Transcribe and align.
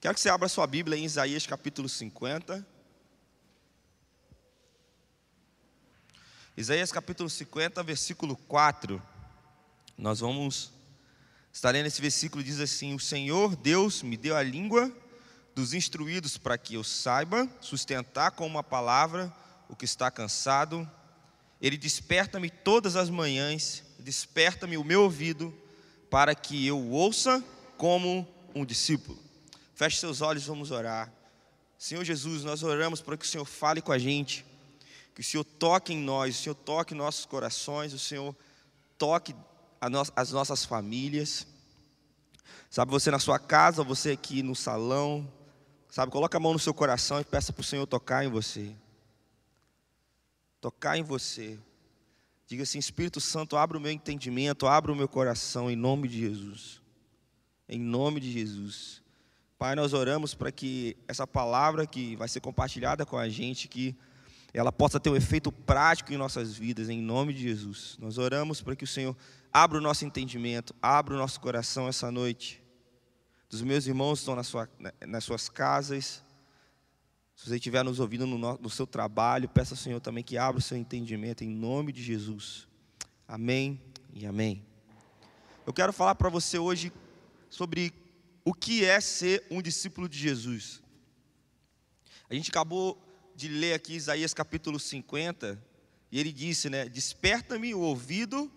Quero 0.00 0.14
que 0.14 0.20
você 0.20 0.28
abra 0.28 0.48
sua 0.48 0.64
Bíblia 0.64 0.96
em 0.96 1.04
Isaías 1.04 1.44
capítulo 1.44 1.88
50. 1.88 2.64
Isaías 6.56 6.92
capítulo 6.92 7.28
50, 7.28 7.82
versículo 7.82 8.36
4. 8.36 9.02
Nós 9.96 10.20
vamos 10.20 10.72
estar 11.52 11.72
lendo 11.72 11.86
esse 11.86 12.00
versículo, 12.00 12.44
diz 12.44 12.60
assim: 12.60 12.94
O 12.94 13.00
Senhor 13.00 13.56
Deus 13.56 14.00
me 14.00 14.16
deu 14.16 14.36
a 14.36 14.42
língua 14.42 14.88
dos 15.52 15.74
instruídos 15.74 16.38
para 16.38 16.56
que 16.56 16.74
eu 16.74 16.84
saiba 16.84 17.48
sustentar 17.60 18.30
com 18.30 18.46
uma 18.46 18.62
palavra 18.62 19.34
o 19.68 19.74
que 19.74 19.84
está 19.84 20.12
cansado. 20.12 20.88
Ele 21.60 21.76
desperta-me 21.76 22.50
todas 22.50 22.94
as 22.94 23.10
manhãs, 23.10 23.82
desperta-me 23.98 24.78
o 24.78 24.84
meu 24.84 25.02
ouvido, 25.02 25.52
para 26.08 26.36
que 26.36 26.64
eu 26.64 26.78
ouça 26.88 27.42
como 27.76 28.24
um 28.54 28.64
discípulo. 28.64 29.27
Feche 29.78 29.98
seus 29.98 30.20
olhos, 30.20 30.44
vamos 30.44 30.72
orar. 30.72 31.08
Senhor 31.78 32.02
Jesus, 32.02 32.42
nós 32.42 32.64
oramos 32.64 33.00
para 33.00 33.16
que 33.16 33.24
o 33.24 33.28
Senhor 33.28 33.44
fale 33.44 33.80
com 33.80 33.92
a 33.92 33.98
gente, 33.98 34.44
que 35.14 35.20
o 35.20 35.24
Senhor 35.24 35.44
toque 35.44 35.92
em 35.92 35.98
nós, 35.98 36.34
o 36.36 36.42
Senhor 36.42 36.56
toque 36.56 36.94
em 36.94 36.96
nossos 36.96 37.24
corações, 37.24 37.92
o 37.92 37.98
Senhor 37.98 38.34
toque 38.98 39.36
as 40.16 40.32
nossas 40.32 40.64
famílias. 40.64 41.46
Sabe, 42.68 42.90
você 42.90 43.08
na 43.08 43.20
sua 43.20 43.38
casa, 43.38 43.84
você 43.84 44.10
aqui 44.10 44.42
no 44.42 44.56
salão, 44.56 45.32
sabe, 45.88 46.10
coloca 46.10 46.36
a 46.36 46.40
mão 46.40 46.52
no 46.52 46.58
seu 46.58 46.74
coração 46.74 47.20
e 47.20 47.24
peça 47.24 47.52
para 47.52 47.60
o 47.60 47.64
Senhor 47.64 47.86
tocar 47.86 48.24
em 48.24 48.28
você. 48.28 48.74
Tocar 50.60 50.98
em 50.98 51.04
você. 51.04 51.56
Diga 52.48 52.64
assim: 52.64 52.80
Espírito 52.80 53.20
Santo, 53.20 53.56
abra 53.56 53.78
o 53.78 53.80
meu 53.80 53.92
entendimento, 53.92 54.66
abra 54.66 54.90
o 54.90 54.96
meu 54.96 55.06
coração, 55.06 55.70
em 55.70 55.76
nome 55.76 56.08
de 56.08 56.18
Jesus. 56.18 56.82
Em 57.68 57.78
nome 57.78 58.18
de 58.18 58.32
Jesus. 58.32 59.06
Pai, 59.58 59.74
nós 59.74 59.92
oramos 59.92 60.34
para 60.34 60.52
que 60.52 60.96
essa 61.08 61.26
palavra 61.26 61.84
que 61.84 62.14
vai 62.14 62.28
ser 62.28 62.40
compartilhada 62.40 63.04
com 63.04 63.18
a 63.18 63.28
gente, 63.28 63.66
que 63.66 63.92
ela 64.54 64.70
possa 64.70 65.00
ter 65.00 65.10
um 65.10 65.16
efeito 65.16 65.50
prático 65.50 66.12
em 66.12 66.16
nossas 66.16 66.54
vidas, 66.54 66.88
em 66.88 67.02
nome 67.02 67.34
de 67.34 67.42
Jesus. 67.42 67.96
Nós 67.98 68.18
oramos 68.18 68.62
para 68.62 68.76
que 68.76 68.84
o 68.84 68.86
Senhor 68.86 69.16
abra 69.52 69.78
o 69.78 69.80
nosso 69.80 70.04
entendimento, 70.04 70.72
abra 70.80 71.12
o 71.12 71.18
nosso 71.18 71.40
coração 71.40 71.88
essa 71.88 72.08
noite. 72.08 72.62
Dos 73.50 73.60
meus 73.60 73.84
irmãos 73.88 74.20
estão 74.20 74.40
sua, 74.44 74.70
nas 75.04 75.24
suas 75.24 75.48
casas, 75.48 76.22
se 77.34 77.48
você 77.48 77.56
estiver 77.56 77.82
nos 77.82 77.98
ouvindo 77.98 78.28
no, 78.28 78.58
no 78.58 78.70
seu 78.70 78.86
trabalho, 78.86 79.48
peça 79.48 79.74
ao 79.74 79.78
Senhor 79.78 79.98
também 79.98 80.22
que 80.22 80.38
abra 80.38 80.60
o 80.60 80.62
seu 80.62 80.76
entendimento, 80.76 81.42
em 81.42 81.50
nome 81.50 81.90
de 81.90 82.00
Jesus. 82.00 82.68
Amém 83.26 83.80
e 84.14 84.24
amém. 84.24 84.64
Eu 85.66 85.72
quero 85.72 85.92
falar 85.92 86.14
para 86.14 86.28
você 86.28 86.58
hoje 86.58 86.92
sobre 87.50 87.92
o 88.48 88.54
que 88.54 88.82
é 88.82 88.98
ser 88.98 89.44
um 89.50 89.60
discípulo 89.60 90.08
de 90.08 90.18
Jesus. 90.18 90.80
A 92.30 92.34
gente 92.34 92.48
acabou 92.48 92.98
de 93.36 93.46
ler 93.46 93.74
aqui 93.74 93.92
Isaías 93.92 94.32
capítulo 94.32 94.80
50, 94.80 95.62
e 96.10 96.18
ele 96.18 96.32
disse, 96.32 96.70
né: 96.70 96.88
Desperta-me 96.88 97.74
o 97.74 97.80
ouvido 97.80 98.50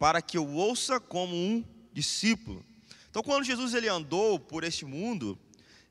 para 0.00 0.20
que 0.20 0.36
eu 0.36 0.48
ouça 0.52 0.98
como 0.98 1.36
um 1.36 1.64
discípulo. 1.92 2.66
Então, 3.08 3.22
quando 3.22 3.44
Jesus 3.44 3.72
ele 3.72 3.86
andou 3.86 4.36
por 4.40 4.64
este 4.64 4.84
mundo, 4.84 5.38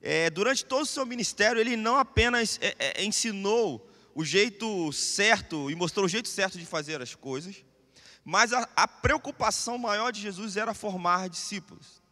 é, 0.02 0.30
durante 0.30 0.66
todo 0.66 0.82
o 0.82 0.86
seu 0.86 1.06
ministério, 1.06 1.62
ele 1.62 1.78
não 1.78 1.96
apenas 1.96 2.60
é, 2.62 2.76
é, 2.78 3.06
ensinou 3.06 3.90
o 4.14 4.26
jeito 4.26 4.92
certo 4.92 5.72
e 5.72 5.76
mostrou 5.76 6.08
o 6.08 6.10
jeito 6.10 6.28
certo 6.28 6.60
de 6.60 6.66
fazer 6.66 7.02
as 7.02 7.16
coisas, 7.16 7.64
mas 8.22 8.52
a, 8.52 8.68
a 8.76 8.86
preocupação 8.86 9.78
maior 9.78 10.12
de 10.12 10.20
Jesus 10.20 10.58
era 10.58 10.74
formar 10.74 11.30
discípulos. 11.30 12.04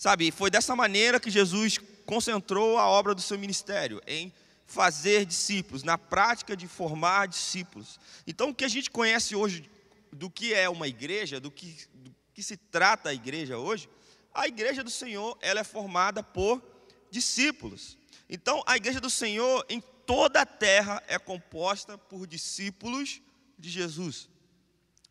Sabe, 0.00 0.30
foi 0.30 0.50
dessa 0.50 0.74
maneira 0.74 1.20
que 1.20 1.28
Jesus 1.28 1.76
concentrou 2.06 2.78
a 2.78 2.86
obra 2.86 3.14
do 3.14 3.20
seu 3.20 3.38
ministério, 3.38 4.00
em 4.06 4.32
fazer 4.66 5.26
discípulos, 5.26 5.82
na 5.82 5.98
prática 5.98 6.56
de 6.56 6.66
formar 6.66 7.28
discípulos. 7.28 8.00
Então, 8.26 8.48
o 8.48 8.54
que 8.54 8.64
a 8.64 8.68
gente 8.68 8.90
conhece 8.90 9.36
hoje 9.36 9.68
do 10.10 10.30
que 10.30 10.54
é 10.54 10.70
uma 10.70 10.88
igreja, 10.88 11.38
do 11.38 11.50
que, 11.50 11.86
do 11.92 12.14
que 12.32 12.42
se 12.42 12.56
trata 12.56 13.10
a 13.10 13.12
igreja 13.12 13.58
hoje, 13.58 13.90
a 14.32 14.48
igreja 14.48 14.82
do 14.82 14.88
Senhor, 14.88 15.36
ela 15.42 15.60
é 15.60 15.64
formada 15.64 16.22
por 16.22 16.62
discípulos. 17.10 17.98
Então, 18.26 18.62
a 18.66 18.78
igreja 18.78 19.02
do 19.02 19.10
Senhor 19.10 19.66
em 19.68 19.82
toda 20.06 20.40
a 20.40 20.46
terra 20.46 21.02
é 21.08 21.18
composta 21.18 21.98
por 21.98 22.26
discípulos 22.26 23.20
de 23.58 23.68
Jesus. 23.68 24.30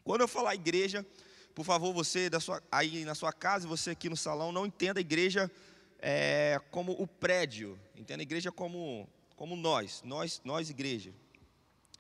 Quando 0.04 0.22
eu 0.22 0.28
falar 0.28 0.56
igreja, 0.56 1.06
por 1.54 1.66
favor, 1.66 1.94
você 1.94 2.30
da 2.30 2.40
sua, 2.40 2.62
aí 2.72 3.04
na 3.06 3.16
sua 3.16 3.34
casa, 3.34 3.68
você 3.68 3.92
aqui 3.92 4.10
no 4.10 4.18
salão, 4.18 4.52
não 4.52 4.66
entenda 4.66 5.00
a 5.00 5.02
igreja 5.02 5.52
é, 6.00 6.60
como 6.72 6.94
o 6.94 7.06
prédio, 7.06 7.80
entenda 7.96 8.22
a 8.22 8.24
igreja 8.24 8.52
como, 8.52 9.08
como 9.36 9.56
nós, 9.56 10.02
nós, 10.04 10.42
nós 10.44 10.70
igreja. 10.70 11.14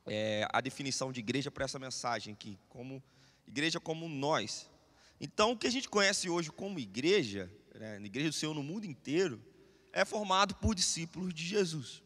É, 0.06 0.48
a 0.52 0.62
definição 0.62 1.12
de 1.12 1.20
igreja 1.20 1.52
para 1.52 1.66
essa 1.66 1.78
mensagem 1.78 2.34
aqui, 2.34 2.58
como 2.70 3.04
igreja 3.48 3.80
como 3.80 4.08
nós. 4.08 4.70
Então, 5.20 5.52
o 5.52 5.58
que 5.58 5.68
a 5.68 5.72
gente 5.72 5.90
conhece 5.90 6.30
hoje 6.30 6.50
como 6.50 6.80
igreja, 6.80 7.52
né, 7.76 8.00
igreja 8.02 8.30
do 8.30 8.36
Senhor 8.36 8.54
no 8.54 8.64
mundo 8.64 8.86
inteiro, 8.86 9.42
é 9.92 10.06
formado 10.06 10.56
por 10.56 10.74
discípulos 10.74 11.34
de 11.34 11.46
Jesus. 11.46 12.02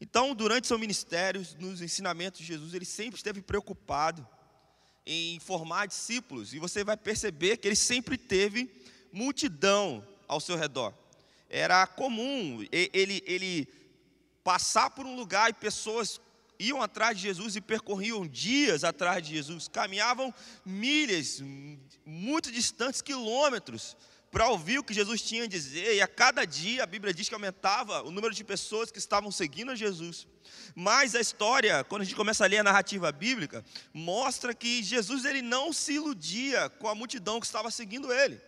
Então, 0.00 0.34
durante 0.34 0.66
seu 0.66 0.78
ministério, 0.78 1.46
nos 1.58 1.80
ensinamentos 1.80 2.40
de 2.40 2.46
Jesus, 2.46 2.74
ele 2.74 2.84
sempre 2.84 3.16
esteve 3.16 3.40
preocupado 3.40 4.26
em 5.06 5.38
formar 5.40 5.86
discípulos, 5.86 6.54
e 6.54 6.58
você 6.58 6.84
vai 6.84 6.96
perceber 6.96 7.56
que 7.56 7.68
ele 7.68 7.76
sempre 7.76 8.16
teve 8.16 8.70
multidão 9.12 10.06
ao 10.28 10.40
seu 10.40 10.56
redor. 10.56 10.94
Era 11.50 11.86
comum 11.86 12.66
ele, 12.70 13.22
ele 13.26 13.68
passar 14.42 14.90
por 14.90 15.04
um 15.04 15.14
lugar 15.14 15.50
e 15.50 15.54
pessoas 15.54 16.20
iam 16.58 16.80
atrás 16.80 17.16
de 17.16 17.24
Jesus 17.24 17.56
e 17.56 17.60
percorriam 17.60 18.26
dias 18.26 18.84
atrás 18.84 19.22
de 19.22 19.34
Jesus, 19.34 19.68
caminhavam 19.68 20.32
milhas, 20.64 21.42
muito 22.06 22.52
distantes, 22.52 23.02
quilômetros, 23.02 23.96
para 24.32 24.48
ouvir 24.48 24.78
o 24.78 24.82
que 24.82 24.94
Jesus 24.94 25.20
tinha 25.20 25.44
a 25.44 25.46
dizer, 25.46 25.94
e 25.94 26.00
a 26.00 26.08
cada 26.08 26.46
dia 26.46 26.82
a 26.82 26.86
Bíblia 26.86 27.12
diz 27.12 27.28
que 27.28 27.34
aumentava 27.34 28.02
o 28.02 28.10
número 28.10 28.32
de 28.32 28.42
pessoas 28.42 28.90
que 28.90 28.98
estavam 28.98 29.30
seguindo 29.30 29.70
a 29.70 29.74
Jesus. 29.74 30.26
Mas 30.74 31.14
a 31.14 31.20
história, 31.20 31.84
quando 31.84 32.00
a 32.00 32.04
gente 32.06 32.16
começa 32.16 32.42
a 32.42 32.48
ler 32.48 32.60
a 32.60 32.64
narrativa 32.64 33.12
bíblica, 33.12 33.62
mostra 33.92 34.54
que 34.54 34.82
Jesus 34.82 35.26
ele 35.26 35.42
não 35.42 35.70
se 35.70 35.92
iludia 35.92 36.70
com 36.70 36.88
a 36.88 36.94
multidão 36.94 37.38
que 37.38 37.44
estava 37.44 37.70
seguindo 37.70 38.10
ele. 38.10 38.40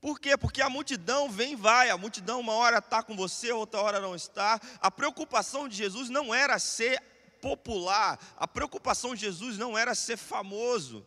Por 0.00 0.20
quê? 0.20 0.36
Porque 0.36 0.62
a 0.62 0.70
multidão 0.70 1.28
vem 1.28 1.54
e 1.54 1.56
vai, 1.56 1.90
a 1.90 1.98
multidão 1.98 2.38
uma 2.38 2.52
hora 2.52 2.78
está 2.78 3.02
com 3.02 3.16
você, 3.16 3.50
outra 3.50 3.80
hora 3.80 3.98
não 3.98 4.14
está. 4.14 4.60
A 4.80 4.88
preocupação 4.88 5.68
de 5.68 5.76
Jesus 5.76 6.08
não 6.08 6.32
era 6.32 6.60
ser 6.60 7.02
popular, 7.40 8.16
a 8.36 8.46
preocupação 8.46 9.16
de 9.16 9.22
Jesus 9.22 9.58
não 9.58 9.76
era 9.76 9.96
ser 9.96 10.16
famoso. 10.16 11.04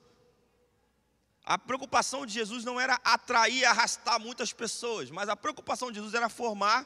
A 1.44 1.58
preocupação 1.58 2.26
de 2.26 2.34
Jesus 2.34 2.64
não 2.64 2.80
era 2.80 3.00
atrair, 3.04 3.66
arrastar 3.66 4.20
muitas 4.20 4.54
pessoas, 4.54 5.10
mas 5.10 5.28
a 5.28 5.36
preocupação 5.36 5.92
de 5.92 5.96
Jesus 5.96 6.14
era 6.14 6.30
formar 6.30 6.86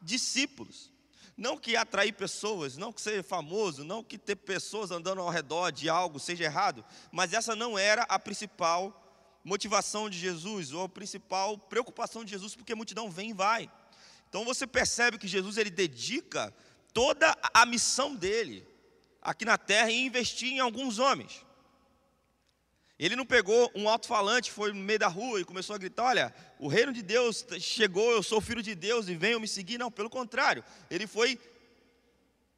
discípulos. 0.00 0.90
Não 1.36 1.56
que 1.56 1.76
atrair 1.76 2.12
pessoas, 2.12 2.76
não 2.76 2.92
que 2.92 3.00
ser 3.00 3.22
famoso, 3.22 3.84
não 3.84 4.02
que 4.02 4.18
ter 4.18 4.36
pessoas 4.36 4.90
andando 4.90 5.20
ao 5.20 5.30
redor 5.30 5.70
de 5.70 5.88
algo 5.88 6.18
seja 6.18 6.44
errado, 6.44 6.84
mas 7.10 7.32
essa 7.32 7.56
não 7.56 7.78
era 7.78 8.02
a 8.02 8.18
principal 8.18 8.98
motivação 9.44 10.10
de 10.10 10.18
Jesus, 10.18 10.72
ou 10.72 10.84
a 10.84 10.88
principal 10.88 11.56
preocupação 11.56 12.24
de 12.24 12.30
Jesus, 12.30 12.54
porque 12.54 12.72
a 12.72 12.76
multidão 12.76 13.10
vem 13.10 13.30
e 13.30 13.34
vai. 13.34 13.70
Então 14.28 14.44
você 14.44 14.66
percebe 14.66 15.18
que 15.18 15.26
Jesus 15.26 15.56
ele 15.56 15.70
dedica 15.70 16.54
toda 16.92 17.36
a 17.52 17.66
missão 17.66 18.14
dele 18.14 18.66
aqui 19.20 19.44
na 19.44 19.58
terra 19.58 19.90
em 19.90 20.06
investir 20.06 20.52
em 20.52 20.60
alguns 20.60 20.98
homens. 20.98 21.44
Ele 23.04 23.16
não 23.16 23.26
pegou 23.26 23.68
um 23.74 23.88
alto-falante, 23.88 24.52
foi 24.52 24.72
no 24.72 24.78
meio 24.78 25.00
da 25.00 25.08
rua 25.08 25.40
e 25.40 25.44
começou 25.44 25.74
a 25.74 25.78
gritar: 25.78 26.04
Olha, 26.04 26.32
o 26.56 26.68
reino 26.68 26.92
de 26.92 27.02
Deus 27.02 27.44
chegou, 27.58 28.12
eu 28.12 28.22
sou 28.22 28.40
filho 28.40 28.62
de 28.62 28.76
Deus 28.76 29.08
e 29.08 29.16
venham 29.16 29.40
me 29.40 29.48
seguir. 29.48 29.76
Não, 29.76 29.90
pelo 29.90 30.08
contrário, 30.08 30.64
ele 30.88 31.08
foi 31.08 31.36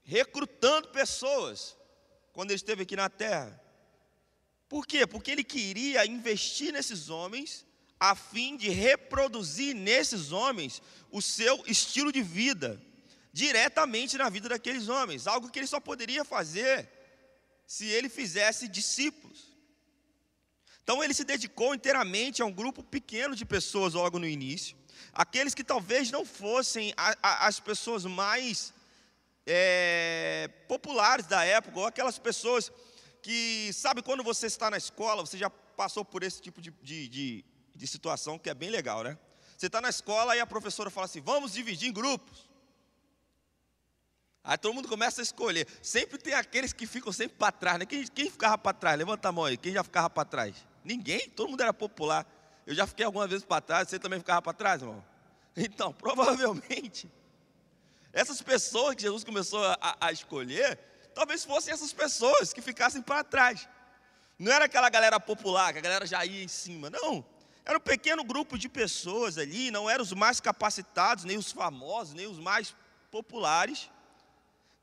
recrutando 0.03 0.89
pessoas 0.89 1.75
quando 2.35 2.51
ele 2.51 2.57
esteve 2.57 2.83
aqui 2.83 2.95
na 2.95 3.09
terra. 3.09 3.59
Por 4.69 4.87
quê? 4.87 5.07
Porque 5.07 5.31
ele 5.31 5.43
queria 5.43 6.05
investir 6.05 6.75
nesses 6.75 7.09
homens 7.09 7.65
a 7.99 8.15
fim 8.15 8.55
de 8.55 8.69
reproduzir 8.69 9.75
nesses 9.75 10.31
homens 10.31 10.83
o 11.11 11.23
seu 11.23 11.65
estilo 11.67 12.13
de 12.13 12.21
vida, 12.21 12.79
diretamente 13.33 14.19
na 14.19 14.29
vida 14.29 14.51
daqueles 14.51 14.91
homens, 14.91 15.27
algo 15.27 15.49
que 15.49 15.59
ele 15.59 15.67
só 15.67 15.81
poderia 15.81 16.23
fazer 16.23 16.87
se 17.67 17.87
ele 17.87 18.11
fizesse 18.11 18.69
discípulos. 18.69 19.54
Então 20.85 21.03
ele 21.03 21.15
se 21.15 21.25
dedicou 21.25 21.75
inteiramente 21.75 22.43
a 22.43 22.45
um 22.45 22.53
grupo 22.53 22.83
pequeno 22.83 23.35
de 23.35 23.45
pessoas 23.47 23.95
logo 23.95 24.19
no 24.19 24.27
início, 24.27 24.77
aqueles 25.15 25.55
que 25.55 25.65
talvez 25.65 26.11
não 26.11 26.27
fossem 26.27 26.93
a, 26.95 27.17
a, 27.23 27.47
as 27.47 27.59
pessoas 27.59 28.05
mais 28.05 28.73
é, 29.47 30.51
populares 30.69 31.27
da 31.27 31.43
época, 31.43 31.81
ou 31.81 31.87
aquelas 31.87 32.19
pessoas 32.19 32.71
que, 33.23 33.73
sabe, 33.73 34.03
quando 34.03 34.23
você 34.23 34.47
está 34.47 34.71
na 34.71 34.77
escola, 34.77 35.25
você 35.25 35.39
já 35.39 35.49
passou 35.49 36.05
por 36.05 36.23
esse 36.23 36.43
tipo 36.43 36.61
de, 36.61 36.71
de, 36.83 37.09
de, 37.09 37.45
de 37.75 37.87
situação 37.87 38.39
que 38.39 38.51
é 38.51 38.55
bem 38.55 38.69
legal, 38.69 39.03
né? 39.03 39.19
Você 39.57 39.67
está 39.67 39.81
na 39.81 39.89
escola 39.89 40.37
e 40.37 40.41
a 40.41 40.47
professora 40.47 40.91
fala 40.91 41.07
assim: 41.07 41.23
vamos 41.23 41.55
dividir 41.55 41.89
em 41.89 41.93
grupos. 41.93 42.47
Aí 44.43 44.59
todo 44.59 44.75
mundo 44.75 44.89
começa 44.89 45.23
a 45.23 45.25
escolher. 45.25 45.67
Sempre 45.81 46.19
tem 46.19 46.35
aqueles 46.35 46.75
que 46.75 46.87
ficam 46.87 47.11
sempre 47.11 47.39
para 47.39 47.51
trás. 47.51 47.79
Né? 47.79 47.87
Quem, 47.87 48.07
quem 48.07 48.31
ficava 48.31 48.59
para 48.59 48.75
trás? 48.75 48.99
Levanta 48.99 49.31
a 49.31 49.33
mão 49.33 49.47
aí. 49.47 49.57
Quem 49.57 49.73
já 49.73 49.83
ficava 49.83 50.11
para 50.11 50.27
trás? 50.27 50.74
Ninguém. 50.85 51.29
Todo 51.31 51.49
mundo 51.49 51.61
era 51.63 51.73
popular. 51.73 52.27
Eu 52.67 52.75
já 52.75 52.87
fiquei 52.87 53.05
algumas 53.05 53.29
vezes 53.29 53.45
para 53.45 53.61
trás. 53.61 53.89
Você 53.89 53.99
também 53.99 54.19
ficava 54.19 54.43
para 54.43 54.53
trás, 54.53 54.83
irmão? 54.83 55.05
Então, 55.57 55.93
provavelmente, 55.93 57.09
essas 58.13 58.43
pessoas 58.43 58.97
que 58.97 59.03
Jesus 59.03 59.23
começou 59.23 59.65
a, 59.65 59.97
a 60.01 60.11
escolher, 60.11 60.77
talvez 61.15 61.45
fossem 61.45 61.73
essas 61.73 61.93
pessoas 61.93 62.53
que 62.53 62.61
ficassem 62.61 63.01
para 63.01 63.23
trás. 63.23 63.69
Não 64.37 64.51
era 64.51 64.65
aquela 64.65 64.89
galera 64.89 65.21
popular, 65.21 65.73
que 65.73 65.79
a 65.79 65.83
galera 65.83 66.07
já 66.07 66.25
ia 66.27 66.43
em 66.43 66.49
cima. 66.49 66.91
Não. 66.91 67.25
Era 67.65 67.79
um 67.79 67.81
pequeno 67.81 68.25
grupo 68.25 68.59
de 68.59 68.69
pessoas 68.69 69.39
ali, 69.39 69.71
não 69.71 69.89
eram 69.89 70.03
os 70.03 70.13
mais 70.13 70.41
capacitados, 70.41 71.23
nem 71.23 71.37
os 71.37 71.53
famosos, 71.53 72.15
nem 72.15 72.27
os 72.27 72.41
mais 72.41 72.75
populares 73.09 73.89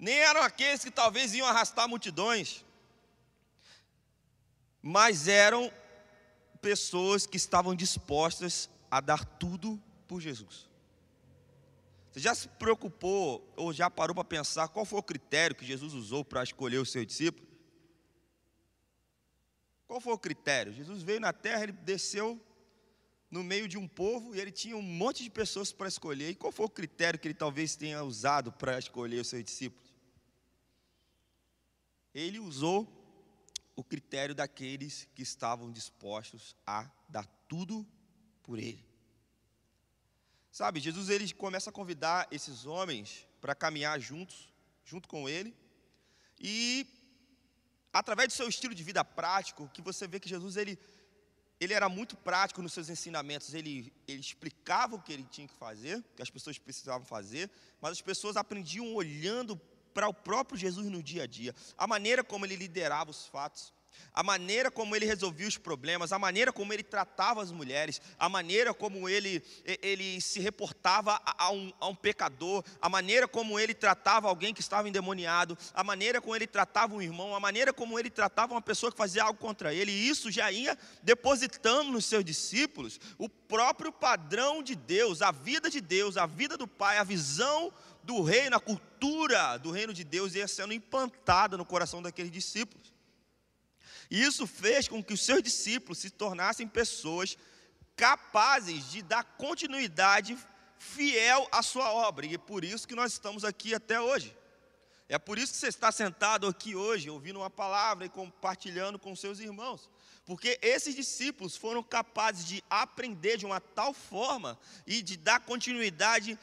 nem 0.01 0.17
eram 0.17 0.41
aqueles 0.41 0.83
que 0.83 0.89
talvez 0.89 1.31
iam 1.35 1.47
arrastar 1.47 1.87
multidões, 1.87 2.65
mas 4.81 5.27
eram 5.27 5.71
pessoas 6.61 7.25
que 7.25 7.37
estavam 7.37 7.75
dispostas 7.75 8.69
a 8.89 9.01
dar 9.01 9.25
tudo 9.25 9.81
por 10.07 10.21
Jesus. 10.21 10.69
Você 12.11 12.19
já 12.19 12.35
se 12.35 12.47
preocupou 12.47 13.51
ou 13.55 13.71
já 13.71 13.89
parou 13.89 14.13
para 14.13 14.23
pensar 14.23 14.67
qual 14.67 14.85
foi 14.85 14.99
o 14.99 15.03
critério 15.03 15.55
que 15.55 15.65
Jesus 15.65 15.93
usou 15.93 16.25
para 16.25 16.43
escolher 16.43 16.77
o 16.77 16.85
seu 16.85 17.05
discípulo? 17.05 17.47
Qual 19.87 19.99
foi 19.99 20.13
o 20.13 20.17
critério? 20.17 20.73
Jesus 20.73 21.03
veio 21.03 21.19
na 21.19 21.33
terra, 21.33 21.63
ele 21.63 21.71
desceu 21.71 22.39
no 23.29 23.43
meio 23.43 23.67
de 23.67 23.77
um 23.77 23.87
povo 23.87 24.35
e 24.35 24.39
ele 24.39 24.51
tinha 24.51 24.75
um 24.75 24.81
monte 24.81 25.23
de 25.23 25.29
pessoas 25.29 25.71
para 25.71 25.87
escolher. 25.87 26.29
E 26.29 26.35
qual 26.35 26.51
foi 26.51 26.65
o 26.65 26.69
critério 26.69 27.19
que 27.19 27.27
ele 27.27 27.33
talvez 27.33 27.75
tenha 27.75 28.03
usado 28.03 28.51
para 28.51 28.77
escolher 28.77 29.21
os 29.21 29.27
seus 29.27 29.43
discípulos? 29.43 29.91
ele 32.13 32.39
usou 32.39 32.85
o 33.75 33.83
critério 33.83 34.35
daqueles 34.35 35.07
que 35.15 35.21
estavam 35.21 35.71
dispostos 35.71 36.55
a 36.65 36.89
dar 37.07 37.25
tudo 37.47 37.87
por 38.43 38.59
ele. 38.59 38.85
Sabe, 40.51 40.81
Jesus 40.81 41.09
ele 41.09 41.31
começa 41.33 41.69
a 41.69 41.73
convidar 41.73 42.27
esses 42.29 42.65
homens 42.65 43.27
para 43.39 43.55
caminhar 43.55 43.99
juntos, 43.99 44.53
junto 44.83 45.07
com 45.07 45.29
ele, 45.29 45.55
e 46.39 46.85
através 47.93 48.27
do 48.27 48.33
seu 48.33 48.47
estilo 48.49 48.75
de 48.75 48.83
vida 48.83 49.03
prático, 49.03 49.69
que 49.73 49.81
você 49.81 50.07
vê 50.07 50.19
que 50.19 50.27
Jesus 50.27 50.57
ele, 50.57 50.77
ele 51.59 51.73
era 51.73 51.87
muito 51.87 52.17
prático 52.17 52.61
nos 52.61 52.73
seus 52.73 52.89
ensinamentos, 52.89 53.53
ele, 53.53 53.93
ele 54.07 54.19
explicava 54.19 54.95
o 54.95 55.01
que 55.01 55.13
ele 55.13 55.23
tinha 55.23 55.47
que 55.47 55.53
fazer, 55.53 56.03
que 56.15 56.21
as 56.21 56.29
pessoas 56.29 56.57
precisavam 56.57 57.05
fazer, 57.05 57.49
mas 57.79 57.93
as 57.93 58.01
pessoas 58.01 58.35
aprendiam 58.35 58.93
olhando 58.93 59.59
para 59.93 60.07
o 60.07 60.13
próprio 60.13 60.57
Jesus 60.57 60.87
no 60.87 61.01
dia 61.01 61.23
a 61.23 61.27
dia, 61.27 61.55
a 61.77 61.87
maneira 61.87 62.23
como 62.23 62.45
ele 62.45 62.55
liderava 62.55 63.11
os 63.11 63.25
fatos, 63.27 63.73
a 64.13 64.23
maneira 64.23 64.69
como 64.69 64.95
ele 64.95 65.05
resolvia 65.05 65.47
os 65.47 65.57
problemas, 65.57 66.11
a 66.11 66.19
maneira 66.19 66.51
como 66.51 66.73
ele 66.73 66.83
tratava 66.83 67.41
as 67.41 67.51
mulheres, 67.51 68.01
a 68.19 68.27
maneira 68.27 68.73
como 68.73 69.07
ele, 69.07 69.43
ele 69.81 70.19
se 70.19 70.39
reportava 70.39 71.19
a 71.25 71.51
um, 71.51 71.71
a 71.79 71.87
um 71.87 71.95
pecador, 71.95 72.63
a 72.81 72.89
maneira 72.89 73.27
como 73.27 73.59
ele 73.59 73.73
tratava 73.73 74.27
alguém 74.27 74.53
que 74.53 74.59
estava 74.59 74.89
endemoniado, 74.89 75.57
a 75.73 75.83
maneira 75.83 76.21
como 76.21 76.35
ele 76.35 76.47
tratava 76.47 76.93
um 76.93 77.01
irmão, 77.01 77.35
a 77.35 77.39
maneira 77.39 77.71
como 77.71 77.97
ele 77.97 78.09
tratava 78.09 78.53
uma 78.53 78.61
pessoa 78.61 78.91
que 78.91 78.97
fazia 78.97 79.23
algo 79.23 79.39
contra 79.39 79.73
ele, 79.73 79.91
e 79.91 80.09
isso 80.09 80.29
já 80.29 80.51
ia 80.51 80.77
depositando 81.01 81.91
nos 81.91 82.05
seus 82.05 82.25
discípulos 82.25 82.99
o 83.17 83.29
próprio 83.29 83.91
padrão 83.91 84.61
de 84.61 84.75
Deus, 84.75 85.21
a 85.21 85.31
vida 85.31 85.69
de 85.69 85.79
Deus, 85.79 86.17
a 86.17 86.25
vida 86.25 86.57
do 86.57 86.67
Pai, 86.67 86.97
a 86.97 87.03
visão 87.03 87.71
do 88.03 88.21
reino, 88.21 88.55
a 88.55 88.59
cultura 88.59 89.57
do 89.57 89.71
reino 89.71 89.93
de 89.93 90.03
Deus 90.03 90.35
ia 90.35 90.47
sendo 90.47 90.73
implantada 90.73 91.57
no 91.57 91.65
coração 91.65 92.01
daqueles 92.01 92.31
discípulos. 92.31 92.93
E 94.09 94.21
isso 94.21 94.45
fez 94.45 94.87
com 94.87 95.03
que 95.03 95.13
os 95.13 95.23
seus 95.23 95.41
discípulos 95.41 95.99
se 95.99 96.09
tornassem 96.09 96.67
pessoas 96.67 97.37
capazes 97.95 98.91
de 98.91 99.01
dar 99.01 99.23
continuidade 99.23 100.37
fiel 100.77 101.47
à 101.51 101.61
sua 101.61 101.93
obra. 101.93 102.25
E 102.25 102.35
é 102.35 102.37
por 102.37 102.63
isso 102.63 102.87
que 102.87 102.95
nós 102.95 103.13
estamos 103.13 103.45
aqui 103.45 103.73
até 103.73 104.01
hoje. 104.01 104.35
É 105.07 105.19
por 105.19 105.37
isso 105.37 105.53
que 105.53 105.59
você 105.59 105.67
está 105.67 105.91
sentado 105.91 106.47
aqui 106.47 106.73
hoje, 106.73 107.09
ouvindo 107.09 107.39
uma 107.39 107.49
palavra 107.49 108.05
e 108.05 108.09
compartilhando 108.09 108.97
com 108.97 109.15
seus 109.15 109.39
irmãos. 109.39 109.89
Porque 110.25 110.57
esses 110.61 110.95
discípulos 110.95 111.55
foram 111.57 111.83
capazes 111.83 112.45
de 112.45 112.63
aprender 112.69 113.37
de 113.37 113.45
uma 113.45 113.59
tal 113.59 113.93
forma 113.93 114.57
e 114.87 115.01
de 115.01 115.17
dar 115.17 115.41
continuidade 115.41 116.39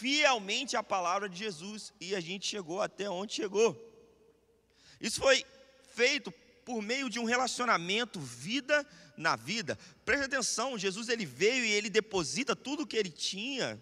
fielmente 0.00 0.76
a 0.76 0.82
palavra 0.82 1.28
de 1.28 1.36
Jesus 1.36 1.92
e 2.00 2.16
a 2.16 2.20
gente 2.20 2.46
chegou 2.46 2.80
até 2.80 3.08
onde 3.10 3.34
chegou. 3.34 3.76
Isso 4.98 5.20
foi 5.20 5.44
feito 5.94 6.32
por 6.64 6.80
meio 6.80 7.10
de 7.10 7.18
um 7.18 7.24
relacionamento 7.24 8.18
vida 8.18 8.86
na 9.16 9.36
vida. 9.36 9.78
Preste 10.04 10.24
atenção, 10.24 10.78
Jesus 10.78 11.10
ele 11.10 11.26
veio 11.26 11.64
e 11.64 11.70
ele 11.70 11.90
deposita 11.90 12.56
tudo 12.56 12.84
o 12.84 12.86
que 12.86 12.96
ele 12.96 13.10
tinha 13.10 13.80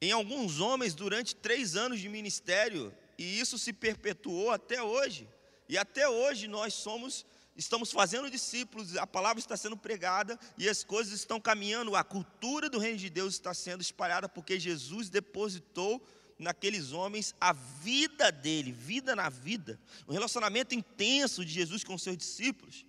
em 0.00 0.10
alguns 0.10 0.58
homens 0.58 0.94
durante 0.94 1.36
três 1.36 1.76
anos 1.76 2.00
de 2.00 2.08
ministério 2.08 2.94
e 3.18 3.38
isso 3.38 3.58
se 3.58 3.72
perpetuou 3.72 4.50
até 4.50 4.82
hoje. 4.82 5.28
E 5.68 5.76
até 5.76 6.08
hoje 6.08 6.48
nós 6.48 6.72
somos 6.72 7.26
estamos 7.58 7.90
fazendo 7.90 8.30
discípulos, 8.30 8.96
a 8.96 9.06
palavra 9.06 9.40
está 9.40 9.56
sendo 9.56 9.76
pregada 9.76 10.38
e 10.56 10.68
as 10.68 10.84
coisas 10.84 11.12
estão 11.12 11.40
caminhando, 11.40 11.96
a 11.96 12.04
cultura 12.04 12.70
do 12.70 12.78
reino 12.78 12.96
de 12.96 13.10
Deus 13.10 13.34
está 13.34 13.52
sendo 13.52 13.82
espalhada 13.82 14.28
porque 14.28 14.60
Jesus 14.60 15.10
depositou 15.10 16.00
naqueles 16.38 16.92
homens 16.92 17.34
a 17.40 17.52
vida 17.52 18.30
dele, 18.30 18.70
vida 18.70 19.16
na 19.16 19.28
vida, 19.28 19.78
um 20.06 20.12
relacionamento 20.12 20.72
intenso 20.72 21.44
de 21.44 21.52
Jesus 21.52 21.82
com 21.82 21.98
seus 21.98 22.16
discípulos. 22.16 22.86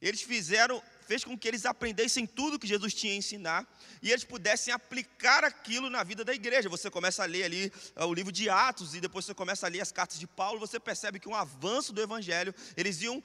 Eles 0.00 0.22
fizeram, 0.22 0.82
fez 1.06 1.22
com 1.22 1.36
que 1.36 1.46
eles 1.46 1.66
aprendessem 1.66 2.26
tudo 2.26 2.58
que 2.58 2.66
Jesus 2.66 2.94
tinha 2.94 3.12
a 3.12 3.16
ensinar 3.16 3.68
e 4.00 4.10
eles 4.10 4.24
pudessem 4.24 4.72
aplicar 4.72 5.44
aquilo 5.44 5.90
na 5.90 6.02
vida 6.02 6.24
da 6.24 6.32
igreja. 6.32 6.70
Você 6.70 6.90
começa 6.90 7.22
a 7.22 7.26
ler 7.26 7.44
ali 7.44 7.70
uh, 7.94 8.06
o 8.06 8.14
livro 8.14 8.32
de 8.32 8.48
Atos 8.48 8.94
e 8.94 9.00
depois 9.00 9.26
você 9.26 9.34
começa 9.34 9.66
a 9.66 9.68
ler 9.68 9.82
as 9.82 9.92
cartas 9.92 10.18
de 10.18 10.26
Paulo, 10.26 10.58
você 10.58 10.80
percebe 10.80 11.20
que 11.20 11.28
um 11.28 11.34
avanço 11.34 11.92
do 11.92 12.00
evangelho, 12.00 12.54
eles 12.78 13.02
iam 13.02 13.22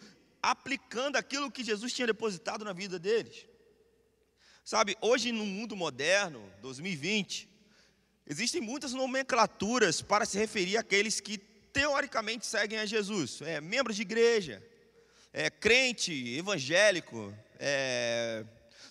aplicando 0.51 1.15
aquilo 1.15 1.49
que 1.49 1.63
Jesus 1.63 1.91
tinha 1.91 2.05
depositado 2.05 2.63
na 2.63 2.71
vida 2.71 2.99
deles. 2.99 3.47
Sabe, 4.63 4.95
hoje 5.01 5.31
no 5.31 5.43
mundo 5.43 5.75
moderno, 5.75 6.51
2020, 6.61 7.49
existem 8.27 8.61
muitas 8.61 8.93
nomenclaturas 8.93 10.01
para 10.03 10.23
se 10.23 10.37
referir 10.37 10.77
àqueles 10.77 11.19
que 11.19 11.39
teoricamente 11.73 12.45
seguem 12.45 12.77
a 12.77 12.85
Jesus. 12.85 13.41
É, 13.41 13.59
membros 13.59 13.95
de 13.95 14.03
igreja, 14.03 14.63
é, 15.33 15.49
crente, 15.49 16.13
evangélico, 16.37 17.33
é, 17.59 18.45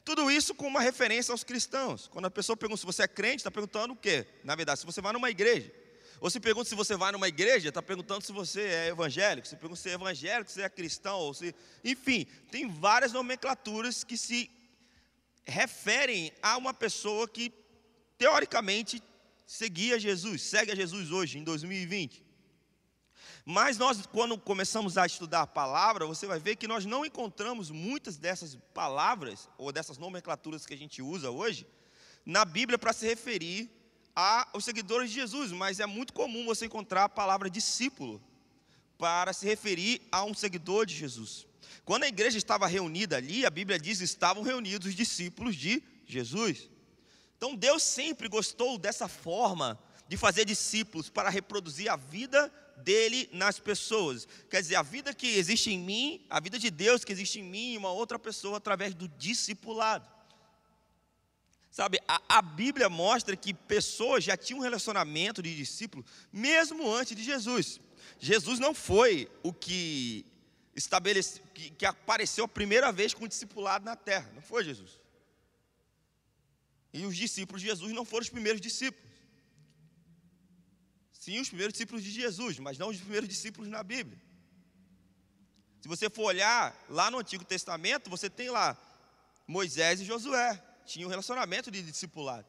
tudo 0.05 0.29
isso 0.31 0.57
com 0.57 0.67
uma 0.67 0.81
referência 0.81 1.31
aos 1.31 1.45
cristãos. 1.45 2.09
Quando 2.09 2.27
a 2.27 2.31
pessoa 2.31 2.57
pergunta 2.57 2.81
se 2.81 2.87
você 2.87 3.05
é 3.05 3.09
crente, 3.09 3.37
está 3.37 3.51
perguntando 3.51 3.95
o 3.95 3.97
quê? 3.97 4.27
Na 4.43 4.57
verdade, 4.57 4.81
se 4.81 4.87
você 4.87 5.01
vai 5.01 5.13
numa 5.13 5.31
igreja. 5.31 5.73
Se 6.31 6.41
pergunta 6.41 6.69
se 6.69 6.75
você 6.75 6.97
vai 6.97 7.13
numa 7.13 7.29
igreja, 7.29 7.69
está 7.69 7.83
perguntando 7.83 8.25
se 8.25 8.33
você 8.33 8.63
é 8.63 8.89
evangélico, 8.89 9.47
se 9.47 9.57
pergunta 9.57 9.81
se 9.81 9.91
é 9.91 9.93
evangélico, 9.93 10.51
se 10.51 10.63
é 10.63 10.69
cristão, 10.69 11.19
ou 11.19 11.35
se. 11.35 11.55
Enfim, 11.85 12.27
tem 12.51 12.69
várias 12.69 13.13
nomenclaturas 13.13 14.03
que 14.03 14.17
se 14.17 14.51
referem 15.45 16.33
a 16.43 16.57
uma 16.57 16.73
pessoa 16.73 17.29
que, 17.29 17.53
teoricamente, 18.17 19.03
seguia 19.47 19.99
Jesus, 19.99 20.43
segue 20.43 20.73
a 20.73 20.75
Jesus 20.75 21.11
hoje, 21.11 21.39
em 21.39 21.45
2020. 21.45 22.25
Mas 23.45 23.77
nós, 23.77 24.07
quando 24.07 24.39
começamos 24.39 24.97
a 24.97 25.05
estudar 25.05 25.43
a 25.43 25.47
palavra, 25.47 26.07
você 26.07 26.27
vai 26.27 26.39
ver 26.39 26.57
que 26.57 26.67
nós 26.67 26.87
não 26.87 27.05
encontramos 27.05 27.71
muitas 27.71 28.17
dessas 28.17 28.57
palavras, 28.73 29.51
ou 29.59 29.71
dessas 29.71 29.99
nomenclaturas 29.99 30.65
que 30.65 30.73
a 30.73 30.79
gente 30.79 31.03
usa 31.03 31.31
hoje, 31.31 31.67
na 32.25 32.47
Bíblia 32.47 32.79
para 32.79 32.95
se 32.95 33.07
referir 33.07 33.71
aos 34.15 34.65
seguidores 34.65 35.11
de 35.11 35.17
Jesus, 35.17 35.51
mas 35.53 35.81
é 35.81 35.87
muito 35.87 36.13
comum 36.13 36.45
você 36.45 36.67
encontrar 36.67 37.05
a 37.05 37.09
palavra 37.09 37.51
discípulo 37.51 38.23
para 38.97 39.33
se 39.33 39.45
referir 39.45 40.01
a 40.11 40.25
um 40.25 40.35
seguidor 40.35 40.87
de 40.87 40.95
Jesus. 40.95 41.47
Quando 41.85 42.05
a 42.05 42.09
igreja 42.09 42.39
estava 42.39 42.67
reunida 42.67 43.17
ali, 43.17 43.45
a 43.45 43.51
Bíblia 43.51 43.79
diz 43.79 43.99
que 43.99 44.05
estavam 44.05 44.43
reunidos 44.43 44.89
os 44.89 44.95
discípulos 44.95 45.57
de 45.57 45.83
Jesus. 46.07 46.71
Então 47.37 47.55
Deus 47.55 47.83
sempre 47.83 48.29
gostou 48.29 48.79
dessa 48.79 49.09
forma 49.09 49.79
de 50.09 50.17
fazer 50.17 50.45
discípulos 50.45 51.09
para 51.09 51.29
reproduzir 51.31 51.91
a 51.91 51.97
vida 51.97 52.53
dele 52.79 53.29
nas 53.33 53.59
pessoas. 53.59 54.27
Quer 54.51 54.61
dizer, 54.61 54.77
a 54.77 54.83
vida 54.83 55.15
que 55.15 55.37
existe 55.37 55.71
em 55.71 55.79
mim, 55.79 56.25
a 56.29 56.41
vida 56.41 56.59
de 56.59 56.71
Deus 56.71 57.05
que 57.05 57.13
existe 57.13 57.41
em 57.41 57.45
mim 57.45 57.73
e 57.73 57.79
uma 57.79 57.91
outra 57.91 58.19
pessoa 58.19 58.59
através 58.59 58.95
do 58.95 59.09
discipulado. 59.09 60.14
Sabe, 61.75 61.99
a, 62.07 62.23
a, 62.29 62.41
Bíblia 62.41 62.89
mostra 62.89 63.37
que 63.37 63.53
pessoas 63.53 64.23
já 64.23 64.37
tinham 64.37 64.61
um 64.61 64.63
relacionamento 64.63 65.43
de 65.43 65.53
discípulo 65.57 66.05
mesmo 66.33 66.89
antes 66.89 67.17
de 67.17 67.25
Jesus. 67.25 67.81
Jesus 68.17 68.61
não 68.61 68.73
foi 68.73 69.29
o 69.43 69.53
que 69.53 70.25
estabelece, 70.77 71.41
que, 71.53 71.71
que 71.71 71.85
apareceu 71.85 72.45
a 72.45 72.49
primeira 72.49 72.93
vez 72.93 73.13
com 73.13 73.25
o 73.25 73.29
discipulado 73.29 73.85
na 73.85 73.97
terra. 73.97 74.31
Não 74.37 74.41
foi 74.41 74.63
Jesus. 74.63 75.01
E 76.93 77.05
os 77.07 77.17
discípulos 77.17 77.61
de 77.61 77.67
Jesus 77.67 77.93
não 77.93 78.05
foram 78.05 78.23
os 78.23 78.31
primeiros 78.31 78.61
discípulos. 78.61 79.11
Sim, 81.13 81.41
os 81.41 81.49
primeiros 81.49 81.73
discípulos 81.73 82.05
de 82.05 82.13
Jesus, 82.13 82.61
mas 82.61 82.79
não 82.79 82.91
os 82.91 83.01
primeiros 83.01 83.29
discípulos 83.29 83.69
na 83.69 83.83
Bíblia. 83.83 84.23
Se 85.81 85.89
você 85.89 86.09
for 86.09 86.27
olhar 86.27 86.73
lá 86.89 87.11
no 87.11 87.19
Antigo 87.19 87.45
Testamento, 87.45 88.09
você 88.09 88.31
tem 88.31 88.49
lá 88.49 88.79
Moisés 89.45 90.01
e 90.01 90.05
Josué. 90.05 90.63
Tinha 90.85 91.07
um 91.07 91.11
relacionamento 91.11 91.71
de 91.71 91.83
discipulado, 91.83 92.47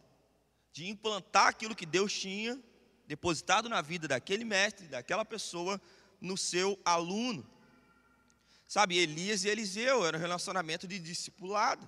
de 0.72 0.88
implantar 0.88 1.48
aquilo 1.48 1.76
que 1.76 1.86
Deus 1.86 2.14
tinha 2.14 2.60
depositado 3.08 3.70
na 3.70 3.82
vida 3.82 4.08
daquele 4.08 4.44
mestre, 4.44 4.88
daquela 4.88 5.24
pessoa, 5.24 5.80
no 6.20 6.36
seu 6.38 6.80
aluno. 6.84 7.46
Sabe, 8.68 8.98
Elias 8.98 9.44
e 9.44 9.50
Eliseu 9.50 10.06
era 10.06 10.18
um 10.18 10.22
relacionamento 10.22 10.88
de 10.88 11.00
discipulado. 11.00 11.88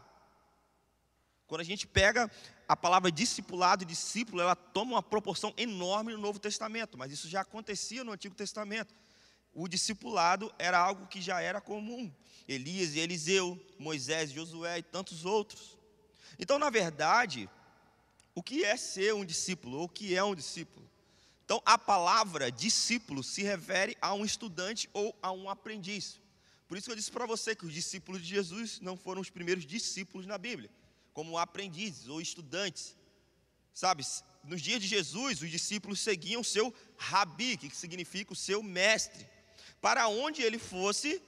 Quando 1.48 1.62
a 1.62 1.63
gente 1.63 1.88
pega 1.88 2.30
a 2.68 2.75
palavra 2.75 3.12
discipulado 3.12 3.84
e 3.84 3.86
discípulo, 3.86 4.42
ela 4.42 4.56
toma 4.56 4.94
uma 4.94 5.04
proporção 5.04 5.54
enorme 5.58 6.12
no 6.12 6.20
Novo 6.20 6.39
Testamento, 6.39 6.98
mas 6.98 7.12
isso 7.12 7.30
já 7.30 7.42
acontecia 7.42 8.04
no 8.04 8.12
Antigo 8.12 8.36
Testamento. 8.36 8.94
O 9.54 9.68
discipulado 9.68 10.54
era 10.60 10.77
algo 10.77 11.08
que 11.08 11.22
já 11.22 11.42
era 11.42 11.60
comum. 11.60 12.13
Elias 12.48 12.94
e 12.94 13.00
Eliseu, 13.00 13.60
Moisés, 13.80 14.32
Josué 14.32 14.80
e 14.80 14.84
tantos 14.84 15.25
outros. 15.25 15.76
Então, 16.39 16.60
na 16.60 16.70
verdade, 16.70 17.50
o 18.36 18.44
que 18.44 18.63
é 18.63 18.77
ser 18.77 19.13
um 19.13 19.25
discípulo? 19.25 19.79
Ou 19.79 19.86
o 19.86 19.89
que 19.89 20.15
é 20.15 20.24
um 20.24 20.36
discípulo? 20.36 20.88
Então, 21.44 21.62
a 21.65 21.77
palavra 21.77 22.51
discípulo 22.51 23.24
se 23.24 23.41
refere 23.41 23.98
a 24.01 24.13
um 24.13 24.25
estudante 24.25 24.89
ou 24.94 25.15
a 25.22 25.32
um 25.32 25.50
aprendiz. 25.50 26.20
Por 26.67 26.77
isso 26.77 26.88
que 26.88 26.91
eu 26.91 26.96
disse 26.96 27.12
para 27.12 27.25
você 27.25 27.56
que 27.56 27.65
os 27.65 27.74
discípulos 27.74 28.22
de 28.22 28.27
Jesus 28.27 28.79
não 28.82 28.98
foram 28.98 29.22
os 29.22 29.29
primeiros 29.29 29.65
discípulos 29.65 30.27
na 30.27 30.38
Bíblia, 30.38 30.70
como 31.13 31.38
aprendizes 31.38 32.10
ou 32.10 32.20
estudantes. 32.20 32.96
Sabe, 33.74 34.03
nos 34.44 34.62
dias 34.62 34.82
de 34.82 34.88
Jesus, 34.88 35.41
os 35.41 35.50
discípulos 35.50 36.00
seguiam 36.01 36.44
seu 36.44 36.74
rabi, 36.98 37.56
que 37.58 37.74
significa 37.75 38.34
o 38.34 38.36
seu 38.36 38.62
mestre. 38.62 39.25
Para 39.79 40.08
onde 40.10 40.41
ele 40.41 40.60
fosse, 40.60 41.22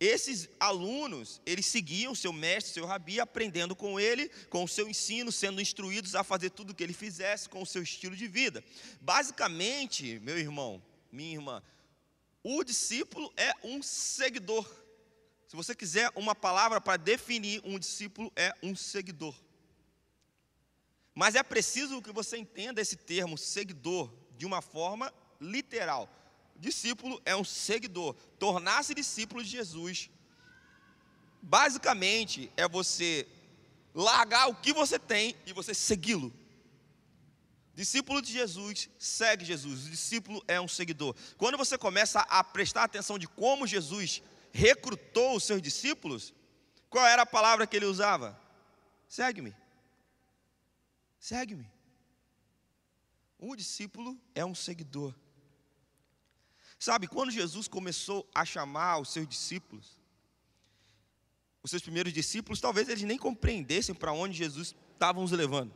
esses 0.00 0.48
alunos, 0.58 1.42
eles 1.44 1.66
seguiam 1.66 2.14
seu 2.14 2.32
mestre, 2.32 2.72
seu 2.72 2.86
rabi, 2.86 3.20
aprendendo 3.20 3.76
com 3.76 4.00
ele, 4.00 4.30
com 4.48 4.64
o 4.64 4.68
seu 4.68 4.88
ensino, 4.88 5.30
sendo 5.30 5.60
instruídos 5.60 6.14
a 6.14 6.24
fazer 6.24 6.48
tudo 6.48 6.70
o 6.70 6.74
que 6.74 6.82
ele 6.82 6.94
fizesse 6.94 7.50
com 7.50 7.60
o 7.60 7.66
seu 7.66 7.82
estilo 7.82 8.16
de 8.16 8.26
vida. 8.26 8.64
Basicamente, 8.98 10.18
meu 10.20 10.38
irmão, 10.38 10.82
minha 11.12 11.34
irmã, 11.34 11.62
o 12.42 12.64
discípulo 12.64 13.30
é 13.36 13.52
um 13.62 13.82
seguidor. 13.82 14.66
Se 15.46 15.54
você 15.54 15.74
quiser 15.74 16.10
uma 16.14 16.34
palavra 16.34 16.80
para 16.80 16.96
definir 16.96 17.60
um 17.62 17.78
discípulo, 17.78 18.32
é 18.34 18.54
um 18.62 18.74
seguidor. 18.74 19.34
Mas 21.14 21.34
é 21.34 21.42
preciso 21.42 22.00
que 22.00 22.10
você 22.10 22.38
entenda 22.38 22.80
esse 22.80 22.96
termo 22.96 23.36
seguidor 23.36 24.10
de 24.38 24.46
uma 24.46 24.62
forma 24.62 25.12
literal. 25.38 26.08
Discípulo 26.60 27.20
é 27.24 27.34
um 27.34 27.42
seguidor. 27.42 28.14
Tornar-se 28.38 28.94
discípulo 28.94 29.42
de 29.42 29.48
Jesus, 29.48 30.10
basicamente, 31.40 32.52
é 32.54 32.68
você 32.68 33.26
largar 33.94 34.48
o 34.48 34.54
que 34.54 34.72
você 34.72 34.98
tem 34.98 35.34
e 35.46 35.54
você 35.54 35.72
segui-lo. 35.72 36.30
Discípulo 37.74 38.20
de 38.20 38.30
Jesus 38.30 38.90
segue 38.98 39.42
Jesus. 39.42 39.86
O 39.86 39.90
discípulo 39.90 40.44
é 40.46 40.60
um 40.60 40.68
seguidor. 40.68 41.16
Quando 41.38 41.56
você 41.56 41.78
começa 41.78 42.20
a 42.20 42.44
prestar 42.44 42.84
atenção 42.84 43.18
de 43.18 43.26
como 43.26 43.66
Jesus 43.66 44.22
recrutou 44.52 45.36
os 45.36 45.44
seus 45.44 45.62
discípulos, 45.62 46.34
qual 46.90 47.06
era 47.06 47.22
a 47.22 47.26
palavra 47.26 47.66
que 47.66 47.74
ele 47.74 47.86
usava? 47.86 48.38
Segue-me. 49.08 49.56
Segue-me. 51.18 51.66
Um 53.38 53.56
discípulo 53.56 54.20
é 54.34 54.44
um 54.44 54.54
seguidor. 54.54 55.14
Sabe, 56.80 57.06
quando 57.06 57.30
Jesus 57.30 57.68
começou 57.68 58.26
a 58.34 58.42
chamar 58.42 59.00
os 59.00 59.12
seus 59.12 59.28
discípulos, 59.28 59.98
os 61.62 61.70
seus 61.70 61.82
primeiros 61.82 62.10
discípulos, 62.10 62.58
talvez 62.58 62.88
eles 62.88 63.02
nem 63.02 63.18
compreendessem 63.18 63.94
para 63.94 64.14
onde 64.14 64.38
Jesus 64.38 64.74
estava 64.94 65.20
os 65.20 65.30
levando. 65.30 65.74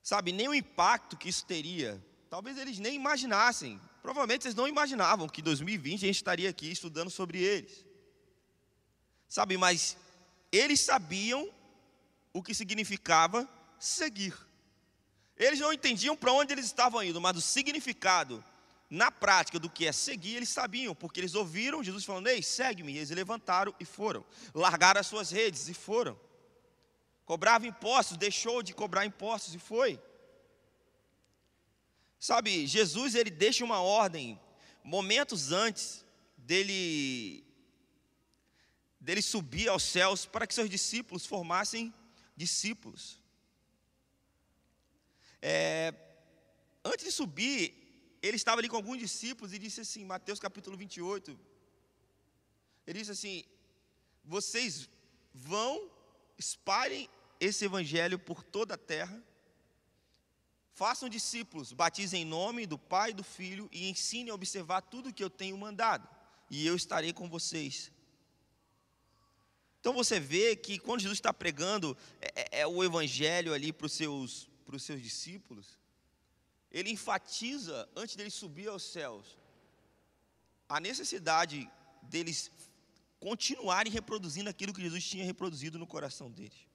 Sabe, 0.00 0.30
nem 0.30 0.46
o 0.46 0.54
impacto 0.54 1.16
que 1.16 1.28
isso 1.28 1.44
teria, 1.44 2.00
talvez 2.30 2.56
eles 2.58 2.78
nem 2.78 2.94
imaginassem. 2.94 3.80
Provavelmente 4.02 4.46
eles 4.46 4.54
não 4.54 4.68
imaginavam 4.68 5.28
que 5.28 5.40
em 5.40 5.44
2020 5.44 6.04
a 6.04 6.06
gente 6.06 6.16
estaria 6.16 6.48
aqui 6.48 6.70
estudando 6.70 7.10
sobre 7.10 7.42
eles. 7.42 7.84
Sabe, 9.28 9.56
mas 9.56 9.96
eles 10.52 10.78
sabiam 10.78 11.52
o 12.32 12.40
que 12.40 12.54
significava 12.54 13.48
seguir. 13.80 14.34
Eles 15.36 15.58
não 15.58 15.72
entendiam 15.72 16.16
para 16.16 16.32
onde 16.32 16.52
eles 16.52 16.66
estavam 16.66 17.02
indo, 17.02 17.20
mas 17.20 17.36
o 17.36 17.40
significado 17.40 18.44
na 18.90 19.08
prática 19.08 19.56
do 19.60 19.70
que 19.70 19.86
é 19.86 19.92
seguir, 19.92 20.34
eles 20.34 20.48
sabiam, 20.48 20.96
porque 20.96 21.20
eles 21.20 21.36
ouviram 21.36 21.82
Jesus 21.82 22.04
falando: 22.04 22.26
Ei, 22.26 22.42
segue-me. 22.42 22.92
E 22.92 22.96
eles 22.96 23.10
levantaram 23.10 23.72
e 23.78 23.84
foram. 23.84 24.24
Largaram 24.52 25.00
as 25.00 25.06
suas 25.06 25.30
redes 25.30 25.68
e 25.68 25.74
foram. 25.74 26.18
Cobrava 27.24 27.64
impostos, 27.68 28.16
deixou 28.16 28.64
de 28.64 28.74
cobrar 28.74 29.06
impostos 29.06 29.54
e 29.54 29.58
foi. 29.60 30.02
Sabe, 32.18 32.66
Jesus 32.66 33.14
ele 33.14 33.30
deixa 33.30 33.64
uma 33.64 33.80
ordem 33.80 34.38
momentos 34.82 35.52
antes 35.52 36.04
dele 36.36 37.44
dele 39.00 39.22
subir 39.22 39.68
aos 39.68 39.84
céus 39.84 40.26
para 40.26 40.46
que 40.46 40.52
seus 40.52 40.68
discípulos 40.68 41.24
formassem 41.24 41.94
discípulos. 42.36 43.18
É, 45.40 45.94
antes 46.84 47.06
de 47.06 47.12
subir, 47.12 47.79
ele 48.22 48.36
estava 48.36 48.60
ali 48.60 48.68
com 48.68 48.76
alguns 48.76 48.98
discípulos 48.98 49.52
e 49.52 49.58
disse 49.58 49.80
assim, 49.80 50.04
Mateus 50.04 50.38
capítulo 50.38 50.76
28, 50.76 51.38
ele 52.86 52.98
disse 52.98 53.12
assim: 53.12 53.44
Vocês 54.24 54.88
vão, 55.32 55.90
espalhem 56.36 57.08
esse 57.38 57.64
evangelho 57.64 58.18
por 58.18 58.42
toda 58.42 58.74
a 58.74 58.78
terra, 58.78 59.22
façam 60.72 61.08
discípulos, 61.08 61.72
batizem 61.72 62.22
em 62.22 62.26
nome 62.26 62.66
do 62.66 62.78
Pai 62.78 63.10
e 63.10 63.14
do 63.14 63.24
Filho 63.24 63.68
e 63.72 63.88
ensinem 63.88 64.30
a 64.30 64.34
observar 64.34 64.82
tudo 64.82 65.12
que 65.12 65.24
eu 65.24 65.30
tenho 65.30 65.56
mandado, 65.56 66.08
e 66.50 66.66
eu 66.66 66.76
estarei 66.76 67.12
com 67.12 67.28
vocês. 67.28 67.90
Então 69.80 69.94
você 69.94 70.20
vê 70.20 70.54
que 70.54 70.78
quando 70.78 71.00
Jesus 71.00 71.16
está 71.16 71.32
pregando 71.32 71.96
é, 72.20 72.58
é, 72.58 72.60
é 72.60 72.66
o 72.66 72.84
evangelho 72.84 73.54
ali 73.54 73.72
para 73.72 73.86
os 73.86 73.92
seus, 73.92 74.50
para 74.66 74.76
os 74.76 74.82
seus 74.82 75.00
discípulos, 75.00 75.79
ele 76.70 76.90
enfatiza, 76.90 77.88
antes 77.96 78.14
dele 78.16 78.30
subir 78.30 78.68
aos 78.68 78.82
céus, 78.82 79.36
a 80.68 80.78
necessidade 80.78 81.68
deles 82.02 82.50
continuarem 83.18 83.92
reproduzindo 83.92 84.48
aquilo 84.48 84.72
que 84.72 84.80
Jesus 84.80 85.04
tinha 85.04 85.24
reproduzido 85.24 85.78
no 85.78 85.86
coração 85.86 86.30
deles. 86.30 86.68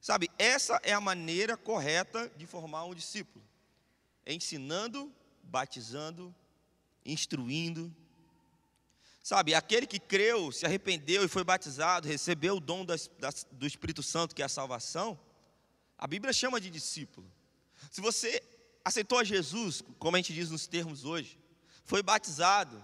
Sabe, 0.00 0.30
essa 0.38 0.80
é 0.82 0.92
a 0.92 1.00
maneira 1.00 1.56
correta 1.56 2.30
de 2.36 2.46
formar 2.46 2.84
um 2.84 2.94
discípulo: 2.94 3.44
ensinando, 4.26 5.12
batizando, 5.42 6.34
instruindo. 7.04 7.94
Sabe, 9.22 9.54
aquele 9.54 9.86
que 9.86 9.98
creu, 9.98 10.50
se 10.50 10.64
arrependeu 10.64 11.22
e 11.24 11.28
foi 11.28 11.44
batizado, 11.44 12.08
recebeu 12.08 12.56
o 12.56 12.60
dom 12.60 12.84
do 13.52 13.66
Espírito 13.66 14.02
Santo, 14.02 14.34
que 14.34 14.40
é 14.40 14.44
a 14.44 14.48
salvação, 14.48 15.20
a 15.98 16.06
Bíblia 16.06 16.32
chama 16.32 16.60
de 16.60 16.70
discípulo. 16.70 17.30
Se 17.90 18.00
você 18.00 18.42
aceitou 18.84 19.18
a 19.18 19.24
Jesus, 19.24 19.82
como 19.98 20.16
a 20.16 20.18
gente 20.18 20.32
diz 20.32 20.50
nos 20.50 20.66
termos 20.66 21.04
hoje, 21.04 21.38
foi 21.84 22.02
batizado, 22.02 22.82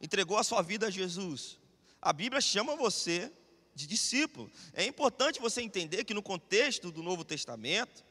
entregou 0.00 0.38
a 0.38 0.44
sua 0.44 0.62
vida 0.62 0.86
a 0.86 0.90
Jesus, 0.90 1.58
a 2.00 2.12
Bíblia 2.12 2.40
chama 2.40 2.76
você 2.76 3.32
de 3.74 3.86
discípulo. 3.86 4.50
É 4.72 4.84
importante 4.84 5.40
você 5.40 5.60
entender 5.60 6.04
que 6.04 6.14
no 6.14 6.22
contexto 6.22 6.90
do 6.90 7.02
Novo 7.02 7.24
Testamento, 7.24 8.04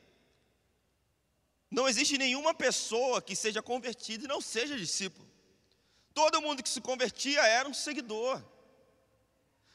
não 1.72 1.90
existe 1.90 2.18
nenhuma 2.18 2.54
pessoa 2.54 3.22
que 3.22 3.36
seja 3.36 3.62
convertida 3.62 4.26
e 4.26 4.28
não 4.28 4.40
seja 4.40 4.78
discípulo. 4.78 5.28
Todo 6.14 6.42
mundo 6.42 6.64
que 6.64 6.70
se 6.70 6.80
convertia 6.80 7.42
era 7.42 7.68
um 7.68 7.74
seguidor. 7.74 8.42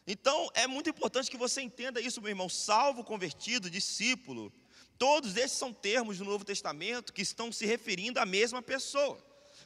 Então, 0.07 0.51
é 0.55 0.67
muito 0.67 0.89
importante 0.89 1.31
que 1.31 1.37
você 1.37 1.61
entenda 1.61 2.01
isso, 2.01 2.21
meu 2.21 2.31
irmão. 2.31 2.49
Salvo, 2.49 3.05
convertido, 3.05 3.69
discípulo, 3.69 4.53
Todos 5.01 5.35
esses 5.39 5.57
são 5.57 5.73
termos 5.73 6.19
do 6.19 6.27
Novo 6.27 6.45
Testamento 6.45 7.15
que 7.15 7.23
estão 7.23 7.51
se 7.51 7.65
referindo 7.65 8.21
à 8.21 8.27
mesma 8.27 8.61
pessoa. 8.61 9.19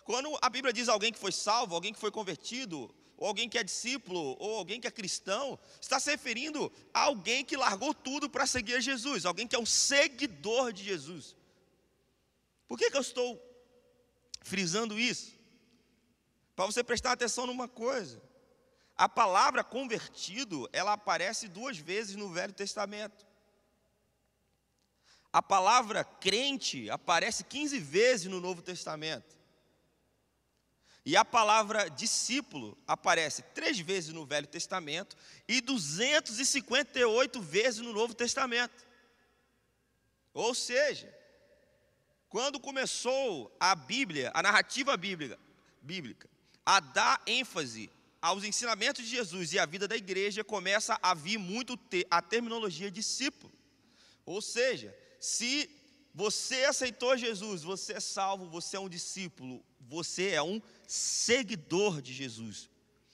Quando 0.04 0.38
a 0.40 0.48
Bíblia 0.48 0.72
diz 0.72 0.88
alguém 0.88 1.12
que 1.12 1.18
foi 1.18 1.32
salvo, 1.32 1.74
alguém 1.74 1.92
que 1.92 1.98
foi 1.98 2.12
convertido, 2.12 2.94
ou 3.16 3.26
alguém 3.26 3.48
que 3.48 3.58
é 3.58 3.64
discípulo, 3.64 4.36
ou 4.38 4.58
alguém 4.58 4.80
que 4.80 4.86
é 4.86 4.92
cristão, 4.92 5.58
está 5.80 5.98
se 5.98 6.08
referindo 6.08 6.70
a 6.94 7.00
alguém 7.00 7.44
que 7.44 7.56
largou 7.56 7.92
tudo 7.92 8.30
para 8.30 8.46
seguir 8.46 8.80
Jesus, 8.80 9.26
alguém 9.26 9.44
que 9.48 9.56
é 9.56 9.58
um 9.58 9.66
seguidor 9.66 10.72
de 10.72 10.84
Jesus. 10.84 11.34
Por 12.68 12.78
que, 12.78 12.88
que 12.88 12.96
eu 12.96 13.00
estou 13.00 13.42
frisando 14.40 14.96
isso? 14.96 15.34
Para 16.54 16.66
você 16.66 16.84
prestar 16.84 17.10
atenção 17.10 17.44
numa 17.44 17.66
coisa. 17.66 18.22
A 18.96 19.08
palavra 19.08 19.64
convertido, 19.64 20.70
ela 20.72 20.92
aparece 20.92 21.48
duas 21.48 21.76
vezes 21.76 22.14
no 22.14 22.28
Velho 22.28 22.52
Testamento. 22.52 23.33
A 25.34 25.42
palavra 25.42 26.04
crente 26.04 26.88
aparece 26.88 27.42
15 27.42 27.80
vezes 27.80 28.26
no 28.26 28.40
Novo 28.40 28.62
Testamento. 28.62 29.36
E 31.04 31.16
a 31.16 31.24
palavra 31.24 31.88
discípulo 31.90 32.78
aparece 32.86 33.42
três 33.52 33.80
vezes 33.80 34.14
no 34.14 34.24
Velho 34.24 34.46
Testamento 34.46 35.16
e 35.48 35.60
258 35.60 37.42
vezes 37.42 37.80
no 37.80 37.92
Novo 37.92 38.14
Testamento. 38.14 38.86
Ou 40.32 40.54
seja, 40.54 41.12
quando 42.28 42.60
começou 42.60 43.52
a 43.58 43.74
Bíblia, 43.74 44.30
a 44.34 44.40
narrativa 44.40 44.96
bíblica, 44.96 45.36
bíblica, 45.82 46.30
a 46.64 46.78
dar 46.78 47.20
ênfase 47.26 47.90
aos 48.22 48.44
ensinamentos 48.44 49.04
de 49.04 49.10
Jesus 49.10 49.52
e 49.52 49.58
à 49.58 49.66
vida 49.66 49.88
da 49.88 49.96
igreja, 49.96 50.44
começa 50.44 50.96
a 51.02 51.12
vir 51.12 51.38
muito 51.38 51.76
a 52.08 52.22
terminologia 52.22 52.88
discípulo. 52.88 53.52
Ou 54.24 54.40
seja, 54.40 54.96
se 55.24 55.70
você 56.12 56.64
aceitou 56.64 57.16
Jesus, 57.16 57.62
você 57.62 57.94
é 57.94 58.00
salvo, 58.00 58.46
você 58.46 58.76
é 58.76 58.80
um 58.80 58.90
discípulo, 58.90 59.64
você 59.80 60.32
é 60.32 60.42
um 60.42 60.60
seguidor 60.86 62.02
de 62.02 62.12
Jesus. 62.12 62.68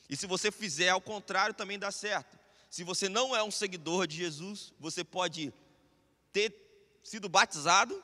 E 0.09 0.17
se 0.17 0.27
você 0.27 0.51
fizer 0.51 0.89
ao 0.89 1.01
contrário, 1.01 1.55
também 1.55 1.79
dá 1.79 1.93
certo. 1.93 2.37
Se 2.69 2.83
você 2.83 3.09
não 3.09 3.37
é 3.37 3.45
um 3.45 3.51
seguidor 3.51 4.09
de 4.09 4.17
Jesus, 4.17 4.75
você 4.81 5.05
pode 5.05 5.55
ter 6.33 6.53
sido 7.05 7.29
batizado, 7.29 8.03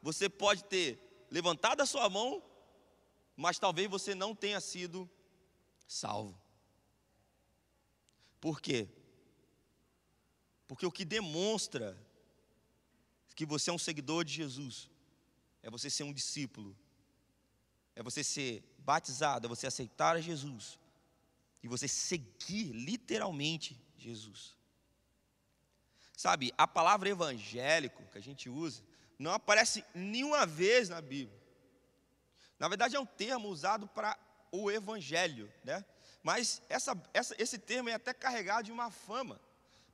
você 0.00 0.28
pode 0.28 0.62
ter 0.62 1.26
levantado 1.28 1.80
a 1.80 1.86
sua 1.86 2.08
mão, 2.08 2.40
mas 3.36 3.58
talvez 3.58 3.90
você 3.90 4.14
não 4.14 4.32
tenha 4.32 4.60
sido 4.60 5.10
salvo. 5.88 6.40
Por 8.40 8.60
quê? 8.60 8.88
Porque 10.68 10.86
o 10.86 10.92
que 10.92 11.04
demonstra 11.04 12.00
que 13.40 13.46
você 13.46 13.70
é 13.70 13.72
um 13.72 13.78
seguidor 13.78 14.22
de 14.22 14.34
Jesus 14.34 14.90
é 15.62 15.70
você 15.70 15.88
ser 15.88 16.02
um 16.02 16.12
discípulo, 16.12 16.76
é 17.96 18.02
você 18.02 18.22
ser 18.22 18.62
batizado, 18.76 19.46
é 19.46 19.48
você 19.48 19.66
aceitar 19.66 20.14
a 20.14 20.20
Jesus 20.20 20.78
e 21.62 21.66
você 21.66 21.88
seguir 21.88 22.70
literalmente 22.70 23.82
Jesus. 23.96 24.54
Sabe, 26.14 26.52
a 26.58 26.68
palavra 26.68 27.08
evangélico 27.08 28.04
que 28.12 28.18
a 28.18 28.20
gente 28.20 28.50
usa 28.50 28.82
não 29.18 29.32
aparece 29.32 29.82
nenhuma 29.94 30.44
vez 30.44 30.90
na 30.90 31.00
Bíblia. 31.00 31.40
Na 32.58 32.68
verdade, 32.68 32.94
é 32.94 33.00
um 33.00 33.06
termo 33.06 33.48
usado 33.48 33.88
para 33.88 34.18
o 34.52 34.70
evangelho, 34.70 35.50
né? 35.64 35.82
Mas 36.22 36.60
essa, 36.68 36.94
essa, 37.14 37.34
esse 37.38 37.58
termo 37.58 37.88
é 37.88 37.94
até 37.94 38.12
carregado 38.12 38.64
de 38.64 38.72
uma 38.72 38.90
fama. 38.90 39.40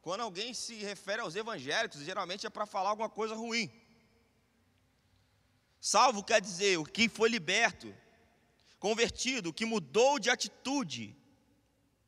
Quando 0.06 0.20
alguém 0.20 0.54
se 0.54 0.74
refere 0.90 1.20
aos 1.20 1.34
evangélicos, 1.34 2.00
geralmente 2.08 2.46
é 2.46 2.50
para 2.56 2.64
falar 2.64 2.90
alguma 2.90 3.08
coisa 3.10 3.34
ruim. 3.34 3.68
Salvo 5.80 6.22
quer 6.22 6.40
dizer 6.40 6.78
o 6.78 6.84
que 6.84 7.08
foi 7.08 7.28
liberto, 7.28 7.92
convertido, 8.78 9.52
que 9.52 9.64
mudou 9.64 10.20
de 10.20 10.30
atitude, 10.30 11.04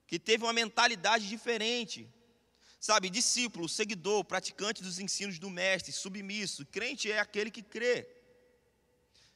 que 0.07 0.17
teve 0.17 0.45
uma 0.45 0.53
mentalidade 0.53 1.29
diferente. 1.29 2.09
Sabe, 2.79 3.11
discípulo, 3.11 3.69
seguidor, 3.69 4.23
praticante 4.25 4.81
dos 4.81 5.01
ensinos 5.01 5.41
do 5.41 5.51
mestre, 5.51 5.91
submisso, 5.91 6.65
crente 6.67 7.11
é 7.11 7.19
aquele 7.19 7.51
que 7.51 7.65
crê. 7.65 8.09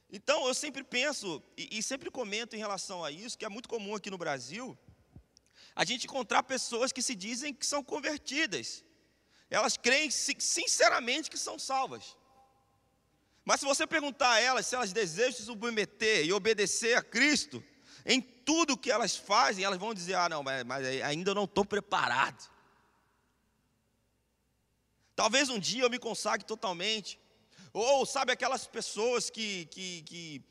Então, 0.09 0.47
eu 0.47 0.53
sempre 0.53 0.85
penso 0.85 1.43
e, 1.57 1.79
e, 1.79 1.83
sempre 1.83 2.09
comento 2.09 2.55
em 2.55 2.59
relação 2.59 3.03
a 3.03 3.11
isso, 3.11 3.37
que 3.37 3.43
é 3.43 3.49
muito 3.49 3.67
comum 3.67 3.93
aqui 3.93 4.09
no 4.09 4.17
Brasil, 4.17 4.77
a 5.75 5.83
gente 5.83 6.05
encontrar 6.05 6.43
pessoas 6.43 6.91
que 6.91 7.01
se 7.01 7.15
dizem 7.15 7.53
que 7.53 7.65
são 7.65 7.83
convertidas. 7.83 8.83
Elas 9.49 9.77
creem 9.77 10.09
sinceramente 10.11 11.29
que 11.29 11.37
são 11.37 11.57
salvas. 11.59 12.17
Mas 13.45 13.59
se 13.59 13.65
você 13.65 13.85
perguntar 13.85 14.31
a 14.31 14.39
elas 14.39 14.65
se 14.65 14.75
elas 14.75 14.93
desejam 14.93 15.33
se 15.33 15.43
submeter 15.43 16.25
e 16.25 16.33
obedecer 16.33 16.97
a 16.97 17.03
Cristo, 17.03 17.63
em 18.05 18.21
tudo 18.21 18.77
que 18.77 18.91
elas 18.91 19.15
fazem, 19.15 19.63
elas 19.63 19.79
vão 19.79 19.93
dizer: 19.93 20.15
ah, 20.15 20.29
não, 20.29 20.43
mas, 20.43 20.63
mas 20.63 20.85
ainda 21.03 21.33
não 21.33 21.43
estou 21.43 21.65
preparado. 21.65 22.51
Talvez 25.15 25.49
um 25.49 25.59
dia 25.59 25.83
eu 25.83 25.89
me 25.89 25.99
consagre 25.99 26.45
totalmente. 26.45 27.19
Ou, 27.71 28.05
sabe, 28.05 28.31
aquelas 28.31 28.67
pessoas 28.67 29.29
que, 29.29 29.65
que, 29.65 30.01
que, 30.03 30.43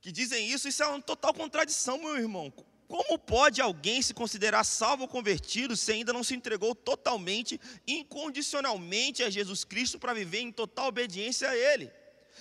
que 0.00 0.12
dizem 0.12 0.48
isso, 0.48 0.68
isso 0.68 0.82
é 0.82 0.86
uma 0.86 1.02
total 1.02 1.34
contradição, 1.34 1.98
meu 1.98 2.16
irmão. 2.16 2.52
Como 2.92 3.18
pode 3.18 3.58
alguém 3.62 4.02
se 4.02 4.12
considerar 4.12 4.64
salvo 4.64 5.04
ou 5.04 5.08
convertido 5.08 5.74
se 5.74 5.90
ainda 5.92 6.12
não 6.12 6.22
se 6.22 6.34
entregou 6.34 6.74
totalmente, 6.74 7.58
incondicionalmente 7.88 9.22
a 9.22 9.30
Jesus 9.30 9.64
Cristo 9.64 9.98
para 9.98 10.12
viver 10.12 10.40
em 10.40 10.52
total 10.52 10.88
obediência 10.88 11.48
a 11.48 11.56
Ele? 11.56 11.90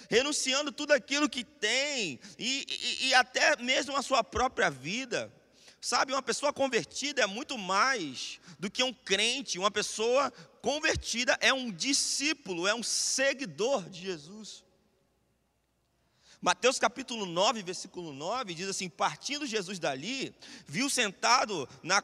Renunciando 0.09 0.69
tudo 0.69 0.91
aquilo 0.91 1.29
que 1.29 1.45
tem 1.45 2.19
e, 2.37 2.65
e, 2.69 3.07
e 3.07 3.13
até 3.13 3.55
mesmo 3.63 3.95
a 3.95 4.01
sua 4.01 4.25
própria 4.25 4.69
vida. 4.69 5.31
Sabe, 5.79 6.11
uma 6.11 6.21
pessoa 6.21 6.51
convertida 6.51 7.21
é 7.21 7.25
muito 7.25 7.57
mais 7.57 8.37
do 8.59 8.69
que 8.69 8.83
um 8.83 8.93
crente, 8.93 9.57
uma 9.57 9.71
pessoa 9.71 10.33
convertida 10.61 11.37
é 11.39 11.53
um 11.53 11.71
discípulo, 11.71 12.67
é 12.67 12.75
um 12.75 12.83
seguidor 12.83 13.89
de 13.89 14.01
Jesus. 14.01 14.65
Mateus 16.41 16.79
capítulo 16.79 17.27
9, 17.27 17.61
versículo 17.61 18.11
9 18.11 18.55
diz 18.55 18.67
assim: 18.67 18.89
Partindo 18.89 19.45
Jesus 19.45 19.77
dali, 19.77 20.35
viu 20.65 20.89
sentado 20.89 21.69
na 21.83 22.01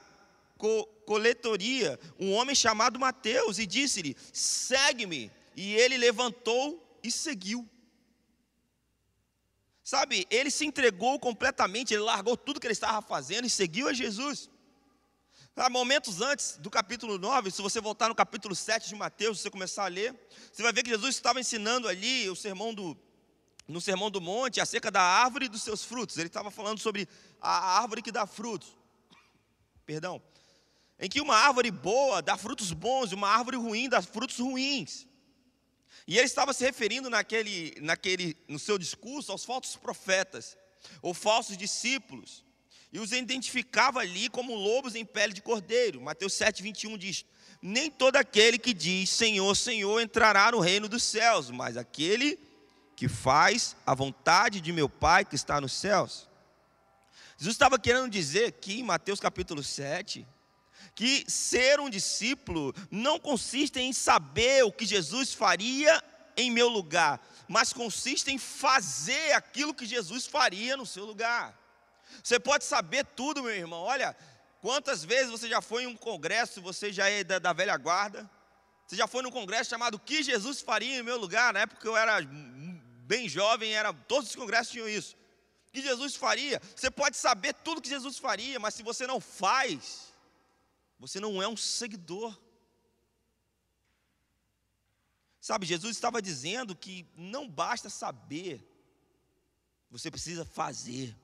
co 0.57 0.85
coletoria 1.07 1.99
um 2.19 2.33
homem 2.33 2.53
chamado 2.53 2.99
Mateus 2.99 3.57
e 3.57 3.65
disse-lhe: 3.65 4.15
Segue-me. 4.31 5.31
E 5.55 5.73
ele 5.75 5.97
levantou 5.97 6.99
e 7.01 7.09
seguiu. 7.09 7.67
Sabe, 9.83 10.27
ele 10.29 10.51
se 10.51 10.65
entregou 10.65 11.17
completamente, 11.17 11.93
ele 11.93 12.03
largou 12.03 12.37
tudo 12.37 12.59
que 12.59 12.67
ele 12.67 12.73
estava 12.73 13.01
fazendo 13.01 13.45
e 13.45 13.49
seguiu 13.49 13.87
a 13.87 13.93
Jesus. 13.93 14.51
Há 15.55 15.69
momentos 15.71 16.21
antes 16.21 16.57
do 16.57 16.69
capítulo 16.69 17.17
9, 17.17 17.49
se 17.49 17.63
você 17.63 17.81
voltar 17.81 18.09
no 18.09 18.13
capítulo 18.13 18.53
7 18.53 18.89
de 18.89 18.95
Mateus, 18.95 19.39
você 19.39 19.49
começar 19.49 19.85
a 19.85 19.87
ler, 19.87 20.13
você 20.51 20.61
vai 20.61 20.71
ver 20.71 20.83
que 20.83 20.91
Jesus 20.91 21.15
estava 21.15 21.39
ensinando 21.39 21.87
ali 21.87 22.29
o 22.29 22.35
sermão 22.35 22.71
do, 22.71 22.95
no 23.67 23.81
Sermão 23.81 24.09
do 24.09 24.21
Monte 24.21 24.61
acerca 24.61 24.89
da 24.89 25.01
árvore 25.01 25.45
e 25.45 25.49
dos 25.49 25.61
seus 25.61 25.83
frutos. 25.83 26.17
Ele 26.17 26.27
estava 26.27 26.49
falando 26.49 26.79
sobre 26.79 27.07
a 27.41 27.79
árvore 27.79 28.01
que 28.01 28.11
dá 28.11 28.25
frutos. 28.25 28.77
Perdão. 29.85 30.21
Em 30.99 31.09
que 31.09 31.21
uma 31.21 31.35
árvore 31.35 31.69
boa 31.69 32.21
dá 32.21 32.37
frutos 32.37 32.71
bons 32.71 33.11
e 33.11 33.15
uma 33.15 33.29
árvore 33.29 33.57
ruim 33.57 33.89
dá 33.89 34.01
frutos 34.01 34.39
ruins. 34.39 35.05
E 36.07 36.17
ele 36.17 36.25
estava 36.25 36.53
se 36.53 36.63
referindo 36.63 37.09
naquele, 37.09 37.75
naquele, 37.81 38.37
no 38.47 38.57
seu 38.57 38.77
discurso 38.77 39.31
aos 39.31 39.43
falsos 39.43 39.75
profetas, 39.75 40.57
ou 41.01 41.13
falsos 41.13 41.57
discípulos, 41.57 42.45
e 42.93 42.99
os 42.99 43.11
identificava 43.11 43.99
ali 43.99 44.29
como 44.29 44.55
lobos 44.55 44.95
em 44.95 45.03
pele 45.03 45.33
de 45.33 45.41
cordeiro. 45.41 45.99
Mateus 45.99 46.33
7, 46.33 46.63
21 46.63 46.97
diz: 46.97 47.25
Nem 47.61 47.91
todo 47.91 48.15
aquele 48.15 48.57
que 48.57 48.73
diz 48.73 49.09
Senhor, 49.09 49.53
Senhor 49.55 49.99
entrará 49.99 50.51
no 50.51 50.59
reino 50.59 50.87
dos 50.87 51.03
céus, 51.03 51.51
mas 51.51 51.75
aquele 51.75 52.39
que 52.97 53.07
faz 53.07 53.75
a 53.85 53.93
vontade 53.93 54.59
de 54.59 54.73
meu 54.73 54.89
Pai 54.89 55.23
que 55.23 55.35
está 55.35 55.61
nos 55.61 55.71
céus. 55.71 56.27
Jesus 57.37 57.53
estava 57.53 57.77
querendo 57.77 58.09
dizer 58.09 58.47
aqui 58.47 58.79
em 58.79 58.83
Mateus 58.83 59.19
capítulo 59.19 59.63
7 59.63 60.27
que 60.95 61.23
ser 61.29 61.79
um 61.79 61.91
discípulo 61.91 62.73
não 62.89 63.19
consiste 63.19 63.79
em 63.79 63.93
saber 63.93 64.63
o 64.63 64.71
que 64.71 64.83
Jesus 64.83 65.31
faria 65.31 66.03
em 66.35 66.49
meu 66.49 66.69
lugar, 66.69 67.21
mas 67.47 67.71
consiste 67.71 68.31
em 68.31 68.39
fazer 68.39 69.33
aquilo 69.33 69.75
que 69.75 69.85
Jesus 69.85 70.25
faria 70.25 70.75
no 70.75 70.85
seu 70.85 71.05
lugar. 71.05 71.55
Você 72.23 72.39
pode 72.39 72.65
saber 72.65 73.05
tudo, 73.15 73.43
meu 73.43 73.53
irmão. 73.53 73.83
Olha, 73.83 74.17
quantas 74.59 75.05
vezes 75.05 75.29
você 75.29 75.47
já 75.47 75.61
foi 75.61 75.83
em 75.83 75.87
um 75.87 75.95
congresso, 75.95 76.63
você 76.63 76.91
já 76.91 77.07
é 77.07 77.23
da, 77.23 77.37
da 77.37 77.53
velha 77.53 77.77
guarda, 77.77 78.27
você 78.87 78.95
já 78.95 79.05
foi 79.05 79.21
num 79.21 79.29
congresso 79.29 79.69
chamado 79.69 79.95
O 79.95 79.99
que 79.99 80.23
Jesus 80.23 80.61
faria 80.61 80.97
em 80.97 81.03
meu 81.03 81.19
lugar? 81.19 81.53
Na 81.53 81.59
época 81.59 81.87
eu 81.87 81.95
era 81.95 82.19
bem 83.07 83.29
jovem, 83.29 83.73
era, 83.73 83.93
todos 83.93 84.29
os 84.29 84.35
congressos 84.35 84.73
tinham 84.73 84.87
isso. 84.87 85.15
Que 85.71 85.81
Jesus 85.81 86.15
faria? 86.15 86.61
Você 86.75 86.91
pode 86.91 87.15
saber 87.15 87.53
tudo 87.53 87.81
que 87.81 87.89
Jesus 87.89 88.17
faria, 88.17 88.59
mas 88.59 88.73
se 88.73 88.83
você 88.83 89.07
não 89.07 89.21
faz, 89.21 90.13
você 90.99 91.19
não 91.19 91.41
é 91.41 91.47
um 91.47 91.55
seguidor. 91.55 92.37
Sabe, 95.39 95.65
Jesus 95.65 95.95
estava 95.95 96.21
dizendo 96.21 96.75
que 96.75 97.05
não 97.15 97.47
basta 97.47 97.89
saber, 97.89 98.61
você 99.89 100.11
precisa 100.11 100.43
fazer. 100.43 101.15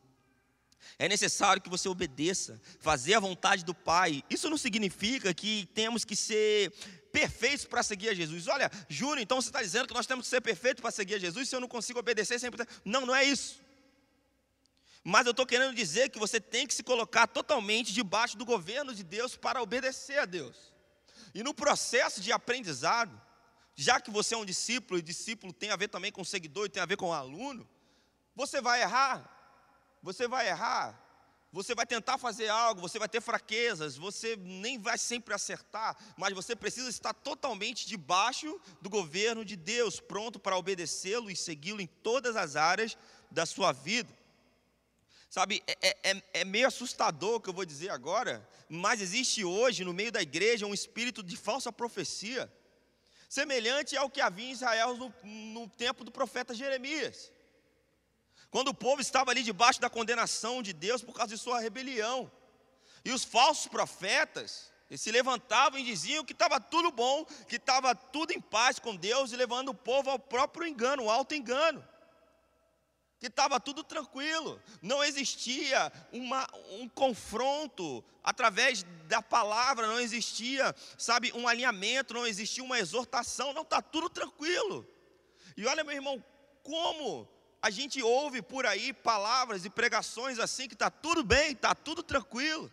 É 0.98 1.10
necessário 1.10 1.62
que 1.62 1.69
você 1.69 1.89
obedeça, 1.89 2.62
fazer 2.80 3.15
a 3.15 3.19
vontade 3.19 3.65
do 3.65 3.74
Pai. 3.74 4.24
Isso 4.30 4.50
não 4.50 4.58
significa 4.58 5.34
que 5.34 5.65
temos 5.74 6.06
que 6.06 6.15
ser 6.15 6.74
perfeitos 7.13 7.63
para 7.63 7.84
seguir 7.84 8.10
a 8.10 8.13
Jesus. 8.13 8.47
Olha, 8.47 8.69
Júnior, 8.89 9.19
então 9.19 9.39
você 9.39 9.49
está 9.49 9.62
dizendo 9.62 9.88
que 9.88 9.93
nós 9.93 10.08
temos 10.08 10.26
que 10.26 10.30
ser 10.32 10.41
perfeitos 10.41 10.82
para 10.82 10.89
seguir 10.89 11.13
a 11.13 11.19
Jesus 11.19 11.47
se 11.47 11.56
eu 11.56 11.62
não 11.62 11.67
consigo 11.67 11.99
obedecer 11.99 12.39
sempre. 12.39 12.65
Não, 12.84 13.06
não 13.06 13.15
é 13.15 13.23
isso. 13.23 13.62
Mas 15.04 15.28
eu 15.28 15.32
estou 15.32 15.45
querendo 15.45 15.76
dizer 15.76 16.10
que 16.10 16.17
você 16.17 16.41
tem 16.41 16.65
que 16.65 16.73
se 16.73 16.82
colocar 16.82 17.28
totalmente 17.28 17.93
debaixo 17.93 18.36
do 18.36 18.43
governo 18.43 18.95
de 18.95 19.04
Deus 19.04 19.36
para 19.36 19.62
obedecer 19.62 20.17
a 20.17 20.26
Deus. 20.26 20.73
E 21.36 21.43
no 21.43 21.54
processo 21.54 22.19
de 22.19 22.32
aprendizado, 22.32 23.21
já 23.76 24.02
que 24.02 24.10
você 24.10 24.34
é 24.34 24.38
um 24.38 24.45
discípulo, 24.45 24.97
e 24.99 25.04
discípulo 25.04 25.54
tem 25.54 25.69
a 25.69 25.76
ver 25.76 25.89
também 25.89 26.12
com 26.12 26.23
seguidor 26.23 26.65
e 26.65 26.69
tem 26.69 26.82
a 26.82 26.88
ver 26.88 26.97
com 26.97 27.13
aluno, 27.13 27.69
você 28.36 28.60
vai 28.60 28.82
errar, 28.82 29.30
você 30.02 30.28
vai 30.28 30.47
errar, 30.47 30.99
você 31.54 31.76
vai 31.76 31.86
tentar 31.86 32.18
fazer 32.18 32.50
algo, 32.50 32.82
você 32.82 32.98
vai 32.98 33.08
ter 33.08 33.22
fraquezas, 33.22 33.96
você 33.96 34.36
nem 34.36 34.80
vai 34.80 34.98
sempre 34.98 35.36
acertar, 35.36 35.96
mas 36.18 36.34
você 36.34 36.56
precisa 36.56 36.89
estar 36.89 37.13
totalmente 37.13 37.88
debaixo 37.88 38.60
do 38.82 38.89
governo 38.89 39.46
de 39.46 39.56
Deus, 39.56 40.00
pronto 40.00 40.39
para 40.39 40.58
obedecê-lo 40.58 41.30
e 41.30 41.36
segui-lo 41.36 41.80
em 41.80 41.86
todas 41.86 42.36
as 42.36 42.56
áreas 42.56 42.98
da 43.30 43.46
sua 43.46 43.72
vida. 43.72 44.12
Sabe, 45.30 45.62
é, 45.68 45.78
é, 45.82 46.12
é, 46.12 46.24
é, 46.34 46.46
meio 46.46 46.68
assustador 46.68 47.36
o 47.36 47.39
que 47.39 47.50
eu 47.50 47.54
vou 47.54 47.66
dizer 47.66 47.89
agora, 47.89 48.48
mas 48.68 49.00
existe 49.00 49.46
hoje 49.46 49.84
no 49.84 49.94
meio 49.94 50.12
da 50.12 50.24
igreja 50.24 50.66
um 50.66 50.74
espírito 50.74 51.22
de 51.22 51.38
falsa 51.38 51.72
profecia, 51.72 52.52
semelhante 53.30 53.96
ao 53.96 54.10
que 54.10 54.22
havia 54.22 54.48
em 54.48 54.52
Israel 54.52 54.98
no, 54.98 55.13
no 55.24 55.70
tempo 55.70 56.04
do 56.04 56.12
profeta 56.12 56.54
Jeremias. 56.56 57.32
Quando 58.54 58.68
o 58.68 58.74
povo 58.74 59.02
estava 59.02 59.32
ali 59.32 59.42
debaixo 59.42 59.82
da 59.82 59.89
condenação 59.89 60.62
de 60.62 60.74
Deus 60.74 61.02
por 61.02 61.16
causa 61.16 61.36
de 61.36 61.42
sua 61.42 61.60
rebelião. 61.60 62.32
E 63.04 63.12
os 63.12 63.24
falsos 63.24 63.68
profetas 63.68 64.72
se 64.96 65.12
levantavam 65.12 65.80
e 65.80 65.84
diziam 65.84 66.24
que 66.24 66.34
estava 66.34 66.60
tudo 66.60 66.92
bom, 66.92 67.26
que 67.48 67.56
estava 67.56 67.96
tudo 67.96 68.32
em 68.32 68.39
paz 68.39 68.78
com 68.78 68.96
Deus 68.96 69.32
e 69.32 69.36
levando 69.36 69.70
o 69.70 69.74
povo 69.74 70.12
ao 70.12 70.20
próprio 70.20 70.68
engano, 70.68 71.02
ao 71.02 71.10
alto 71.10 71.34
engano. 71.34 71.84
Que 73.18 73.26
estava 73.26 73.60
tudo 73.60 73.84
tranquilo, 73.84 74.62
não 74.84 75.04
existia 75.04 75.92
uma, 76.12 76.48
um 76.74 76.88
confronto 76.88 78.06
através 78.24 78.84
da 79.08 79.20
palavra, 79.20 79.88
não 79.88 80.00
existia, 80.00 80.76
sabe, 80.96 81.34
um 81.34 81.48
alinhamento, 81.48 82.13
não 82.13 82.28
existia 82.28 82.63
uma 82.63 82.78
exortação, 82.78 83.52
não, 83.52 83.63
está 83.63 83.82
tudo 83.82 84.12
tranquilo. 84.12 84.88
E 85.58 85.66
olha, 85.66 85.84
meu 85.84 85.96
irmão, 85.96 86.24
como 86.62 87.33
a 87.63 87.69
gente 87.69 88.04
ouve 88.04 88.41
por 88.41 88.65
aí 88.65 88.91
palavras 88.91 89.63
e 89.63 89.69
pregações 89.69 90.38
assim 90.38 90.67
que 90.67 90.73
está 90.73 90.89
tudo 90.91 91.23
bem, 91.23 91.54
está 91.54 91.73
tudo 91.73 92.04
tranquilo. 92.04 92.69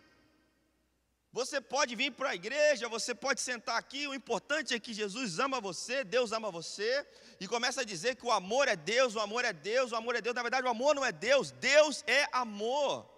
Você 1.31 1.61
pode 1.61 1.95
vir 1.95 2.11
para 2.11 2.31
a 2.31 2.35
igreja, 2.35 2.89
você 2.89 3.15
pode 3.15 3.39
sentar 3.39 3.77
aqui, 3.77 4.05
o 4.05 4.13
importante 4.13 4.73
é 4.73 4.79
que 4.81 4.93
Jesus 4.93 5.39
ama 5.39 5.61
você, 5.61 6.03
Deus 6.03 6.33
ama 6.33 6.51
você, 6.51 7.07
e 7.39 7.47
começa 7.47 7.79
a 7.79 7.85
dizer 7.85 8.17
que 8.17 8.25
o 8.25 8.31
amor 8.33 8.67
é 8.67 8.75
Deus, 8.75 9.15
o 9.15 9.21
amor 9.21 9.45
é 9.45 9.53
Deus, 9.53 9.93
o 9.93 9.95
amor 9.95 10.13
é 10.17 10.21
Deus. 10.21 10.35
Na 10.35 10.41
verdade, 10.41 10.67
o 10.67 10.69
amor 10.69 10.93
não 10.93 11.05
é 11.05 11.13
Deus, 11.13 11.51
Deus 11.51 12.03
é 12.05 12.27
amor. 12.33 13.09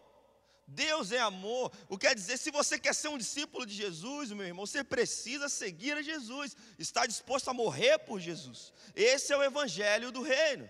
Deus 0.68 1.12
é 1.12 1.20
amor. 1.20 1.72
O 1.90 1.98
que 1.98 2.06
quer 2.06 2.14
dizer, 2.14 2.38
se 2.38 2.52
você 2.52 2.78
quer 2.78 2.94
ser 2.94 3.08
um 3.08 3.18
discípulo 3.18 3.66
de 3.66 3.74
Jesus, 3.74 4.32
meu 4.32 4.46
irmão, 4.46 4.68
você 4.68 4.84
precisa 4.84 5.50
seguir 5.50 5.98
a 5.98 6.04
Jesus, 6.04 6.56
está 6.78 7.08
disposto 7.08 7.50
a 7.50 7.54
morrer 7.54 7.98
por 7.98 8.20
Jesus. 8.20 8.72
Esse 8.96 9.34
é 9.34 9.38
o 9.38 9.44
evangelho 9.44 10.12
do 10.12 10.22
reino. 10.22 10.70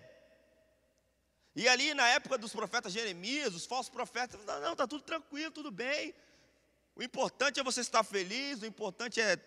E 1.55 1.67
ali 1.67 1.93
na 1.93 2.07
época 2.07 2.37
dos 2.37 2.51
profetas 2.51 2.91
Jeremias, 2.91 3.53
os 3.53 3.65
falsos 3.65 3.89
profetas, 3.89 4.43
não, 4.45 4.59
não, 4.61 4.71
está 4.71 4.87
tudo 4.87 5.03
tranquilo, 5.03 5.51
tudo 5.51 5.71
bem. 5.71 6.13
O 6.95 7.03
importante 7.03 7.59
é 7.59 7.63
você 7.63 7.81
estar 7.81 8.03
feliz, 8.03 8.61
o 8.61 8.65
importante 8.65 9.21
é. 9.21 9.37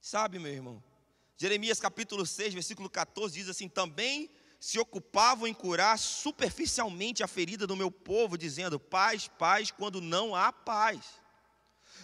Sabe, 0.00 0.38
meu 0.38 0.52
irmão? 0.52 0.82
Jeremias 1.36 1.78
capítulo 1.78 2.24
6, 2.24 2.54
versículo 2.54 2.88
14 2.88 3.34
diz 3.34 3.48
assim: 3.48 3.68
Também 3.68 4.30
se 4.58 4.78
ocupavam 4.78 5.46
em 5.46 5.54
curar 5.54 5.98
superficialmente 5.98 7.22
a 7.22 7.28
ferida 7.28 7.66
do 7.66 7.76
meu 7.76 7.90
povo, 7.90 8.38
dizendo 8.38 8.80
paz, 8.80 9.28
paz, 9.28 9.70
quando 9.70 10.00
não 10.00 10.34
há 10.34 10.52
paz. 10.52 11.04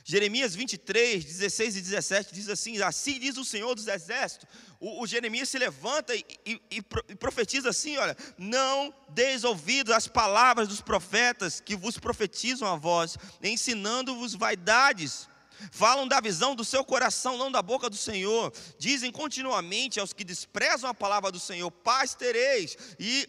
Jeremias 0.04 0.54
23, 0.54 1.24
16 1.24 1.76
e 1.76 1.80
17 1.80 2.34
diz 2.34 2.48
assim: 2.48 2.80
Assim 2.82 3.20
diz 3.20 3.36
o 3.36 3.44
Senhor 3.44 3.74
dos 3.74 3.86
Exércitos. 3.86 4.48
O, 4.80 5.02
o 5.02 5.06
Jeremias 5.06 5.48
se 5.48 5.58
levanta 5.58 6.14
e, 6.14 6.24
e, 6.44 6.60
e, 6.70 6.82
profetiza 7.16 7.70
assim: 7.70 7.96
Olha, 7.98 8.16
não 8.36 8.92
deis 9.10 9.44
ouvido 9.44 9.94
às 9.94 10.08
palavras 10.08 10.66
dos 10.66 10.80
profetas 10.80 11.60
que 11.60 11.76
vos 11.76 11.98
profetizam 11.98 12.66
a 12.66 12.76
vós, 12.76 13.16
ensinando-vos 13.42 14.34
vaidades. 14.34 15.30
Falam 15.70 16.08
da 16.08 16.20
visão 16.20 16.56
do 16.56 16.64
seu 16.64 16.84
coração, 16.84 17.38
não 17.38 17.52
da 17.52 17.62
boca 17.62 17.88
do 17.88 17.96
Senhor. 17.96 18.52
Dizem 18.78 19.12
continuamente 19.12 20.00
aos 20.00 20.12
que 20.12 20.24
desprezam 20.24 20.90
a 20.90 20.94
palavra 20.94 21.30
do 21.30 21.38
Senhor: 21.38 21.70
Paz 21.70 22.14
tereis. 22.14 22.76
E 22.98 23.28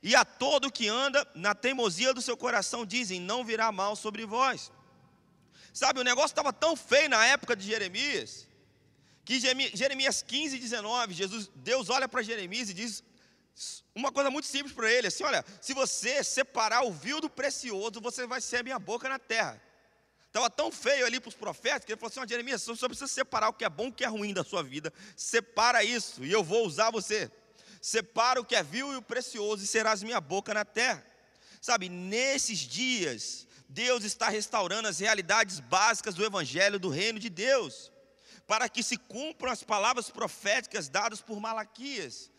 e 0.00 0.14
a 0.14 0.22
todo 0.22 0.70
que 0.70 0.86
anda 0.86 1.26
na 1.34 1.54
teimosia 1.54 2.12
do 2.12 2.20
seu 2.20 2.36
coração 2.36 2.84
dizem: 2.84 3.18
Não 3.18 3.42
virá 3.42 3.72
mal 3.72 3.96
sobre 3.96 4.24
vós. 4.26 4.70
Sabe, 5.74 5.98
o 5.98 6.04
negócio 6.04 6.30
estava 6.30 6.52
tão 6.52 6.76
feio 6.76 7.08
na 7.08 7.26
época 7.26 7.56
de 7.56 7.66
Jeremias, 7.66 8.46
que 9.24 9.40
Jeremias 9.40 10.22
15, 10.22 10.56
19, 10.56 11.12
Jesus, 11.12 11.50
Deus 11.52 11.90
olha 11.90 12.08
para 12.08 12.22
Jeremias 12.22 12.70
e 12.70 12.74
diz 12.74 13.02
uma 13.92 14.12
coisa 14.12 14.30
muito 14.30 14.46
simples 14.46 14.72
para 14.72 14.88
ele, 14.88 15.08
assim, 15.08 15.24
olha, 15.24 15.44
se 15.60 15.74
você 15.74 16.22
separar 16.22 16.84
o 16.84 16.92
vil 16.92 17.20
do 17.20 17.28
precioso, 17.28 18.00
você 18.00 18.24
vai 18.24 18.40
ser 18.40 18.58
a 18.58 18.62
minha 18.62 18.78
boca 18.78 19.08
na 19.08 19.18
terra. 19.18 19.60
Estava 20.28 20.48
tão 20.48 20.70
feio 20.70 21.06
ali 21.06 21.18
para 21.18 21.28
os 21.28 21.34
profetas, 21.34 21.84
que 21.84 21.90
ele 21.90 21.98
falou 21.98 22.10
assim, 22.10 22.20
ó, 22.20 22.26
Jeremias, 22.26 22.62
você 22.62 22.76
só 22.76 22.86
precisa 22.86 23.08
separar 23.08 23.48
o 23.48 23.52
que 23.52 23.64
é 23.64 23.68
bom 23.68 23.86
e 23.86 23.88
o 23.88 23.92
que 23.92 24.04
é 24.04 24.08
ruim 24.08 24.32
da 24.32 24.44
sua 24.44 24.62
vida, 24.62 24.92
separa 25.16 25.82
isso, 25.82 26.24
e 26.24 26.30
eu 26.30 26.44
vou 26.44 26.64
usar 26.64 26.92
você. 26.92 27.28
Separa 27.82 28.40
o 28.40 28.44
que 28.44 28.54
é 28.54 28.62
vil 28.62 28.92
e 28.92 28.96
o 28.96 29.02
precioso, 29.02 29.64
e 29.64 29.66
serás 29.66 30.04
minha 30.04 30.20
boca 30.20 30.54
na 30.54 30.64
terra. 30.64 31.04
Sabe, 31.60 31.88
nesses 31.88 32.60
dias, 32.60 33.48
Deus 33.74 34.04
está 34.04 34.28
restaurando 34.28 34.86
as 34.86 35.00
realidades 35.00 35.58
básicas 35.58 36.14
do 36.14 36.24
Evangelho 36.24 36.78
do 36.78 36.88
Reino 36.88 37.18
de 37.18 37.28
Deus, 37.28 37.90
para 38.46 38.68
que 38.68 38.84
se 38.84 38.96
cumpram 38.96 39.50
as 39.50 39.64
palavras 39.64 40.08
proféticas 40.08 40.88
dadas 40.88 41.20
por 41.20 41.40
Malaquias, 41.40 42.30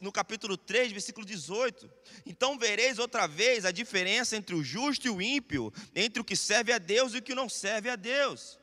no, 0.00 0.12
capítulo 0.12 0.56
3, 0.56 0.92
versículo 0.92 1.26
18. 1.26 1.90
Então 2.24 2.56
vereis 2.56 3.00
outra 3.00 3.26
vez 3.26 3.64
a 3.64 3.72
diferença 3.72 4.36
entre 4.36 4.54
o 4.54 4.62
justo 4.62 5.08
e 5.08 5.10
o 5.10 5.20
ímpio, 5.20 5.72
entre 5.96 6.22
o 6.22 6.24
que 6.24 6.36
serve 6.36 6.72
a 6.72 6.78
Deus 6.78 7.12
e 7.12 7.18
o 7.18 7.22
que 7.22 7.34
não 7.34 7.48
serve 7.48 7.90
a 7.90 7.96
Deus. 7.96 8.56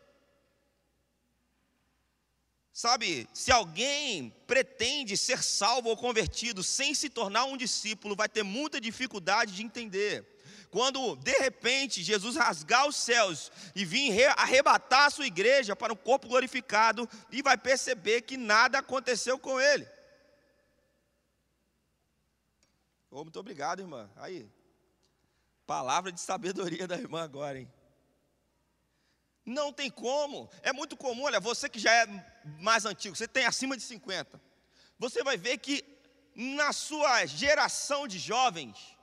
Sabe, 2.72 3.28
se 3.34 3.52
alguém 3.52 4.34
pretende 4.48 5.18
ser 5.18 5.44
salvo 5.44 5.90
ou 5.90 5.98
convertido 5.98 6.64
sem 6.64 6.94
se 6.94 7.10
tornar 7.10 7.44
um 7.44 7.58
discípulo, 7.58 8.16
vai 8.16 8.30
ter 8.30 8.44
muita 8.44 8.80
dificuldade 8.80 9.54
de 9.54 9.64
entender 9.64 10.35
quando 10.76 11.16
de 11.16 11.32
repente 11.40 12.04
Jesus 12.04 12.36
rasgar 12.36 12.86
os 12.86 12.98
céus 12.98 13.50
e 13.74 13.86
vir 13.86 14.28
arrebatar 14.38 15.06
a 15.06 15.10
sua 15.10 15.26
igreja 15.26 15.74
para 15.74 15.94
um 15.94 15.96
corpo 15.96 16.28
glorificado, 16.28 17.10
e 17.32 17.42
vai 17.42 17.58
perceber 17.58 18.24
que 18.24 18.36
nada 18.36 18.80
aconteceu 18.80 19.40
com 19.40 19.58
ele. 19.58 19.88
Oh, 23.10 23.24
muito 23.24 23.40
obrigado, 23.40 23.80
irmã. 23.80 24.12
Aí, 24.18 24.52
palavra 25.66 26.12
de 26.12 26.20
sabedoria 26.20 26.86
da 26.86 26.98
irmã 26.98 27.24
agora, 27.24 27.58
hein? 27.58 27.72
Não 29.46 29.72
tem 29.72 29.90
como. 29.90 30.50
É 30.62 30.74
muito 30.74 30.98
comum, 30.98 31.24
olha, 31.24 31.40
você 31.40 31.70
que 31.70 31.80
já 31.80 31.94
é 31.94 32.06
mais 32.60 32.86
antigo, 32.86 33.16
você 33.16 33.30
tem 33.30 33.46
acima 33.46 33.78
de 33.78 33.84
50. 33.84 34.42
Você 35.00 35.24
vai 35.24 35.38
ver 35.38 35.58
que 35.58 35.86
na 36.36 36.74
sua 36.74 37.26
geração 37.26 38.10
de 38.10 38.20
jovens, 38.20 38.95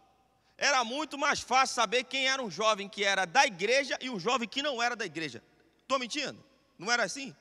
era 0.68 0.84
muito 0.84 1.18
mais 1.18 1.40
fácil 1.40 1.74
saber 1.74 2.04
quem 2.04 2.28
era 2.28 2.40
um 2.40 2.48
jovem 2.48 2.88
que 2.88 3.02
era 3.02 3.24
da 3.24 3.44
igreja 3.44 3.98
e 4.00 4.08
um 4.08 4.20
jovem 4.20 4.48
que 4.48 4.62
não 4.62 4.80
era 4.80 4.94
da 4.94 5.04
igreja. 5.04 5.42
Estou 5.80 5.98
mentindo? 5.98 6.38
Não 6.78 6.88
era 6.90 7.02
assim? 7.02 7.34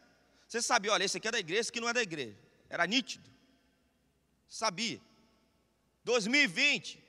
Você 0.47 0.59
sabia, 0.59 0.91
olha, 0.91 1.03
esse 1.03 1.17
aqui 1.17 1.27
é 1.27 1.31
da 1.31 1.37
igreja, 1.37 1.61
esse 1.61 1.69
aqui 1.69 1.79
não 1.79 1.87
é 1.87 1.93
da 1.93 2.01
igreja. 2.01 2.35
Era 2.67 2.87
nítido. 2.87 3.29
Sabia. 4.49 4.99
2020, 6.03 6.99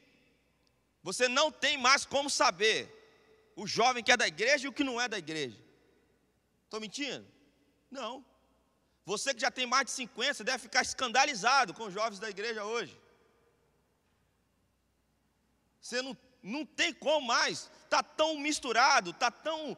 você 1.02 1.28
não 1.28 1.50
tem 1.50 1.78
mais 1.78 2.04
como 2.04 2.28
saber 2.28 2.76
o 3.56 3.66
jovem 3.66 4.04
que 4.04 4.12
é 4.12 4.16
da 4.18 4.28
igreja 4.28 4.66
e 4.66 4.68
o 4.68 4.72
que 4.72 4.84
não 4.84 5.00
é 5.00 5.08
da 5.08 5.16
igreja. 5.16 5.58
Estou 6.66 6.78
mentindo? 6.78 7.26
Não. 7.90 8.22
Você 9.06 9.32
que 9.32 9.40
já 9.40 9.50
tem 9.50 9.64
mais 9.64 9.86
de 9.86 9.92
50, 9.92 10.34
você 10.34 10.44
deve 10.44 10.58
ficar 10.58 10.82
escandalizado 10.82 11.72
com 11.72 11.84
os 11.84 11.94
jovens 11.94 12.18
da 12.18 12.28
igreja 12.28 12.64
hoje. 12.64 13.00
Você 15.82 16.00
não, 16.00 16.16
não 16.42 16.64
tem 16.64 16.94
como 16.94 17.26
mais. 17.26 17.68
Está 17.84 18.02
tão 18.02 18.38
misturado, 18.38 19.10
está 19.10 19.30
tão, 19.30 19.76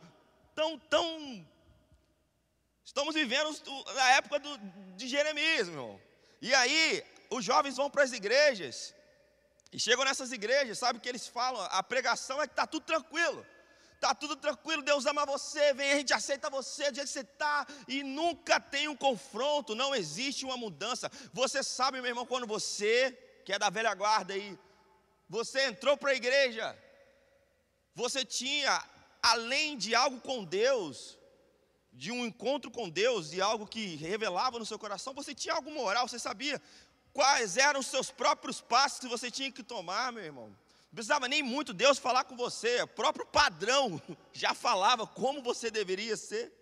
tão, 0.55 0.79
tão. 0.79 1.49
Estamos 2.85 3.15
vivendo 3.15 3.51
a 3.99 4.11
época 4.11 4.39
do, 4.39 4.59
de 4.95 5.09
Jeremias, 5.09 5.67
meu 5.69 5.81
irmão. 5.81 6.01
E 6.43 6.55
aí, 6.55 7.03
os 7.31 7.43
jovens 7.43 7.77
vão 7.77 7.91
para 7.91 8.05
as 8.05 8.13
igrejas. 8.13 8.95
E 9.73 9.81
chegam 9.81 10.05
nessas 10.05 10.31
igrejas, 10.31 10.79
sabe 10.79 10.99
o 10.99 11.03
que 11.03 11.09
eles 11.09 11.27
falam? 11.27 11.67
A 11.71 11.83
pregação 11.83 12.41
é 12.41 12.47
que 12.47 12.53
está 12.53 12.67
tudo 12.67 12.85
tranquilo. 12.85 13.45
Está 13.95 14.15
tudo 14.15 14.37
tranquilo, 14.37 14.83
Deus 14.83 15.07
ama 15.07 15.25
você, 15.25 15.73
vem, 15.73 15.93
a 15.93 15.97
gente 15.97 16.13
aceita 16.13 16.51
você 16.51 16.91
do 16.91 16.97
jeito 16.97 17.07
que 17.07 17.13
você 17.15 17.21
está, 17.21 17.67
e 17.89 18.03
nunca 18.03 18.61
tem 18.61 18.87
um 18.87 18.95
confronto, 18.95 19.75
não 19.75 19.95
existe 19.95 20.45
uma 20.45 20.59
mudança. 20.59 21.11
Você 21.33 21.63
sabe, 21.63 22.03
meu 22.03 22.11
irmão, 22.11 22.27
quando 22.27 22.47
você, 22.47 23.13
que 23.47 23.53
é 23.53 23.59
da 23.59 23.71
velha 23.71 23.95
guarda 23.95 24.35
aí, 24.35 24.59
Você 25.29 25.67
entrou 25.67 25.97
para 25.97 26.11
a 26.11 26.15
igreja, 26.15 26.77
você 27.95 28.25
tinha, 28.25 28.83
além 29.23 29.77
de 29.77 29.95
algo 29.95 30.21
com 30.21 30.45
Deus, 30.45 31.19
de 31.93 32.11
um 32.11 32.27
encontro 32.27 32.71
com 32.71 32.89
Deus 32.89 33.33
e 33.33 33.41
algo 33.41 33.67
que 33.67 33.97
revelava 33.97 34.59
no 34.59 34.67
seu 34.67 34.79
coração, 34.79 35.15
você 35.15 35.35
tinha 35.35 35.55
algo 35.55 35.71
moral, 35.71 36.09
você 36.09 36.19
sabia 36.19 36.61
quais 37.13 37.57
eram 37.57 37.81
os 37.81 37.87
seus 37.87 38.11
próprios 38.11 38.61
passos 38.61 38.99
que 38.99 39.09
você 39.09 39.31
tinha 39.31 39.51
que 39.51 39.63
tomar, 39.63 40.13
meu 40.13 40.25
irmão. 40.25 40.49
Não 40.49 40.97
precisava 40.97 41.29
nem 41.29 41.43
muito 41.43 41.73
Deus 41.73 41.99
falar 41.99 42.25
com 42.25 42.37
você, 42.37 42.83
o 42.83 42.89
próprio 42.89 43.27
padrão 43.27 44.01
já 44.33 44.53
falava 44.53 45.07
como 45.07 45.43
você 45.43 45.71
deveria 45.71 46.17
ser. 46.17 46.53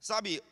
Sabe, 0.00 0.42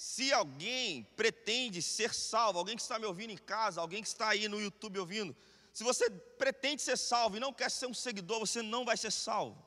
se 0.00 0.32
alguém 0.32 1.04
pretende 1.14 1.82
ser 1.82 2.14
salvo, 2.14 2.58
alguém 2.58 2.74
que 2.74 2.80
está 2.80 2.98
me 2.98 3.04
ouvindo 3.04 3.32
em 3.32 3.36
casa, 3.36 3.82
alguém 3.82 4.00
que 4.00 4.08
está 4.08 4.30
aí 4.30 4.48
no 4.48 4.58
YouTube 4.58 4.98
ouvindo, 4.98 5.36
se 5.74 5.84
você 5.84 6.08
pretende 6.08 6.80
ser 6.80 6.96
salvo 6.96 7.36
e 7.36 7.40
não 7.40 7.52
quer 7.52 7.70
ser 7.70 7.84
um 7.84 7.92
seguidor, 7.92 8.40
você 8.40 8.62
não 8.62 8.82
vai 8.82 8.96
ser 8.96 9.10
salvo. 9.10 9.62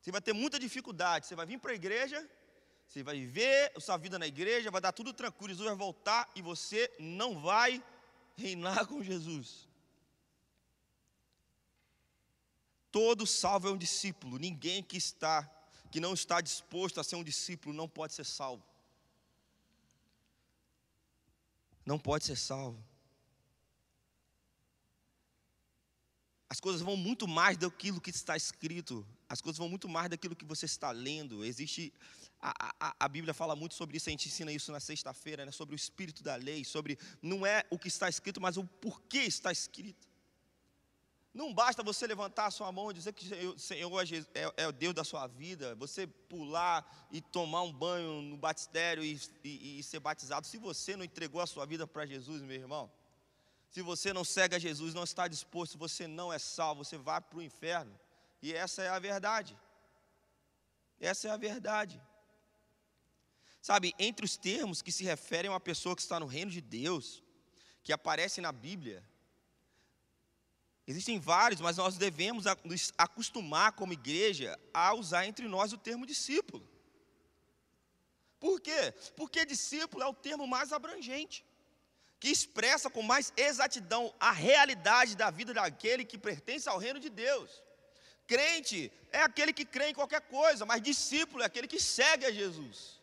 Você 0.00 0.10
vai 0.10 0.22
ter 0.22 0.32
muita 0.32 0.58
dificuldade. 0.58 1.26
Você 1.26 1.36
vai 1.36 1.44
vir 1.44 1.58
para 1.58 1.72
a 1.72 1.74
igreja, 1.74 2.26
você 2.88 3.02
vai 3.02 3.16
viver 3.18 3.70
a 3.76 3.80
sua 3.80 3.98
vida 3.98 4.18
na 4.18 4.26
igreja, 4.26 4.70
vai 4.70 4.80
dar 4.80 4.92
tudo 4.92 5.12
tranquilo, 5.12 5.52
Jesus 5.52 5.68
vai 5.68 5.76
voltar 5.76 6.30
e 6.34 6.40
você 6.40 6.90
não 6.98 7.38
vai 7.38 7.84
reinar 8.34 8.86
com 8.86 9.02
Jesus. 9.02 9.68
Todo 12.90 13.26
salvo 13.26 13.68
é 13.68 13.70
um 13.70 13.76
discípulo. 13.76 14.38
Ninguém 14.38 14.82
que 14.82 14.96
está 14.96 15.59
que 15.90 16.00
não 16.00 16.14
está 16.14 16.40
disposto 16.40 17.00
a 17.00 17.04
ser 17.04 17.16
um 17.16 17.24
discípulo 17.24 17.74
não 17.74 17.88
pode 17.88 18.14
ser 18.14 18.24
salvo. 18.24 18.64
Não 21.84 21.98
pode 21.98 22.24
ser 22.24 22.36
salvo. 22.36 22.82
As 26.48 26.60
coisas 26.60 26.82
vão 26.82 26.96
muito 26.96 27.28
mais 27.28 27.56
daquilo 27.56 28.00
que 28.00 28.10
está 28.10 28.36
escrito, 28.36 29.06
as 29.28 29.40
coisas 29.40 29.58
vão 29.58 29.68
muito 29.68 29.88
mais 29.88 30.10
daquilo 30.10 30.34
que 30.34 30.44
você 30.44 30.66
está 30.66 30.90
lendo. 30.90 31.44
Existe, 31.44 31.92
a, 32.40 32.74
a, 32.80 32.94
a 32.98 33.08
Bíblia 33.08 33.32
fala 33.32 33.54
muito 33.54 33.74
sobre 33.76 33.96
isso, 33.96 34.08
a 34.08 34.10
gente 34.10 34.28
ensina 34.28 34.50
isso 34.50 34.72
na 34.72 34.80
sexta-feira, 34.80 35.46
né, 35.46 35.52
sobre 35.52 35.74
o 35.74 35.76
espírito 35.76 36.24
da 36.24 36.34
lei, 36.34 36.64
sobre 36.64 36.98
não 37.22 37.46
é 37.46 37.64
o 37.70 37.78
que 37.78 37.86
está 37.86 38.08
escrito, 38.08 38.40
mas 38.40 38.56
o 38.56 38.64
porquê 38.64 39.18
está 39.18 39.52
escrito. 39.52 40.09
Não 41.32 41.54
basta 41.54 41.82
você 41.82 42.06
levantar 42.08 42.46
a 42.46 42.50
sua 42.50 42.72
mão 42.72 42.90
e 42.90 42.94
dizer 42.94 43.12
que 43.12 43.32
o 43.46 43.58
Senhor 43.58 44.02
é, 44.34 44.52
é, 44.64 44.66
o 44.66 44.72
Deus 44.72 44.92
da 44.92 45.04
sua 45.04 45.28
vida, 45.28 45.76
você 45.76 46.06
pular 46.06 47.08
e 47.10 47.20
tomar 47.20 47.62
um 47.62 47.72
banho 47.72 48.20
no 48.22 48.36
batistério 48.36 49.04
e, 49.04 49.20
e, 49.44 49.78
e 49.78 49.82
ser 49.82 50.00
batizado. 50.00 50.46
Se 50.46 50.58
você 50.58 50.96
não 50.96 51.04
entregou 51.04 51.40
a 51.40 51.46
sua 51.46 51.64
vida 51.66 51.86
para 51.86 52.04
Jesus, 52.04 52.42
meu 52.42 52.56
irmão, 52.56 52.90
se 53.70 53.80
você 53.80 54.12
não 54.12 54.24
segue 54.24 54.56
a 54.56 54.58
Jesus, 54.58 54.92
não 54.92 55.04
está 55.04 55.28
disposto, 55.28 55.78
você 55.78 56.08
não 56.08 56.32
é 56.32 56.38
salvo, 56.38 56.84
você 56.84 56.98
vai 56.98 57.20
para 57.20 57.38
o 57.38 57.42
inferno. 57.42 57.96
E 58.42 58.52
essa 58.52 58.82
é 58.82 58.88
a 58.88 58.98
verdade. 58.98 59.56
Essa 60.98 61.28
é 61.28 61.30
a 61.30 61.36
verdade. 61.36 62.02
Sabe, 63.62 63.94
entre 63.98 64.24
os 64.24 64.36
termos 64.36 64.82
que 64.82 64.90
se 64.90 65.04
referem 65.04 65.48
a 65.48 65.52
uma 65.52 65.60
pessoa 65.60 65.94
que 65.94 66.02
está 66.02 66.18
no 66.18 66.26
reino 66.26 66.50
de 66.50 66.60
Deus, 66.60 67.22
que 67.84 67.92
aparece 67.92 68.40
na 68.40 68.50
Bíblia, 68.50 69.04
Existem 70.90 71.20
vários, 71.20 71.60
mas 71.60 71.76
nós 71.76 71.96
devemos 71.96 72.46
nos 72.64 72.92
acostumar 72.98 73.70
como 73.78 73.92
igreja 73.92 74.58
a 74.74 74.92
usar 74.92 75.24
entre 75.24 75.46
nós 75.46 75.72
o 75.72 75.78
termo 75.78 76.04
discípulo. 76.04 76.68
Por 78.40 78.60
quê? 78.60 78.92
Porque 79.14 79.44
discípulo 79.44 80.02
é 80.02 80.08
o 80.08 80.20
termo 80.26 80.48
mais 80.48 80.72
abrangente, 80.72 81.44
que 82.18 82.28
expressa 82.28 82.90
com 82.90 83.02
mais 83.04 83.32
exatidão 83.36 84.12
a 84.18 84.32
realidade 84.32 85.14
da 85.14 85.30
vida 85.30 85.54
daquele 85.54 86.04
que 86.04 86.18
pertence 86.18 86.68
ao 86.68 86.78
reino 86.78 86.98
de 86.98 87.08
Deus. 87.08 87.62
Crente 88.26 88.90
é 89.12 89.20
aquele 89.22 89.52
que 89.52 89.64
crê 89.64 89.90
em 89.90 89.94
qualquer 89.94 90.22
coisa, 90.22 90.66
mas 90.66 90.82
discípulo 90.82 91.44
é 91.44 91.46
aquele 91.46 91.68
que 91.68 91.78
segue 91.78 92.26
a 92.26 92.32
Jesus. 92.32 93.00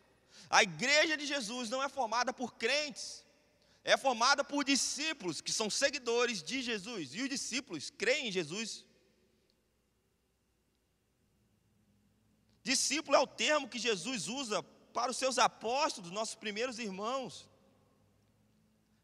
A 0.50 0.62
igreja 0.62 1.15
de 1.15 1.26
Jesus 1.26 1.69
não 1.69 1.82
é 1.82 1.88
formada 1.88 2.34
por 2.34 2.54
crentes, 2.56 3.23
é 3.88 3.95
formada 3.95 4.43
por 4.43 4.65
discípulos 4.65 5.39
que 5.39 5.50
são 5.50 5.69
seguidores 5.69 6.43
de 6.43 6.62
Jesus, 6.62 7.15
e 7.15 7.21
os 7.21 7.30
discípulos 7.30 7.89
creem 7.89 8.28
em 8.28 8.32
Jesus. 8.34 8.86
Discípulo 12.62 13.15
é 13.15 13.19
o 13.19 13.26
termo 13.26 13.69
que 13.69 13.80
Jesus 13.80 14.28
usa 14.28 14.62
para 14.91 15.10
os 15.10 15.15
seus 15.15 15.38
apóstolos, 15.38 16.12
nossos 16.12 16.36
primeiros 16.36 16.80
irmãos. 16.80 17.50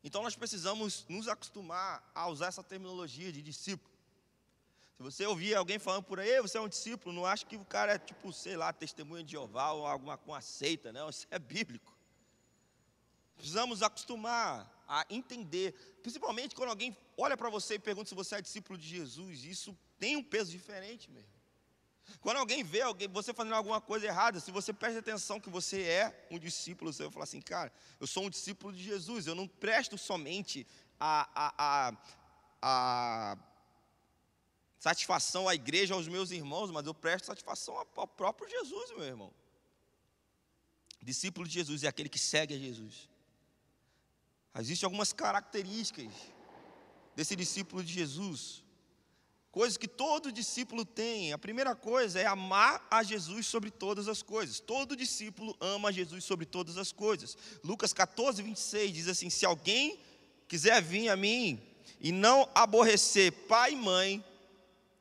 Então 0.04 0.22
nós 0.22 0.36
precisamos 0.36 1.06
nos 1.08 1.30
acostumar 1.30 2.04
a 2.14 2.28
usar 2.28 2.48
essa 2.48 2.62
terminologia 2.62 3.32
de 3.32 3.42
discípulo. 3.42 3.90
Se 4.98 5.02
você 5.02 5.26
ouvir 5.26 5.56
alguém 5.56 5.80
falando 5.80 6.04
por 6.04 6.20
aí, 6.20 6.42
você 6.42 6.58
é 6.58 6.62
um 6.62 6.68
discípulo, 6.68 7.16
não 7.16 7.26
acha 7.26 7.46
que 7.46 7.56
o 7.56 7.64
cara 7.64 7.94
é 7.94 7.98
tipo, 7.98 8.34
sei 8.34 8.58
lá, 8.58 8.74
testemunha 8.74 9.24
de 9.24 9.32
Jeová 9.32 9.72
ou 9.72 9.88
alguma 9.88 10.18
com 10.18 10.40
seita, 10.42 10.92
não, 10.92 11.10
isso 11.10 11.26
é 11.32 11.40
bíblico. 11.40 11.93
Precisamos 13.44 13.84
acostumar 13.84 14.72
a 14.88 15.06
entender, 15.10 15.74
principalmente 16.02 16.56
quando 16.56 16.70
alguém 16.70 16.96
olha 17.18 17.36
para 17.36 17.50
você 17.50 17.74
e 17.74 17.80
pergunta 17.80 18.08
se 18.08 18.16
você 18.16 18.36
é 18.36 18.42
discípulo 18.42 18.80
de 18.80 18.88
Jesus, 18.88 19.44
isso 19.44 19.78
tem 20.00 20.16
um 20.16 20.24
peso 20.24 20.50
diferente 20.50 21.12
mesmo. 21.12 21.28
Quando 22.22 22.38
alguém 22.38 22.64
vê 22.64 22.80
alguém, 22.80 23.10
você 23.10 23.34
fazendo 23.34 23.56
alguma 23.56 23.82
coisa 23.82 24.06
errada, 24.06 24.40
se 24.40 24.50
você 24.50 24.72
presta 24.72 25.00
atenção 25.00 25.42
que 25.42 25.50
você 25.50 25.82
é 25.82 26.28
um 26.32 26.40
discípulo, 26.40 26.94
você 26.94 27.04
vai 27.04 27.12
falar 27.12 27.26
assim, 27.26 27.42
cara, 27.42 27.70
eu 28.00 28.08
sou 28.08 28.24
um 28.24 28.30
discípulo 28.30 28.72
de 28.72 28.82
Jesus, 28.82 29.28
eu 29.28 29.36
não 29.36 29.46
presto 29.46 29.98
somente 29.98 30.66
a, 30.98 31.30
a, 31.36 31.54
a, 31.58 31.98
a 32.62 33.38
satisfação 34.80 35.50
à 35.50 35.54
igreja, 35.54 35.94
aos 35.94 36.08
meus 36.08 36.32
irmãos, 36.32 36.72
mas 36.72 36.86
eu 36.86 36.94
presto 36.94 37.26
satisfação 37.26 37.76
ao 37.78 38.08
próprio 38.08 38.50
Jesus, 38.50 38.92
meu 38.92 39.04
irmão. 39.04 39.34
Discípulo 41.02 41.46
de 41.46 41.56
Jesus 41.56 41.84
é 41.84 41.90
aquele 41.90 42.08
que 42.08 42.20
segue 42.20 42.56
a 42.56 42.58
Jesus. 42.58 43.12
Existem 44.60 44.86
algumas 44.86 45.12
características 45.12 46.12
desse 47.16 47.36
discípulo 47.36 47.84
de 47.84 47.92
Jesus, 47.92 48.64
coisas 49.52 49.78
que 49.78 49.88
todo 49.88 50.32
discípulo 50.32 50.86
tem. 50.86 51.34
A 51.34 51.38
primeira 51.40 51.76
coisa 51.76 52.20
é 52.20 52.26
amar 52.26 52.86
a 52.90 53.02
Jesus 53.02 53.48
sobre 53.48 53.72
todas 53.72 54.08
as 54.08 54.22
coisas. 54.22 54.60
Todo 54.60 54.96
discípulo 54.96 55.56
ama 55.60 55.92
Jesus 55.92 56.24
sobre 56.24 56.46
todas 56.46 56.78
as 56.78 56.92
coisas. 56.92 57.36
Lucas 57.64 57.94
14, 57.94 58.44
26 58.44 58.94
diz 58.94 59.08
assim: 59.08 59.30
Se 59.30 59.46
alguém 59.46 60.00
quiser 60.48 60.82
vir 60.84 61.10
a 61.10 61.16
mim 61.16 61.60
e 62.00 62.12
não 62.12 62.48
aborrecer 62.54 63.32
pai 63.48 63.74
e 63.74 63.76
mãe, 63.76 64.24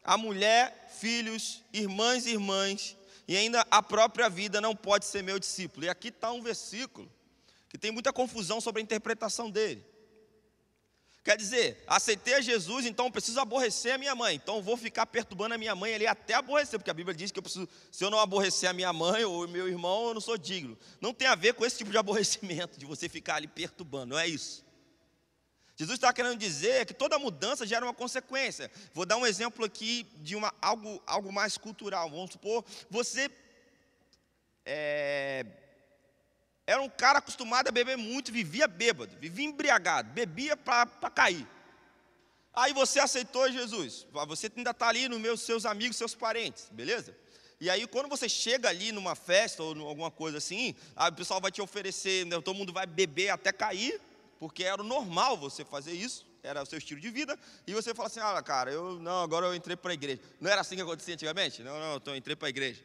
a 0.02 0.16
mulher, 0.16 0.88
filhos, 0.98 1.62
irmãs 1.74 2.24
e 2.24 2.30
irmãs, 2.30 2.96
e 3.28 3.36
ainda 3.36 3.66
a 3.70 3.82
própria 3.82 4.30
vida, 4.30 4.62
não 4.62 4.74
pode 4.74 5.04
ser 5.04 5.22
meu 5.22 5.38
discípulo. 5.38 5.84
E 5.84 5.90
aqui 5.90 6.08
está 6.08 6.32
um 6.32 6.42
versículo 6.42 7.10
que 7.72 7.78
tem 7.78 7.90
muita 7.90 8.12
confusão 8.12 8.60
sobre 8.60 8.82
a 8.82 8.84
interpretação 8.84 9.50
dele. 9.50 9.82
Quer 11.24 11.38
dizer, 11.38 11.82
aceitei 11.86 12.34
a 12.34 12.40
Jesus, 12.42 12.84
então 12.84 13.10
preciso 13.10 13.40
aborrecer 13.40 13.94
a 13.94 13.98
minha 13.98 14.14
mãe. 14.14 14.34
Então 14.34 14.60
vou 14.60 14.76
ficar 14.76 15.06
perturbando 15.06 15.54
a 15.54 15.58
minha 15.58 15.74
mãe 15.74 15.94
ali 15.94 16.06
até 16.06 16.34
aborrecer, 16.34 16.78
porque 16.78 16.90
a 16.90 16.94
Bíblia 16.94 17.14
diz 17.14 17.30
que 17.30 17.38
eu 17.38 17.42
preciso, 17.42 17.66
se 17.90 18.04
eu 18.04 18.10
não 18.10 18.18
aborrecer 18.18 18.68
a 18.68 18.74
minha 18.74 18.92
mãe 18.92 19.24
ou 19.24 19.48
meu 19.48 19.66
irmão, 19.66 20.08
eu 20.08 20.14
não 20.14 20.20
sou 20.20 20.36
digno. 20.36 20.76
Não 21.00 21.14
tem 21.14 21.26
a 21.26 21.34
ver 21.34 21.54
com 21.54 21.64
esse 21.64 21.78
tipo 21.78 21.90
de 21.90 21.96
aborrecimento, 21.96 22.78
de 22.78 22.84
você 22.84 23.08
ficar 23.08 23.36
ali 23.36 23.48
perturbando, 23.48 24.08
não 24.08 24.18
é 24.18 24.28
isso. 24.28 24.62
Jesus 25.74 25.96
está 25.96 26.12
querendo 26.12 26.36
dizer 26.36 26.84
que 26.84 26.92
toda 26.92 27.18
mudança 27.18 27.66
gera 27.66 27.86
uma 27.86 27.94
consequência. 27.94 28.70
Vou 28.92 29.06
dar 29.06 29.16
um 29.16 29.24
exemplo 29.24 29.64
aqui 29.64 30.06
de 30.18 30.36
uma, 30.36 30.52
algo, 30.60 31.02
algo 31.06 31.32
mais 31.32 31.56
cultural. 31.56 32.10
Vamos 32.10 32.32
supor, 32.32 32.62
você 32.90 33.30
é, 34.66 35.46
era 36.66 36.80
um 36.80 36.88
cara 36.88 37.18
acostumado 37.18 37.68
a 37.68 37.72
beber 37.72 37.96
muito, 37.96 38.32
vivia 38.32 38.68
bêbado, 38.68 39.16
vivia 39.18 39.44
embriagado, 39.44 40.12
bebia 40.12 40.56
para 40.56 40.86
cair. 41.10 41.46
Aí 42.54 42.72
você 42.72 43.00
aceitou 43.00 43.50
Jesus, 43.50 44.06
você 44.26 44.50
ainda 44.54 44.70
está 44.70 44.88
ali 44.88 45.08
nos 45.08 45.20
meus 45.20 45.40
seus 45.40 45.64
amigos, 45.64 45.96
seus 45.96 46.14
parentes, 46.14 46.68
beleza? 46.70 47.16
E 47.58 47.70
aí, 47.70 47.86
quando 47.86 48.08
você 48.08 48.28
chega 48.28 48.68
ali 48.68 48.90
numa 48.90 49.14
festa 49.14 49.62
ou 49.62 49.86
alguma 49.86 50.10
coisa 50.10 50.38
assim, 50.38 50.74
o 50.96 51.12
pessoal 51.12 51.40
vai 51.40 51.50
te 51.50 51.62
oferecer, 51.62 52.26
né, 52.26 52.40
todo 52.40 52.56
mundo 52.56 52.72
vai 52.72 52.86
beber 52.86 53.28
até 53.30 53.52
cair, 53.52 54.00
porque 54.38 54.64
era 54.64 54.82
o 54.82 54.84
normal 54.84 55.36
você 55.36 55.64
fazer 55.64 55.92
isso, 55.92 56.26
era 56.42 56.60
o 56.60 56.66
seu 56.66 56.78
estilo 56.78 57.00
de 57.00 57.08
vida, 57.08 57.38
e 57.64 57.72
você 57.72 57.94
fala 57.94 58.08
assim: 58.08 58.18
ah, 58.20 58.42
cara, 58.42 58.72
eu 58.72 58.98
não, 58.98 59.22
agora 59.22 59.46
eu 59.46 59.54
entrei 59.54 59.76
para 59.76 59.92
a 59.92 59.94
igreja. 59.94 60.20
Não 60.40 60.50
era 60.50 60.60
assim 60.60 60.74
que 60.74 60.82
acontecia 60.82 61.14
antigamente? 61.14 61.62
Não, 61.62 61.78
não, 61.78 62.02
eu 62.04 62.16
entrei 62.16 62.34
para 62.34 62.48
a 62.48 62.50
igreja. 62.50 62.82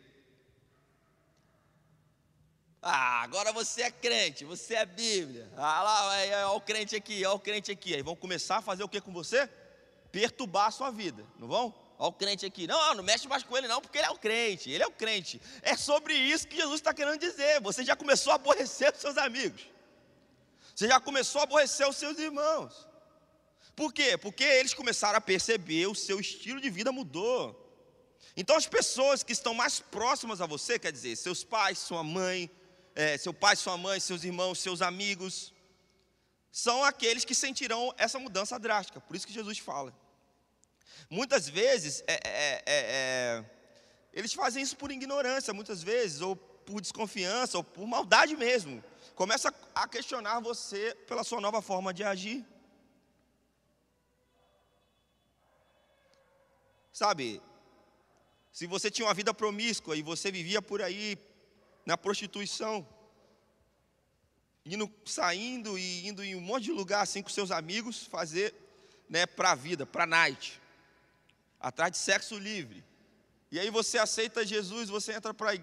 Ah, 2.82 3.22
agora 3.24 3.52
você 3.52 3.82
é 3.84 3.92
crente, 3.92 4.46
você 4.46 4.76
é 4.76 4.86
Bíblia. 4.86 5.50
Ah 5.58 5.82
lá, 5.82 6.08
olha 6.10 6.50
o 6.52 6.62
crente 6.62 6.96
aqui, 6.96 7.26
olha 7.26 7.36
o 7.36 7.40
crente 7.40 7.72
aqui. 7.72 7.96
Aí 7.96 8.02
vão 8.02 8.16
começar 8.16 8.58
a 8.58 8.62
fazer 8.62 8.84
o 8.84 8.90
que 8.90 9.02
com 9.02 9.12
você? 9.12 9.50
Perturbar 10.12 10.68
a 10.68 10.72
sua 10.72 10.92
vida, 10.92 11.26
não 11.38 11.48
vão? 11.48 11.74
Olha 12.00 12.10
o 12.10 12.14
crente 12.14 12.46
aqui. 12.46 12.68
Não, 12.68 12.94
não 12.94 13.04
mexe 13.04 13.28
mais 13.28 13.44
com 13.44 13.58
ele, 13.58 13.68
não, 13.68 13.82
porque 13.82 13.98
ele 13.98 14.08
é 14.08 14.12
o 14.12 14.18
crente. 14.18 14.70
Ele 14.70 14.84
é 14.84 14.88
o 14.88 14.92
crente. 14.92 15.42
É 15.64 15.76
sobre 15.76 16.14
isso 16.14 16.48
que 16.48 16.56
Jesus 16.56 16.76
está 16.76 16.94
querendo 16.94 17.20
dizer. 17.20 17.60
Você 17.62 17.84
já 17.84 17.96
começou 17.96 18.32
a 18.32 18.36
aborrecer 18.36 18.94
os 18.94 19.02
seus 19.02 19.18
amigos. 19.18 19.62
Você 20.76 20.88
já 20.88 21.00
começou 21.00 21.42
a 21.42 21.46
aborrecer 21.46 21.90
os 21.90 21.98
seus 21.98 22.20
irmãos. 22.20 22.88
Por 23.76 23.92
quê? 23.92 24.18
Porque 24.18 24.44
eles 24.44 24.76
começaram 24.76 25.18
a 25.18 25.22
perceber 25.22 25.88
o 25.88 25.96
seu 25.96 26.20
estilo 26.20 26.62
de 26.62 26.70
vida 26.70 26.92
mudou. 26.92 27.64
Então 28.36 28.56
as 28.56 28.68
pessoas 28.68 29.24
que 29.24 29.34
estão 29.34 29.56
mais 29.56 29.80
próximas 29.80 30.40
a 30.40 30.46
você, 30.46 30.78
quer 30.78 30.92
dizer, 30.92 31.16
seus 31.16 31.44
pais, 31.44 31.80
sua 31.80 32.04
mãe, 32.04 32.50
é, 32.98 33.16
seu 33.16 33.32
pai, 33.32 33.56
sua 33.56 33.78
mãe, 33.78 34.00
seus 34.00 34.24
irmãos, 34.24 34.58
seus 34.58 34.82
amigos, 34.82 35.54
são 36.52 36.84
aqueles 36.84 37.24
que 37.24 37.36
sentirão 37.36 37.94
essa 37.96 38.18
mudança 38.18 38.58
drástica. 38.58 39.00
Por 39.00 39.16
isso 39.16 39.28
que 39.28 39.32
Jesus 39.32 39.60
fala. 39.60 39.96
Muitas 41.08 41.48
vezes 41.48 42.04
é, 42.08 42.14
é, 42.14 42.54
é, 42.56 42.64
é 42.66 43.46
eles 44.12 44.34
fazem 44.34 44.64
isso 44.64 44.76
por 44.76 44.92
ignorância, 44.92 45.54
muitas 45.54 45.84
vezes, 45.84 46.22
ou 46.22 46.36
por 46.36 46.82
desconfiança, 46.82 47.60
ou 47.60 47.64
por 47.64 47.86
maldade 47.86 48.36
mesmo. 48.36 48.84
Começa 49.14 49.54
a 49.76 49.88
questionar 49.88 50.40
você 50.40 50.96
pela 51.08 51.24
sua 51.24 51.40
nova 51.40 51.62
forma 51.62 51.94
de 51.94 52.04
agir. 52.04 52.44
Sabe, 56.92 57.40
se 58.52 58.66
você 58.66 58.90
tinha 58.90 59.08
uma 59.08 59.14
vida 59.14 59.36
promíscua 59.36 59.96
e 59.96 60.02
você 60.02 60.32
vivia 60.32 60.64
por 60.64 60.82
aí 60.82 61.16
na 61.88 61.98
prostituição, 61.98 62.86
indo, 64.66 64.94
saindo 65.06 65.80
e 65.80 66.06
indo 66.06 66.22
em 66.22 66.36
um 66.36 66.42
monte 66.42 66.66
de 66.66 66.74
lugar 66.74 67.02
assim 67.02 67.24
com 67.24 67.30
seus 67.30 67.50
amigos, 67.50 68.06
fazer 68.06 68.54
né, 69.08 69.26
para 69.26 69.52
a 69.52 69.56
vida, 69.56 69.86
para 69.86 70.04
a 70.04 70.06
night, 70.06 70.62
atrás 71.58 71.94
de 71.94 71.98
sexo 71.98 72.38
livre. 72.38 72.84
E 73.50 73.58
aí 73.58 73.70
você 73.70 73.98
aceita 73.98 74.46
Jesus, 74.46 74.90
você 74.90 75.14
entra 75.14 75.34
para 75.34 75.56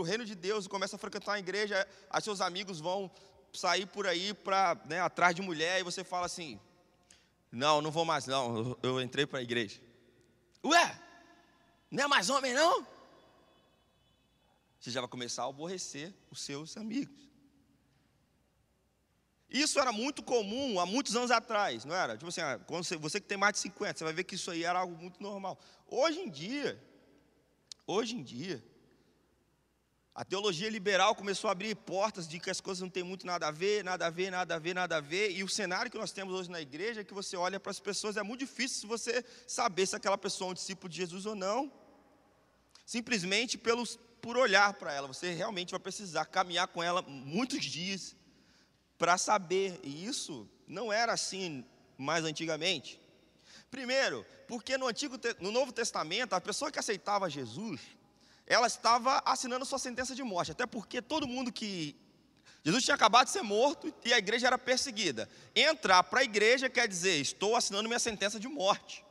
o 0.00 0.02
reino 0.02 0.24
de 0.24 0.34
Deus 0.34 0.66
começa 0.66 0.96
a 0.96 0.98
frequentar 0.98 1.34
a 1.34 1.38
igreja, 1.38 1.86
aí 2.08 2.22
seus 2.22 2.40
amigos 2.40 2.80
vão 2.80 3.10
sair 3.52 3.84
por 3.84 4.06
aí 4.06 4.32
para 4.32 4.80
né, 4.86 5.02
atrás 5.02 5.36
de 5.36 5.42
mulher 5.42 5.78
e 5.78 5.84
você 5.84 6.02
fala 6.02 6.24
assim: 6.24 6.58
Não, 7.52 7.82
não 7.82 7.90
vou 7.90 8.06
mais 8.06 8.26
não, 8.26 8.56
eu, 8.56 8.78
eu 8.82 9.00
entrei 9.02 9.26
para 9.26 9.40
a 9.40 9.42
igreja. 9.42 9.78
Ué, 10.64 10.98
não 11.90 12.04
é 12.04 12.06
mais 12.06 12.30
homem, 12.30 12.54
não? 12.54 12.95
Você 14.86 14.92
já 14.92 15.00
vai 15.00 15.10
começar 15.10 15.42
a 15.42 15.48
aborrecer 15.48 16.14
os 16.30 16.40
seus 16.40 16.76
amigos. 16.76 17.28
Isso 19.50 19.80
era 19.80 19.90
muito 19.90 20.22
comum 20.22 20.78
há 20.78 20.86
muitos 20.86 21.16
anos 21.16 21.32
atrás, 21.32 21.84
não 21.84 21.92
era? 21.92 22.16
Tipo 22.16 22.28
assim, 22.28 22.40
ah, 22.40 22.60
quando 22.68 22.84
você, 22.84 22.96
você 22.96 23.20
que 23.20 23.26
tem 23.26 23.36
mais 23.36 23.54
de 23.54 23.58
50, 23.62 23.98
você 23.98 24.04
vai 24.04 24.12
ver 24.12 24.22
que 24.22 24.36
isso 24.36 24.48
aí 24.48 24.62
era 24.62 24.78
algo 24.78 24.96
muito 24.96 25.20
normal. 25.20 25.58
Hoje 25.88 26.20
em 26.20 26.30
dia, 26.30 26.80
hoje 27.84 28.14
em 28.14 28.22
dia, 28.22 28.64
a 30.14 30.24
teologia 30.24 30.70
liberal 30.70 31.16
começou 31.16 31.48
a 31.48 31.50
abrir 31.50 31.74
portas 31.74 32.28
de 32.28 32.38
que 32.38 32.48
as 32.48 32.60
coisas 32.60 32.80
não 32.80 32.88
têm 32.88 33.02
muito 33.02 33.26
nada 33.26 33.48
a 33.48 33.50
ver, 33.50 33.82
nada 33.82 34.06
a 34.06 34.10
ver, 34.10 34.30
nada 34.30 34.54
a 34.54 34.58
ver, 34.60 34.74
nada 34.74 34.96
a 34.98 35.00
ver. 35.00 35.32
E 35.32 35.42
o 35.42 35.48
cenário 35.48 35.90
que 35.90 35.98
nós 35.98 36.12
temos 36.12 36.32
hoje 36.32 36.48
na 36.48 36.60
igreja 36.60 37.00
é 37.00 37.04
que 37.04 37.12
você 37.12 37.36
olha 37.36 37.58
para 37.58 37.72
as 37.72 37.80
pessoas, 37.80 38.16
é 38.16 38.22
muito 38.22 38.46
difícil 38.46 38.88
você 38.88 39.24
saber 39.48 39.84
se 39.84 39.96
aquela 39.96 40.16
pessoa 40.16 40.50
é 40.50 40.52
um 40.52 40.54
discípulo 40.54 40.88
de 40.88 40.98
Jesus 40.98 41.26
ou 41.26 41.34
não 41.34 41.72
simplesmente 42.86 43.58
pelos, 43.58 43.98
por 44.26 44.36
olhar 44.36 44.74
para 44.74 44.92
ela. 44.92 45.06
Você 45.06 45.30
realmente 45.30 45.70
vai 45.70 45.78
precisar 45.78 46.24
caminhar 46.24 46.66
com 46.66 46.82
ela 46.82 47.00
muitos 47.00 47.64
dias 47.64 48.16
para 48.98 49.16
saber. 49.16 49.78
E 49.84 50.04
isso 50.04 50.50
não 50.66 50.92
era 50.92 51.12
assim 51.12 51.64
mais 51.96 52.24
antigamente. 52.24 53.00
Primeiro, 53.70 54.26
porque 54.48 54.76
no 54.76 54.88
Antigo, 54.88 55.16
no 55.38 55.52
Novo 55.52 55.70
Testamento, 55.70 56.32
a 56.32 56.40
pessoa 56.40 56.72
que 56.72 56.78
aceitava 56.80 57.30
Jesus, 57.30 57.80
ela 58.48 58.66
estava 58.66 59.22
assinando 59.24 59.64
sua 59.64 59.78
sentença 59.78 60.12
de 60.12 60.24
morte. 60.24 60.50
Até 60.50 60.66
porque 60.66 61.00
todo 61.00 61.28
mundo 61.28 61.52
que 61.52 61.94
Jesus 62.64 62.82
tinha 62.82 62.96
acabado 62.96 63.26
de 63.26 63.32
ser 63.32 63.42
morto 63.42 63.94
e 64.04 64.12
a 64.12 64.18
igreja 64.18 64.48
era 64.48 64.58
perseguida. 64.58 65.30
Entrar 65.54 66.02
para 66.02 66.18
a 66.18 66.24
igreja 66.24 66.68
quer 66.68 66.88
dizer, 66.88 67.20
estou 67.20 67.54
assinando 67.54 67.88
minha 67.88 68.00
sentença 68.00 68.40
de 68.40 68.48
morte. 68.48 69.05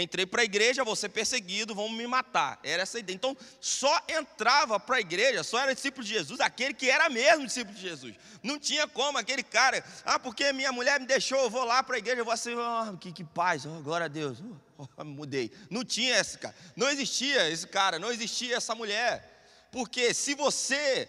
Entrei 0.00 0.24
para 0.24 0.42
a 0.42 0.44
igreja, 0.44 0.84
vou 0.84 0.94
ser 0.94 1.08
perseguido, 1.08 1.74
vão 1.74 1.88
me 1.88 2.06
matar. 2.06 2.60
Era 2.62 2.82
essa 2.82 2.98
ideia. 2.98 3.16
Então, 3.16 3.36
só 3.60 4.00
entrava 4.08 4.78
para 4.78 4.96
a 4.96 5.00
igreja, 5.00 5.42
só 5.42 5.58
era 5.58 5.74
discípulo 5.74 6.04
de 6.04 6.12
Jesus, 6.12 6.40
aquele 6.40 6.72
que 6.72 6.88
era 6.88 7.08
mesmo 7.08 7.46
discípulo 7.46 7.74
de 7.74 7.80
Jesus. 7.80 8.14
Não 8.42 8.58
tinha 8.58 8.86
como 8.86 9.18
aquele 9.18 9.42
cara, 9.42 9.84
ah, 10.04 10.18
porque 10.18 10.52
minha 10.52 10.70
mulher 10.70 11.00
me 11.00 11.06
deixou, 11.06 11.38
eu 11.40 11.50
vou 11.50 11.64
lá 11.64 11.82
para 11.82 11.96
a 11.96 11.98
igreja, 11.98 12.20
eu 12.20 12.24
vou 12.24 12.32
assim, 12.32 12.54
oh, 12.54 12.96
que, 12.96 13.12
que 13.12 13.24
paz, 13.24 13.66
oh, 13.66 13.80
glória 13.80 14.04
a 14.04 14.08
Deus, 14.08 14.38
oh, 14.78 14.86
oh, 14.96 15.04
mudei. 15.04 15.50
Não 15.68 15.84
tinha 15.84 16.16
esse 16.16 16.38
cara, 16.38 16.54
não 16.76 16.88
existia 16.88 17.50
esse 17.50 17.66
cara, 17.66 17.98
não 17.98 18.12
existia 18.12 18.56
essa 18.56 18.74
mulher. 18.74 19.36
Porque 19.72 20.14
se 20.14 20.34
você 20.34 21.08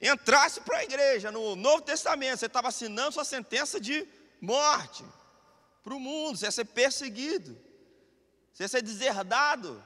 entrasse 0.00 0.60
para 0.62 0.78
a 0.78 0.84
igreja 0.84 1.30
no 1.30 1.54
Novo 1.54 1.82
Testamento, 1.82 2.38
você 2.38 2.46
estava 2.46 2.68
assinando 2.68 3.12
sua 3.12 3.24
sentença 3.24 3.78
de 3.78 4.06
morte 4.40 5.04
para 5.82 5.94
o 5.94 6.00
mundo, 6.00 6.38
você 6.38 6.46
ia 6.46 6.50
ser 6.50 6.64
perseguido. 6.64 7.69
Você 8.60 8.64
ia 8.64 8.68
ser 8.68 8.82
deserdado. 8.82 9.82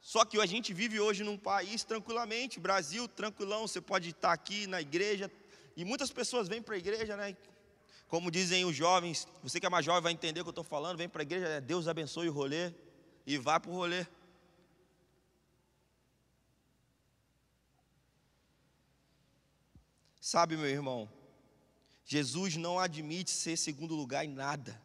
Só 0.00 0.24
que 0.24 0.40
a 0.40 0.46
gente 0.46 0.74
vive 0.74 0.98
hoje 0.98 1.22
num 1.22 1.38
país 1.38 1.84
tranquilamente, 1.84 2.58
Brasil 2.58 3.06
tranquilão, 3.06 3.68
você 3.68 3.80
pode 3.80 4.08
estar 4.10 4.32
aqui 4.32 4.66
na 4.66 4.80
igreja, 4.80 5.30
e 5.76 5.84
muitas 5.84 6.10
pessoas 6.10 6.48
vêm 6.48 6.60
para 6.60 6.74
a 6.74 6.78
igreja, 6.78 7.16
né? 7.16 7.36
Como 8.08 8.32
dizem 8.32 8.64
os 8.64 8.74
jovens, 8.74 9.28
você 9.44 9.60
que 9.60 9.66
é 9.66 9.68
mais 9.70 9.84
jovem 9.84 10.02
vai 10.02 10.12
entender 10.12 10.40
o 10.40 10.42
que 10.44 10.48
eu 10.48 10.50
estou 10.50 10.64
falando, 10.64 10.98
vem 10.98 11.08
para 11.08 11.22
a 11.22 11.28
igreja, 11.28 11.46
é, 11.46 11.60
Deus 11.60 11.86
abençoe 11.86 12.28
o 12.28 12.32
rolê, 12.32 12.74
e 13.24 13.38
vai 13.38 13.60
para 13.60 13.70
o 13.70 13.74
rolê. 13.74 14.04
Sabe, 20.20 20.56
meu 20.56 20.66
irmão, 20.66 21.08
Jesus 22.04 22.56
não 22.56 22.80
admite 22.80 23.30
ser 23.30 23.56
segundo 23.56 23.94
lugar 23.94 24.24
em 24.24 24.30
nada. 24.30 24.83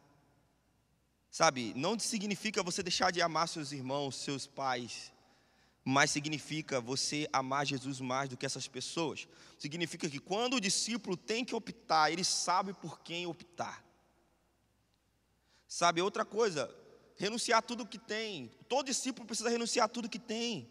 Sabe, 1.30 1.72
não 1.76 1.96
significa 1.98 2.62
você 2.62 2.82
deixar 2.82 3.12
de 3.12 3.22
amar 3.22 3.48
seus 3.48 3.70
irmãos, 3.70 4.16
seus 4.16 4.48
pais, 4.48 5.12
mas 5.84 6.10
significa 6.10 6.80
você 6.80 7.28
amar 7.32 7.64
Jesus 7.64 8.00
mais 8.00 8.28
do 8.28 8.36
que 8.36 8.44
essas 8.44 8.66
pessoas. 8.66 9.28
Significa 9.56 10.10
que 10.10 10.18
quando 10.18 10.54
o 10.54 10.60
discípulo 10.60 11.16
tem 11.16 11.44
que 11.44 11.54
optar, 11.54 12.10
ele 12.10 12.24
sabe 12.24 12.74
por 12.74 13.00
quem 13.00 13.26
optar. 13.26 13.84
Sabe, 15.68 16.02
outra 16.02 16.24
coisa, 16.24 16.68
renunciar 17.16 17.62
tudo 17.62 17.86
que 17.86 17.98
tem. 17.98 18.50
Todo 18.68 18.86
discípulo 18.86 19.24
precisa 19.24 19.48
renunciar 19.48 19.88
tudo 19.88 20.08
que 20.08 20.18
tem. 20.18 20.68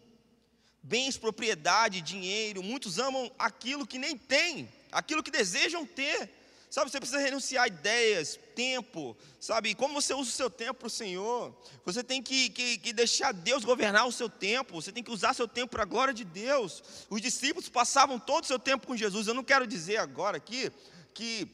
Bens, 0.82 1.16
propriedade, 1.16 2.02
dinheiro, 2.02 2.62
muitos 2.62 2.98
amam 2.98 3.30
aquilo 3.38 3.86
que 3.86 3.98
nem 3.98 4.16
tem, 4.16 4.70
aquilo 4.92 5.22
que 5.22 5.30
desejam 5.30 5.86
ter. 5.86 6.39
Sabe, 6.70 6.88
você 6.88 7.00
precisa 7.00 7.20
renunciar 7.20 7.64
a 7.64 7.66
ideias, 7.66 8.38
tempo, 8.54 9.16
sabe? 9.40 9.74
Como 9.74 9.92
você 9.92 10.14
usa 10.14 10.30
o 10.30 10.32
seu 10.32 10.48
tempo 10.48 10.80
para 10.80 10.86
o 10.86 10.90
Senhor. 10.90 11.52
Você 11.84 12.04
tem 12.04 12.22
que, 12.22 12.48
que, 12.50 12.78
que, 12.78 12.92
deixar 12.92 13.32
Deus 13.32 13.64
governar 13.64 14.06
o 14.06 14.12
seu 14.12 14.28
tempo. 14.28 14.80
Você 14.80 14.92
tem 14.92 15.02
que 15.02 15.10
usar 15.10 15.34
seu 15.34 15.48
tempo 15.48 15.72
para 15.72 15.82
a 15.82 15.86
glória 15.86 16.14
de 16.14 16.24
Deus. 16.24 16.80
Os 17.10 17.20
discípulos 17.20 17.68
passavam 17.68 18.20
todo 18.20 18.44
o 18.44 18.46
seu 18.46 18.58
tempo 18.58 18.86
com 18.86 18.96
Jesus. 18.96 19.26
Eu 19.26 19.34
não 19.34 19.42
quero 19.42 19.66
dizer 19.66 19.96
agora 19.96 20.36
aqui 20.36 20.70
que 21.12 21.48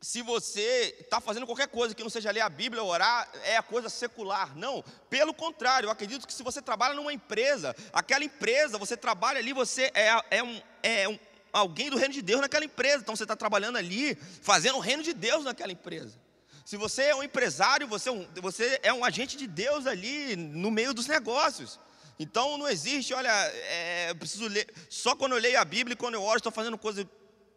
se 0.00 0.22
você 0.22 0.96
está 1.00 1.20
fazendo 1.20 1.46
qualquer 1.46 1.68
coisa 1.68 1.94
que 1.94 2.02
não 2.02 2.08
seja 2.08 2.30
ler 2.30 2.40
a 2.40 2.48
Bíblia 2.48 2.82
orar, 2.82 3.28
é 3.44 3.56
a 3.56 3.62
coisa 3.62 3.88
secular. 3.88 4.56
Não, 4.56 4.84
pelo 5.10 5.34
contrário, 5.34 5.88
eu 5.88 5.90
acredito 5.90 6.26
que 6.26 6.32
se 6.32 6.42
você 6.42 6.62
trabalha 6.62 6.94
numa 6.94 7.12
empresa, 7.12 7.74
aquela 7.92 8.24
empresa, 8.24 8.78
você 8.78 8.96
trabalha 8.96 9.38
ali, 9.38 9.52
você 9.52 9.90
é, 9.94 10.08
é, 10.30 10.42
um, 10.42 10.62
é 10.82 11.08
um, 11.08 11.18
alguém 11.58 11.90
do 11.90 11.96
reino 11.96 12.12
de 12.12 12.22
Deus 12.22 12.40
naquela 12.40 12.64
empresa. 12.64 12.98
Então 12.98 13.16
você 13.16 13.24
está 13.24 13.36
trabalhando 13.36 13.76
ali, 13.76 14.16
fazendo 14.42 14.76
o 14.76 14.80
reino 14.80 15.02
de 15.02 15.12
Deus 15.12 15.44
naquela 15.44 15.72
empresa. 15.72 16.18
Se 16.64 16.76
você 16.76 17.04
é 17.04 17.14
um 17.14 17.22
empresário, 17.22 17.86
você 17.86 18.08
é 18.08 18.12
um, 18.12 18.26
você 18.42 18.80
é 18.82 18.92
um 18.92 19.04
agente 19.04 19.36
de 19.36 19.46
Deus 19.46 19.86
ali 19.86 20.36
no 20.36 20.70
meio 20.70 20.92
dos 20.92 21.06
negócios. 21.06 21.78
Então 22.18 22.58
não 22.58 22.68
existe, 22.68 23.14
olha, 23.14 23.30
é, 23.30 24.10
eu 24.10 24.16
preciso 24.16 24.48
ler. 24.48 24.68
Só 24.88 25.14
quando 25.14 25.32
eu 25.32 25.38
leio 25.38 25.60
a 25.60 25.64
Bíblia 25.64 25.94
e 25.94 25.96
quando 25.96 26.14
eu 26.14 26.22
oro, 26.22 26.38
estou 26.38 26.52
fazendo 26.52 26.76
coisa 26.76 27.08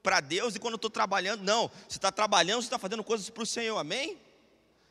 para 0.03 0.19
Deus 0.19 0.55
e 0.55 0.59
quando 0.59 0.73
eu 0.73 0.77
estou 0.77 0.91
trabalhando. 0.91 1.43
Não, 1.43 1.69
você 1.87 1.97
está 1.97 2.11
trabalhando, 2.11 2.61
você 2.61 2.67
está 2.67 2.79
fazendo 2.79 3.03
coisas 3.03 3.29
para 3.29 3.43
o 3.43 3.45
Senhor, 3.45 3.77
amém? 3.77 4.19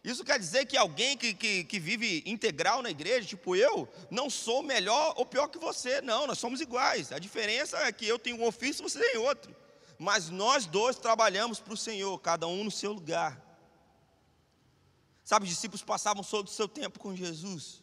Isso 0.08 0.24
quer 0.24 0.38
dizer 0.38 0.64
que 0.64 0.74
alguém 0.74 1.18
que, 1.18 1.34
que, 1.34 1.64
que, 1.64 1.78
vive 1.78 2.22
integral 2.24 2.80
na 2.80 2.88
igreja, 2.88 3.28
tipo 3.28 3.54
eu, 3.54 3.86
não 4.10 4.30
sou 4.30 4.62
melhor 4.62 5.12
ou 5.18 5.26
pior 5.26 5.48
que 5.48 5.58
você. 5.58 6.00
Não, 6.00 6.26
nós 6.26 6.38
somos 6.38 6.62
iguais. 6.62 7.12
A 7.12 7.18
diferença 7.18 7.76
é 7.76 7.92
que 7.92 8.06
eu 8.06 8.18
tenho 8.18 8.38
um 8.38 8.46
ofício 8.46 8.80
e 8.80 8.90
você 8.90 8.98
tem 8.98 9.18
outro. 9.18 9.54
Mas 9.98 10.30
nós 10.30 10.64
dois 10.64 10.96
trabalhamos 10.96 11.60
para 11.60 11.74
o 11.74 11.76
Senhor, 11.76 12.18
cada 12.20 12.46
um 12.46 12.64
no 12.64 12.70
seu 12.70 12.92
lugar. 12.92 13.38
Sabe, 15.22 15.44
os 15.44 15.50
discípulos 15.50 15.82
passavam 15.82 16.24
todo 16.24 16.46
o 16.46 16.50
seu 16.50 16.66
tempo 16.66 16.98
com 16.98 17.14
Jesus. 17.14 17.82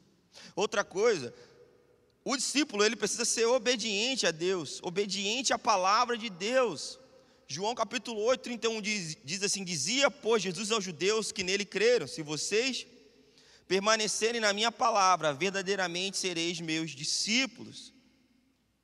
Outra 0.55 0.83
coisa, 0.83 1.31
o 2.23 2.35
discípulo 2.35 2.83
ele 2.83 2.95
precisa 2.95 3.23
ser 3.23 3.45
obediente 3.45 4.25
a 4.25 4.31
Deus, 4.31 4.79
obediente 4.81 5.53
à 5.53 5.59
palavra 5.59 6.17
de 6.17 6.31
Deus. 6.31 6.99
João 7.47 7.75
capítulo 7.75 8.21
8, 8.21 8.41
31 8.41 8.81
diz, 8.81 9.17
diz 9.23 9.43
assim: 9.43 9.63
Dizia, 9.63 10.09
pois, 10.09 10.41
Jesus 10.41 10.71
aos 10.71 10.83
judeus 10.83 11.31
que 11.31 11.43
nele 11.43 11.63
creram: 11.65 12.07
Se 12.07 12.23
vocês 12.23 12.87
permanecerem 13.67 14.41
na 14.41 14.53
minha 14.53 14.71
palavra, 14.71 15.33
verdadeiramente 15.33 16.17
sereis 16.17 16.59
meus 16.59 16.91
discípulos. 16.91 17.93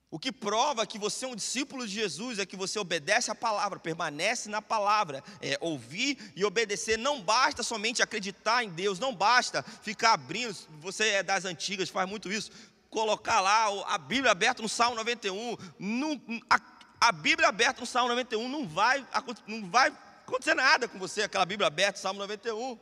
O 0.09 0.19
que 0.19 0.31
prova 0.31 0.85
que 0.85 0.99
você 0.99 1.23
é 1.23 1.27
um 1.29 1.35
discípulo 1.35 1.87
de 1.87 1.93
Jesus 1.93 2.37
é 2.37 2.45
que 2.45 2.57
você 2.57 2.77
obedece 2.77 3.31
a 3.31 3.35
palavra, 3.35 3.79
permanece 3.79 4.49
na 4.49 4.61
palavra, 4.61 5.23
é 5.41 5.57
ouvir 5.61 6.17
e 6.35 6.43
obedecer. 6.43 6.97
Não 6.97 7.21
basta 7.21 7.63
somente 7.63 8.03
acreditar 8.03 8.61
em 8.61 8.69
Deus, 8.69 8.99
não 8.99 9.15
basta 9.15 9.63
ficar 9.63 10.13
abrindo. 10.13 10.53
Você 10.81 11.07
é 11.07 11.23
das 11.23 11.45
antigas, 11.45 11.89
faz 11.89 12.09
muito 12.09 12.29
isso. 12.29 12.51
Colocar 12.89 13.39
lá 13.39 13.67
a 13.87 13.97
Bíblia 13.97 14.31
aberta 14.31 14.61
no 14.61 14.67
Salmo 14.67 14.97
91. 14.97 15.57
Não, 15.79 16.21
a, 16.49 16.59
a 17.01 17.11
Bíblia 17.11 17.49
aberta 17.49 17.81
no 17.81 17.87
Salmo 17.87 18.09
91 18.09 18.47
não 18.47 18.67
vai, 18.67 19.03
não 19.47 19.67
vai 19.67 19.91
acontecer 20.27 20.53
nada 20.53 20.87
com 20.87 20.99
você, 20.99 21.23
aquela 21.23 21.45
Bíblia 21.45 21.65
aberta, 21.65 21.99
Salmo 21.99 22.19
91. 22.19 22.77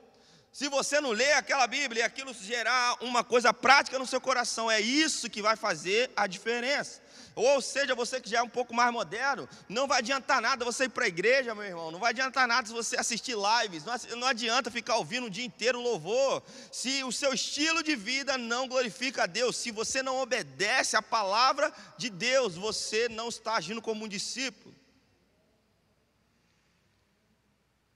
Se 0.51 0.67
você 0.67 0.99
não 0.99 1.11
lê 1.11 1.31
aquela 1.31 1.65
Bíblia 1.65 2.01
e 2.01 2.03
aquilo 2.03 2.33
gerar 2.33 2.97
uma 3.01 3.23
coisa 3.23 3.53
prática 3.53 3.97
no 3.97 4.05
seu 4.05 4.19
coração, 4.19 4.69
é 4.69 4.81
isso 4.81 5.29
que 5.29 5.41
vai 5.41 5.55
fazer 5.55 6.11
a 6.17 6.27
diferença. 6.27 7.01
Ou 7.35 7.61
seja, 7.61 7.95
você 7.95 8.19
que 8.19 8.29
já 8.29 8.39
é 8.39 8.41
um 8.41 8.49
pouco 8.49 8.73
mais 8.73 8.91
moderno, 8.91 9.47
não 9.67 9.87
vai 9.87 9.99
adiantar 9.99 10.41
nada 10.41 10.65
você 10.65 10.85
ir 10.85 10.89
para 10.89 11.05
a 11.05 11.07
igreja, 11.07 11.55
meu 11.55 11.63
irmão. 11.63 11.91
Não 11.91 11.99
vai 11.99 12.11
adiantar 12.11 12.47
nada 12.47 12.67
se 12.67 12.73
você 12.73 12.97
assistir 12.97 13.35
lives. 13.35 13.83
Não 14.17 14.27
adianta 14.27 14.71
ficar 14.71 14.97
ouvindo 14.97 15.27
o 15.27 15.29
dia 15.29 15.45
inteiro 15.45 15.79
louvor. 15.79 16.43
Se 16.71 17.03
o 17.03 17.11
seu 17.11 17.33
estilo 17.33 17.81
de 17.81 17.95
vida 17.95 18.37
não 18.37 18.67
glorifica 18.67 19.23
a 19.23 19.25
Deus, 19.25 19.55
se 19.55 19.71
você 19.71 20.03
não 20.03 20.19
obedece 20.19 20.95
a 20.95 21.01
palavra 21.01 21.73
de 21.97 22.09
Deus, 22.09 22.55
você 22.55 23.07
não 23.07 23.29
está 23.29 23.55
agindo 23.55 23.81
como 23.81 24.05
um 24.05 24.07
discípulo. 24.07 24.75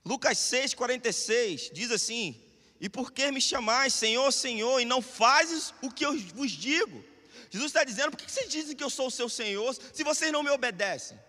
Lucas 0.06 0.38
6,46 0.38 1.72
diz 1.74 1.92
assim: 1.92 2.42
E 2.80 2.90
por 2.90 3.12
que 3.12 3.32
me 3.32 3.42
chamais 3.42 3.94
Senhor, 3.94 4.32
Senhor, 4.32 4.80
e 4.80 4.86
não 4.86 5.02
fazes 5.02 5.74
o 5.82 5.90
que 5.90 6.06
eu 6.06 6.18
vos 6.36 6.52
digo? 6.52 7.13
Jesus 7.54 7.70
está 7.70 7.84
dizendo: 7.84 8.10
por 8.10 8.18
que 8.18 8.32
vocês 8.32 8.50
dizem 8.50 8.76
que 8.76 8.84
eu 8.84 8.90
sou 8.90 9.08
o 9.08 9.12
seu 9.12 9.30
Senhor 9.30 9.72
se 9.98 10.04
vocês 10.04 10.32
não 10.32 10.42
me 10.42 10.50
obedecem? 10.50 11.20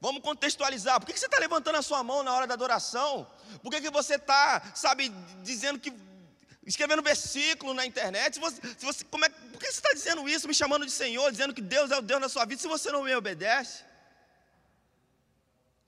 Vamos 0.00 0.22
contextualizar. 0.22 1.00
Por 1.00 1.06
que 1.06 1.18
você 1.18 1.26
está 1.26 1.40
levantando 1.40 1.76
a 1.76 1.82
sua 1.82 2.04
mão 2.04 2.22
na 2.22 2.32
hora 2.32 2.46
da 2.46 2.54
adoração? 2.54 3.28
Por 3.64 3.72
que, 3.72 3.80
que 3.80 3.90
você 3.90 4.14
está, 4.14 4.62
sabe, 4.76 5.08
dizendo 5.42 5.80
que. 5.80 5.92
escrevendo 6.64 7.02
versículo 7.02 7.74
na 7.74 7.84
internet? 7.84 8.34
Se 8.34 8.40
você, 8.40 8.60
se 8.78 8.86
você, 8.86 9.04
como 9.06 9.24
é, 9.24 9.28
por 9.28 9.58
que 9.58 9.66
você 9.66 9.80
está 9.80 9.92
dizendo 9.92 10.28
isso, 10.28 10.46
me 10.46 10.54
chamando 10.54 10.86
de 10.86 10.92
Senhor, 10.92 11.32
dizendo 11.32 11.52
que 11.52 11.62
Deus 11.62 11.90
é 11.90 11.98
o 11.98 12.02
Deus 12.02 12.20
da 12.20 12.28
sua 12.28 12.44
vida, 12.44 12.62
se 12.62 12.68
você 12.68 12.92
não 12.92 13.02
me 13.02 13.12
obedece? 13.16 13.82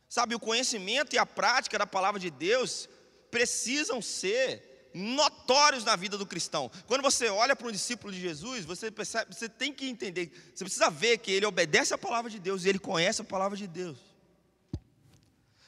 Sabe, 0.09 0.35
o 0.35 0.41
conhecimento 0.41 1.15
e 1.15 1.19
a 1.21 1.27
prática 1.27 1.79
da 1.79 1.87
palavra 1.87 2.19
de 2.19 2.31
Deus 2.31 2.89
precisam 3.31 4.03
ser 4.03 4.68
notórios 4.99 5.85
na 5.85 5.97
vida 5.97 6.19
do 6.19 6.27
cristão. 6.27 6.71
Quando 6.87 7.03
você 7.03 7.29
olha 7.29 7.55
para 7.55 7.69
um 7.69 7.73
discípulo 7.73 8.13
de 8.13 8.21
Jesus, 8.21 8.65
você 8.65 8.91
percebe, 8.91 9.35
você 9.35 9.49
tem 9.49 9.73
que 9.73 9.89
entender, 9.89 10.33
você 10.55 10.65
precisa 10.65 10.91
ver 10.91 11.19
que 11.19 11.31
ele 11.31 11.47
obedece 11.47 11.95
a 11.95 11.99
palavra 11.99 12.31
de 12.31 12.39
Deus 12.39 12.65
e 12.65 12.69
ele 12.69 12.79
conhece 12.79 13.23
a 13.23 13.25
palavra 13.25 13.57
de 13.57 13.67
Deus. 13.67 13.99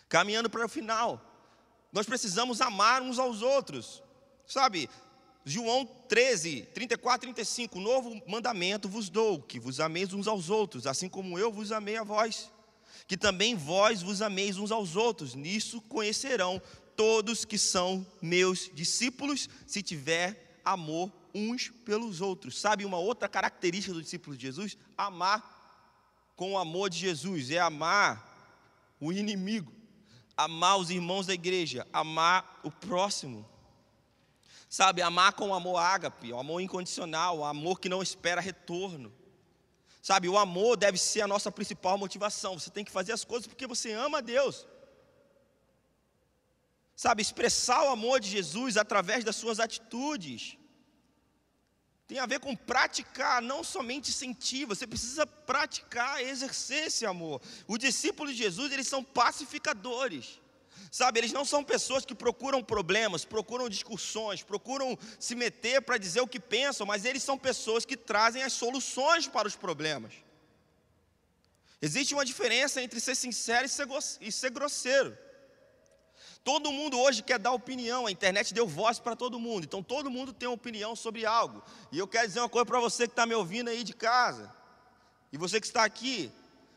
Caminhando 0.08 0.50
para 0.50 0.64
o 0.64 0.68
final, 0.68 1.20
nós 1.92 2.06
precisamos 2.06 2.60
amar 2.60 3.00
uns 3.00 3.18
aos 3.18 3.42
outros. 3.42 4.02
Sabe, 4.46 4.90
João 5.44 5.86
13, 6.08 6.62
34, 6.74 7.20
35, 7.20 7.78
novo 7.78 8.20
mandamento 8.26 8.88
vos 8.88 9.08
dou, 9.08 9.40
que 9.40 9.60
vos 9.60 9.78
ameis 9.78 10.12
uns 10.12 10.26
aos 10.26 10.50
outros, 10.50 10.86
assim 10.86 11.08
como 11.08 11.38
eu 11.38 11.52
vos 11.52 11.70
amei 11.70 11.96
a 11.96 12.02
vós 12.02 12.50
que 13.10 13.16
também 13.16 13.56
vós 13.56 14.02
vos 14.02 14.22
ameis 14.22 14.56
uns 14.56 14.70
aos 14.70 14.94
outros. 14.94 15.34
Nisso 15.34 15.80
conhecerão 15.82 16.62
todos 17.00 17.46
que 17.46 17.56
são 17.56 18.06
meus 18.20 18.70
discípulos, 18.74 19.48
se 19.66 19.82
tiver 19.82 20.60
amor 20.62 21.10
uns 21.34 21.70
pelos 21.82 22.20
outros. 22.20 22.60
Sabe 22.60 22.84
uma 22.84 22.98
outra 22.98 23.26
característica 23.26 23.94
do 23.94 24.02
discípulo 24.02 24.36
de 24.36 24.42
Jesus? 24.42 24.76
Amar 24.98 25.42
com 26.36 26.52
o 26.52 26.58
amor 26.58 26.90
de 26.90 26.98
Jesus, 26.98 27.50
é 27.50 27.58
amar 27.58 28.54
o 29.00 29.14
inimigo, 29.14 29.72
amar 30.36 30.76
os 30.76 30.90
irmãos 30.90 31.26
da 31.26 31.32
igreja, 31.32 31.86
amar 31.90 32.60
o 32.62 32.70
próximo. 32.70 33.48
Sabe, 34.68 35.00
amar 35.00 35.32
com 35.32 35.54
amor 35.54 35.78
ágape, 35.78 36.34
o 36.34 36.38
amor 36.38 36.60
incondicional, 36.60 37.38
o 37.38 37.44
amor 37.46 37.80
que 37.80 37.88
não 37.88 38.02
espera 38.02 38.42
retorno. 38.42 39.10
Sabe, 40.02 40.28
o 40.28 40.36
amor 40.36 40.76
deve 40.76 40.98
ser 40.98 41.22
a 41.22 41.26
nossa 41.26 41.50
principal 41.50 41.96
motivação. 41.96 42.58
Você 42.58 42.68
tem 42.68 42.84
que 42.84 42.92
fazer 42.92 43.12
as 43.12 43.24
coisas 43.24 43.46
porque 43.46 43.66
você 43.66 43.90
ama 43.90 44.20
Deus. 44.20 44.66
Sabe, 47.02 47.22
expressar 47.22 47.82
o 47.84 47.88
amor 47.88 48.20
de 48.20 48.28
Jesus 48.28 48.76
através 48.76 49.24
das 49.24 49.34
suas 49.34 49.58
atitudes. 49.58 50.58
Tem 52.06 52.18
a 52.18 52.26
ver 52.26 52.40
com 52.40 52.54
praticar, 52.54 53.40
não 53.40 53.64
somente 53.64 54.12
sentir, 54.12 54.66
você 54.66 54.86
precisa 54.86 55.26
praticar, 55.26 56.20
exercer 56.20 56.88
esse 56.88 57.06
amor. 57.06 57.40
Os 57.66 57.78
discípulos 57.78 58.32
de 58.32 58.42
Jesus, 58.42 58.70
eles 58.70 58.86
são 58.86 59.02
pacificadores. 59.02 60.38
Sabe, 60.92 61.20
eles 61.20 61.32
não 61.32 61.42
são 61.42 61.64
pessoas 61.64 62.04
que 62.04 62.14
procuram 62.14 62.62
problemas, 62.62 63.24
procuram 63.24 63.66
discussões, 63.70 64.42
procuram 64.42 64.98
se 65.18 65.34
meter 65.34 65.80
para 65.80 65.96
dizer 65.96 66.20
o 66.20 66.28
que 66.28 66.38
pensam, 66.38 66.86
mas 66.86 67.06
eles 67.06 67.22
são 67.22 67.38
pessoas 67.38 67.86
que 67.86 67.96
trazem 67.96 68.42
as 68.42 68.52
soluções 68.52 69.26
para 69.26 69.48
os 69.48 69.56
problemas. 69.56 70.12
Existe 71.80 72.12
uma 72.12 72.26
diferença 72.26 72.82
entre 72.82 73.00
ser 73.00 73.14
sincero 73.14 73.66
e 74.20 74.30
ser 74.30 74.50
grosseiro. 74.50 75.16
Todo 76.42 76.72
mundo 76.72 76.98
hoje 76.98 77.22
quer 77.22 77.38
dar 77.38 77.52
opinião, 77.52 78.06
a 78.06 78.10
internet 78.10 78.54
deu 78.54 78.66
voz 78.66 78.98
para 78.98 79.14
todo 79.14 79.38
mundo, 79.38 79.64
então 79.64 79.82
todo 79.82 80.10
mundo 80.10 80.32
tem 80.32 80.48
opinião 80.48 80.96
sobre 80.96 81.26
algo. 81.26 81.62
E 81.92 81.98
eu 81.98 82.08
quero 82.08 82.26
dizer 82.26 82.40
uma 82.40 82.48
coisa 82.48 82.64
para 82.64 82.80
você 82.80 83.06
que 83.06 83.12
está 83.12 83.26
me 83.26 83.34
ouvindo 83.34 83.68
aí 83.68 83.84
de 83.84 83.92
casa, 83.92 84.50
e 85.30 85.36
você 85.36 85.60
que 85.60 85.66
está 85.66 85.84
aqui: 85.84 86.32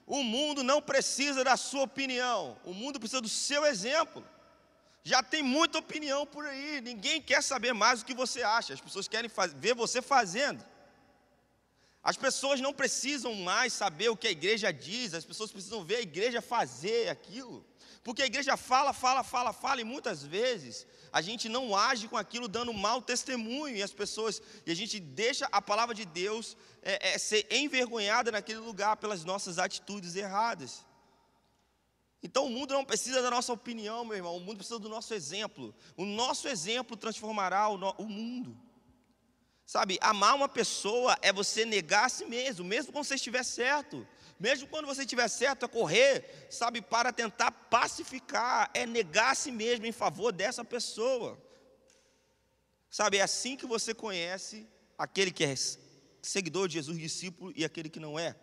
o 0.05 0.22
mundo 0.22 0.64
não 0.64 0.82
precisa 0.82 1.43
da 1.43 1.55
sua 1.55 1.84
opinião, 1.84 2.57
o 2.66 2.74
mundo 2.74 2.99
precisa 2.99 3.22
do 3.22 3.30
seu 3.30 3.66
exemplo. 3.66 4.24
Já 5.05 5.22
tem 5.22 5.43
muita 5.43 5.80
opinião 5.80 6.26
por 6.26 6.45
aí, 6.45 6.82
ninguém 6.82 7.22
quer 7.22 7.41
saber 7.41 7.74
mais 7.74 8.01
o 8.01 8.05
que 8.05 8.14
você 8.14 8.41
acha, 8.43 8.74
as 8.74 8.82
pessoas 8.82 9.07
querem 9.07 9.32
ver 9.57 9.76
você 9.76 10.01
fazendo. 10.01 10.64
As 12.03 12.18
pessoas 12.18 12.59
não 12.59 12.74
precisam 12.74 13.34
mais 13.34 13.72
saber 13.72 14.09
o 14.09 14.18
que 14.18 14.28
a 14.28 14.32
igreja 14.32 14.74
diz, 14.74 15.14
as 15.14 15.24
pessoas 15.24 15.53
precisam 15.53 15.86
ver 15.86 15.95
a 15.95 16.01
igreja 16.01 16.41
fazer 16.41 17.07
aquilo. 17.07 17.66
Porque 18.04 18.22
a 18.22 18.26
igreja 18.26 18.58
fala, 18.58 18.91
fala, 18.91 19.24
fala, 19.24 19.54
fala, 19.54 19.80
e 19.80 19.86
muitas 19.86 20.24
vezes 20.24 20.86
a 21.12 21.22
gente 21.22 21.47
não 21.47 21.76
age 21.76 22.08
com 22.08 22.18
aquilo 22.18 22.47
dando 22.47 22.74
mau 22.74 23.01
testemunho, 23.01 23.78
e 23.78 23.84
as 23.84 23.93
pessoas, 23.93 24.41
e 24.66 24.72
a 24.72 24.76
gente 24.76 24.99
deixa 24.99 25.47
a 25.51 25.62
palavra 25.62 25.95
de 25.95 26.04
Deus 26.04 26.58
é, 26.82 27.14
é, 27.14 27.18
ser 27.18 27.47
envergonhada 27.49 28.32
naquele 28.32 28.60
lugar 28.60 28.97
pelas 28.97 29.24
nossas 29.24 29.58
atitudes 29.58 30.16
erradas. 30.16 30.86
Então 32.22 32.45
o 32.45 32.49
mundo 32.49 32.74
não 32.74 32.84
precisa 32.84 33.22
da 33.22 33.30
nossa 33.30 33.54
opinião, 33.54 34.04
meu 34.04 34.18
irmão, 34.18 34.36
o 34.36 34.39
mundo 34.39 34.58
precisa 34.58 34.80
do 34.80 34.89
nosso 34.89 35.14
exemplo. 35.14 35.74
O 35.95 36.06
nosso 36.06 36.47
exemplo 36.47 36.97
transformará 36.97 37.70
o, 37.70 37.78
no, 37.78 37.91
o 37.97 38.06
mundo. 38.06 38.58
Sabe, 39.66 39.97
amar 40.01 40.36
uma 40.36 40.49
pessoa 40.49 41.18
é 41.22 41.32
você 41.32 41.64
negar 41.64 42.06
a 42.06 42.10
si 42.10 42.26
mesmo, 42.26 42.66
mesmo 42.66 42.91
quando 42.91 43.06
você 43.06 43.16
estiver 43.16 43.43
certo. 43.43 44.06
Mesmo 44.40 44.68
quando 44.68 44.86
você 44.86 45.02
estiver 45.02 45.28
certo, 45.28 45.66
é 45.66 45.68
correr, 45.68 46.48
sabe, 46.50 46.82
para 46.82 47.14
tentar 47.14 47.52
pacificar, 47.52 48.70
é 48.74 48.86
negar 48.86 49.32
a 49.32 49.36
si 49.36 49.52
mesmo 49.52 49.86
em 49.86 49.92
favor 49.92 50.32
dessa 50.32 50.66
pessoa. 50.66 51.42
Sabe, 52.90 53.18
é 53.18 53.22
assim 53.22 53.56
que 53.56 53.66
você 53.66 53.94
conhece 53.94 54.68
aquele 54.98 55.32
que 55.32 55.44
é 55.44 55.56
seguidor 56.22 56.68
de 56.68 56.76
Jesus, 56.76 56.98
discípulo, 56.98 57.54
e 57.56 57.66
aquele 57.66 57.90
que 57.90 58.00
não 58.00 58.18
é. 58.20 58.36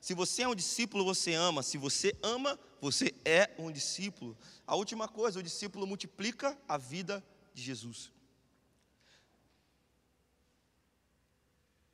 Se 0.00 0.14
você 0.14 0.42
é 0.42 0.48
um 0.48 0.54
discípulo, 0.54 1.04
você 1.04 1.34
ama. 1.34 1.62
Se 1.62 1.76
você 1.76 2.16
ama, 2.22 2.58
você 2.80 3.14
é 3.24 3.50
um 3.58 3.70
discípulo. 3.70 4.36
A 4.66 4.76
última 4.76 5.08
coisa, 5.08 5.40
o 5.40 5.42
discípulo 5.42 5.86
multiplica 5.86 6.56
a 6.68 6.76
vida 6.78 7.24
de 7.52 7.62
Jesus. 7.62 8.12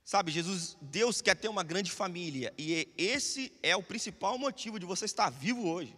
Sabe, 0.05 0.31
Jesus, 0.31 0.77
Deus 0.83 1.23
quer 1.23 1.35
ter 1.35 1.49
uma 1.49 1.63
grande 1.63 1.91
família, 1.91 2.53
e 2.59 2.93
esse 2.99 3.51
é 3.63 3.75
o 3.75 3.83
principal 3.83 4.37
motivo 4.37 4.79
de 4.79 4.85
você 4.85 5.07
estar 5.07 5.31
vivo 5.31 5.67
hoje. 5.67 5.97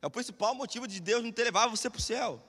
É 0.00 0.06
o 0.06 0.10
principal 0.10 0.54
motivo 0.54 0.88
de 0.88 0.98
Deus 0.98 1.22
não 1.22 1.30
ter 1.30 1.44
levado 1.44 1.70
você 1.70 1.90
para 1.90 1.98
o 1.98 2.02
céu. 2.02 2.42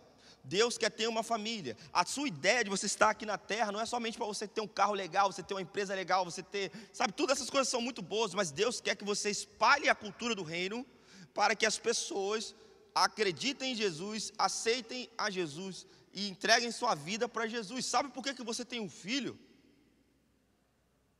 Deus 0.43 0.77
quer 0.77 0.89
ter 0.89 1.07
uma 1.07 1.21
família. 1.21 1.75
A 1.91 2.05
sua 2.05 2.27
ideia 2.29 2.63
de 2.63 2.69
você 2.69 2.85
estar 2.85 3.09
aqui 3.09 3.25
na 3.25 3.37
terra 3.37 3.71
não 3.73 3.81
é 3.81 3.85
somente 3.85 4.17
para 4.17 4.25
você 4.25 4.47
ter 4.47 4.61
um 4.61 4.67
carro 4.67 4.93
legal, 4.93 5.29
você 5.29 5.43
ter 5.43 5.53
uma 5.53 5.61
empresa 5.61 5.93
legal, 5.93 6.23
você 6.23 6.41
ter. 6.41 6.71
Sabe, 6.93 7.11
todas 7.11 7.37
essas 7.37 7.49
coisas 7.49 7.67
são 7.67 7.81
muito 7.81 8.01
boas, 8.01 8.33
mas 8.33 8.49
Deus 8.49 8.79
quer 8.79 8.95
que 8.95 9.03
você 9.03 9.29
espalhe 9.29 9.89
a 9.89 9.95
cultura 9.95 10.33
do 10.33 10.43
reino 10.43 10.85
para 11.33 11.53
que 11.55 11.65
as 11.65 11.77
pessoas 11.77 12.55
acreditem 12.95 13.73
em 13.73 13.75
Jesus, 13.75 14.31
aceitem 14.37 15.09
a 15.17 15.29
Jesus 15.29 15.85
e 16.13 16.29
entreguem 16.29 16.71
sua 16.71 16.95
vida 16.95 17.27
para 17.27 17.47
Jesus. 17.47 17.85
Sabe 17.85 18.09
por 18.09 18.23
que, 18.23 18.33
que 18.33 18.43
você 18.43 18.63
tem 18.63 18.79
um 18.79 18.89
filho? 18.89 19.37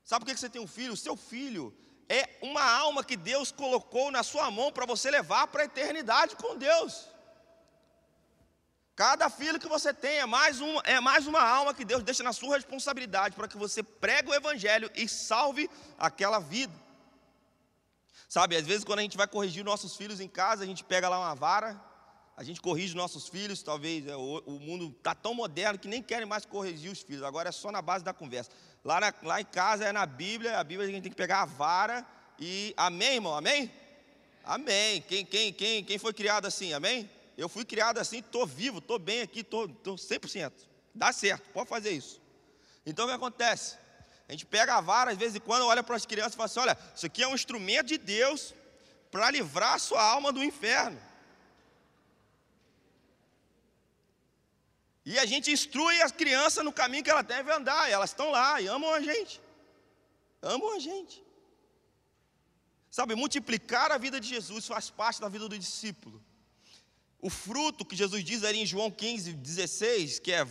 Sabe 0.07 0.23
por 0.23 0.31
que 0.31 0.39
você 0.39 0.49
tem 0.49 0.61
um 0.61 0.73
filho? 0.75 0.93
O 0.93 1.03
seu 1.05 1.17
filho 1.17 1.75
é 2.07 2.37
uma 2.41 2.63
alma 2.63 3.03
que 3.03 3.17
Deus 3.17 3.51
colocou 3.51 4.09
na 4.09 4.23
sua 4.23 4.49
mão 4.49 4.71
para 4.71 4.85
você 4.85 5.11
levar 5.11 5.47
para 5.47 5.63
a 5.63 5.65
eternidade 5.65 6.37
com 6.37 6.57
Deus. 6.57 7.09
Cada 8.95 9.29
filho 9.29 9.59
que 9.59 9.67
você 9.67 9.93
tem 9.93 10.19
é 10.19 10.25
mais, 10.25 10.61
uma, 10.61 10.81
é 10.85 10.97
mais 11.01 11.27
uma 11.27 11.41
alma 11.41 11.73
que 11.73 11.83
Deus 11.83 12.03
deixa 12.03 12.23
na 12.23 12.31
sua 12.31 12.55
responsabilidade 12.55 13.35
para 13.35 13.49
que 13.49 13.57
você 13.57 13.83
pregue 13.83 14.29
o 14.29 14.33
Evangelho 14.33 14.89
e 14.95 15.09
salve 15.09 15.69
aquela 15.99 16.39
vida. 16.39 16.73
Sabe, 18.29 18.55
às 18.55 18.65
vezes 18.65 18.85
quando 18.85 18.99
a 18.99 19.01
gente 19.01 19.17
vai 19.17 19.27
corrigir 19.27 19.61
nossos 19.65 19.97
filhos 19.97 20.21
em 20.21 20.29
casa, 20.29 20.63
a 20.63 20.65
gente 20.65 20.85
pega 20.85 21.09
lá 21.09 21.19
uma 21.19 21.35
vara, 21.35 21.77
a 22.37 22.43
gente 22.43 22.61
corrige 22.61 22.95
nossos 22.95 23.27
filhos, 23.27 23.61
talvez 23.61 24.07
é, 24.07 24.15
o, 24.15 24.43
o, 24.45 24.59
mundo 24.59 24.95
está 24.95 25.15
tão 25.15 25.33
moderno 25.33 25.79
que 25.79 25.87
nem 25.87 26.03
querem 26.03 26.25
mais 26.25 26.45
corrigir 26.45 26.91
os 26.91 27.01
filhos, 27.01 27.23
agora 27.23 27.49
é 27.49 27.51
só 27.51 27.71
na 27.71 27.81
base 27.81 28.05
da 28.05 28.13
conversa. 28.13 28.51
Lá, 28.87 29.01
na, 29.01 29.13
lá 29.21 29.41
em 29.41 29.43
casa 29.43 29.83
é 29.83 29.91
na 29.91 30.05
Bíblia, 30.05 30.59
a 30.59 30.63
Bíblia 30.63 30.87
a 30.87 30.89
gente 30.89 31.03
tem 31.03 31.11
que 31.11 31.17
pegar 31.17 31.41
a 31.41 31.45
vara 31.45 32.05
e. 32.39 32.73
Amém, 32.77 33.15
irmão? 33.15 33.35
Amém? 33.35 33.69
Amém. 34.45 35.01
Quem, 35.01 35.25
quem, 35.25 35.51
quem, 35.51 35.83
quem 35.83 35.97
foi 35.97 36.13
criado 36.13 36.45
assim? 36.45 36.71
Amém? 36.71 37.09
Eu 37.37 37.49
fui 37.49 37.65
criado 37.65 37.97
assim, 37.97 38.19
estou 38.19 38.47
vivo, 38.47 38.77
estou 38.77 38.97
bem 38.97 39.23
aqui, 39.23 39.41
estou 39.41 39.67
100%. 39.67 40.53
Dá 40.95 41.11
certo, 41.11 41.49
pode 41.49 41.67
fazer 41.67 41.91
isso. 41.91 42.21
Então 42.85 43.03
o 43.03 43.09
que 43.09 43.13
acontece? 43.13 43.75
A 44.25 44.31
gente 44.31 44.45
pega 44.45 44.75
a 44.75 44.79
vara, 44.79 45.11
às 45.11 45.17
vezes 45.17 45.35
em 45.35 45.41
quando, 45.41 45.65
olha 45.65 45.83
para 45.83 45.97
as 45.97 46.05
crianças 46.05 46.35
e 46.35 46.37
fala 46.37 46.45
assim: 46.45 46.59
olha, 46.61 46.77
isso 46.95 47.05
aqui 47.05 47.21
é 47.21 47.27
um 47.27 47.35
instrumento 47.35 47.87
de 47.87 47.97
Deus 47.97 48.53
para 49.11 49.29
livrar 49.29 49.73
a 49.73 49.79
sua 49.79 50.01
alma 50.01 50.31
do 50.31 50.41
inferno. 50.41 50.97
E 55.09 55.17
a 55.17 55.25
gente 55.25 55.49
instrui 55.49 56.01
as 56.01 56.11
crianças 56.11 56.65
no 56.65 56.73
caminho 56.73 57.01
que 57.01 57.09
elas 57.09 57.25
devem 57.25 57.53
andar, 57.53 57.87
e 57.87 57.93
elas 57.93 58.09
estão 58.09 58.29
lá 58.29 58.59
e 58.59 58.67
amam 58.67 58.93
a 58.93 58.99
gente. 58.99 59.39
Amam 60.41 60.75
a 60.75 60.79
gente. 60.79 61.23
Sabe, 62.91 63.15
multiplicar 63.15 63.89
a 63.89 63.97
vida 63.97 64.19
de 64.19 64.27
Jesus 64.27 64.67
faz 64.67 64.89
parte 64.89 65.21
da 65.21 65.29
vida 65.29 65.47
do 65.47 65.57
discípulo. 65.57 66.21
O 67.21 67.29
fruto 67.29 67.85
que 67.85 67.95
Jesus 67.95 68.21
diz 68.21 68.43
ali 68.43 68.59
em 68.59 68.65
João 68.65 68.91
15, 68.91 69.31
16, 69.31 70.19
que 70.19 70.33
é 70.33 70.45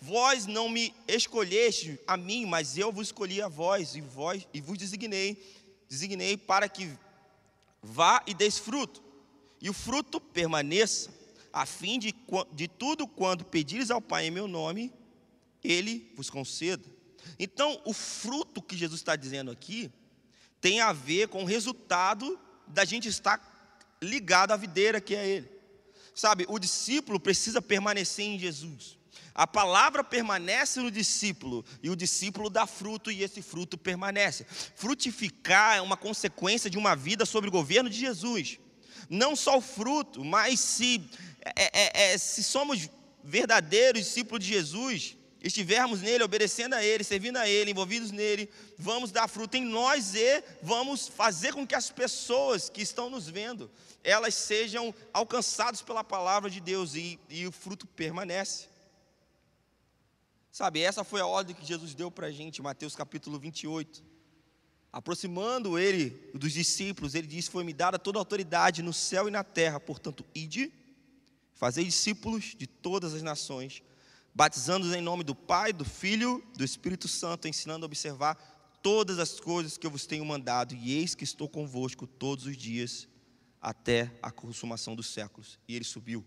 Vós 0.00 0.44
não 0.44 0.68
me 0.68 0.92
escolheste 1.06 1.96
a 2.04 2.16
mim, 2.16 2.46
mas 2.46 2.76
eu 2.76 2.90
vos 2.90 3.08
escolhi 3.08 3.40
a 3.40 3.46
vós 3.46 3.94
e 3.94 4.00
vós 4.00 4.44
e 4.52 4.60
vos 4.60 4.76
designei, 4.76 5.40
designei 5.88 6.36
para 6.36 6.68
que 6.68 6.90
vá 7.80 8.24
e 8.26 8.34
deis 8.34 8.58
fruto, 8.58 9.00
e 9.60 9.70
o 9.70 9.72
fruto 9.72 10.20
permaneça, 10.20 11.19
a 11.52 11.66
fim 11.66 11.98
de, 11.98 12.14
de 12.52 12.68
tudo 12.68 13.06
quando 13.06 13.44
pedires 13.44 13.90
ao 13.90 14.00
Pai 14.00 14.26
em 14.26 14.30
meu 14.30 14.46
nome, 14.46 14.92
Ele 15.62 16.12
vos 16.16 16.30
conceda. 16.30 16.84
Então, 17.38 17.80
o 17.84 17.92
fruto 17.92 18.62
que 18.62 18.76
Jesus 18.76 19.00
está 19.00 19.16
dizendo 19.16 19.50
aqui 19.50 19.90
tem 20.60 20.80
a 20.80 20.92
ver 20.92 21.28
com 21.28 21.42
o 21.42 21.46
resultado 21.46 22.38
da 22.66 22.84
gente 22.84 23.08
estar 23.08 23.40
ligado 24.02 24.52
à 24.52 24.56
videira 24.56 25.00
que 25.00 25.14
é 25.14 25.26
Ele. 25.26 25.50
Sabe, 26.14 26.44
o 26.48 26.58
discípulo 26.58 27.18
precisa 27.18 27.62
permanecer 27.62 28.26
em 28.26 28.38
Jesus. 28.38 28.98
A 29.34 29.46
palavra 29.46 30.02
permanece 30.02 30.80
no 30.80 30.90
discípulo 30.90 31.64
e 31.82 31.88
o 31.88 31.96
discípulo 31.96 32.50
dá 32.50 32.66
fruto 32.66 33.10
e 33.10 33.22
esse 33.22 33.40
fruto 33.40 33.78
permanece. 33.78 34.44
Frutificar 34.74 35.76
é 35.76 35.80
uma 35.80 35.96
consequência 35.96 36.68
de 36.68 36.76
uma 36.76 36.94
vida 36.96 37.24
sob 37.24 37.48
o 37.48 37.50
governo 37.50 37.88
de 37.88 37.98
Jesus. 37.98 38.58
Não 39.08 39.34
só 39.34 39.58
o 39.58 39.62
fruto, 39.62 40.24
mas 40.24 40.60
se, 40.60 41.02
é, 41.44 41.70
é, 41.72 42.12
é, 42.12 42.18
se 42.18 42.42
somos 42.42 42.88
verdadeiros 43.22 44.04
discípulos 44.04 44.44
de 44.44 44.52
Jesus, 44.52 45.16
estivermos 45.42 46.02
nele, 46.02 46.24
obedecendo 46.24 46.74
a 46.74 46.84
ele, 46.84 47.02
servindo 47.02 47.38
a 47.38 47.48
ele, 47.48 47.70
envolvidos 47.70 48.10
nele, 48.10 48.48
vamos 48.78 49.10
dar 49.10 49.28
fruto 49.28 49.56
em 49.56 49.64
nós 49.64 50.14
e 50.14 50.42
vamos 50.62 51.08
fazer 51.08 51.54
com 51.54 51.66
que 51.66 51.74
as 51.74 51.90
pessoas 51.90 52.68
que 52.68 52.82
estão 52.82 53.08
nos 53.08 53.28
vendo, 53.28 53.70
elas 54.04 54.34
sejam 54.34 54.94
alcançadas 55.12 55.82
pela 55.82 56.04
palavra 56.04 56.50
de 56.50 56.60
Deus 56.60 56.94
e, 56.94 57.18
e 57.28 57.46
o 57.46 57.52
fruto 57.52 57.86
permanece. 57.86 58.68
Sabe, 60.52 60.80
essa 60.80 61.04
foi 61.04 61.20
a 61.20 61.26
ordem 61.26 61.54
que 61.54 61.64
Jesus 61.64 61.94
deu 61.94 62.10
para 62.10 62.26
a 62.26 62.32
gente, 62.32 62.60
Mateus 62.60 62.96
capítulo 62.96 63.38
28. 63.38 64.02
Aproximando 64.92 65.78
ele 65.78 66.10
dos 66.34 66.52
discípulos, 66.52 67.14
ele 67.14 67.28
disse: 67.28 67.48
Foi-me 67.48 67.72
dada 67.72 67.98
toda 67.98 68.18
a 68.18 68.20
autoridade 68.20 68.82
no 68.82 68.92
céu 68.92 69.28
e 69.28 69.30
na 69.30 69.44
terra, 69.44 69.78
portanto, 69.78 70.26
ide, 70.34 70.72
fazei 71.60 71.84
discípulos 71.84 72.54
de 72.56 72.66
todas 72.66 73.12
as 73.12 73.20
nações, 73.20 73.82
batizando-os 74.34 74.94
em 74.94 75.02
nome 75.02 75.22
do 75.22 75.34
Pai, 75.34 75.74
do 75.74 75.84
Filho, 75.84 76.42
do 76.56 76.64
Espírito 76.64 77.06
Santo, 77.06 77.46
ensinando 77.46 77.84
a 77.84 77.86
observar 77.86 78.34
todas 78.82 79.18
as 79.18 79.38
coisas 79.38 79.76
que 79.76 79.86
eu 79.86 79.90
vos 79.90 80.06
tenho 80.06 80.24
mandado, 80.24 80.74
e 80.74 80.92
eis 80.92 81.14
que 81.14 81.22
estou 81.22 81.46
convosco 81.46 82.06
todos 82.06 82.46
os 82.46 82.56
dias, 82.56 83.06
até 83.60 84.10
a 84.22 84.30
consumação 84.30 84.96
dos 84.96 85.08
séculos. 85.08 85.58
E 85.68 85.76
ele 85.76 85.84
subiu. 85.84 86.26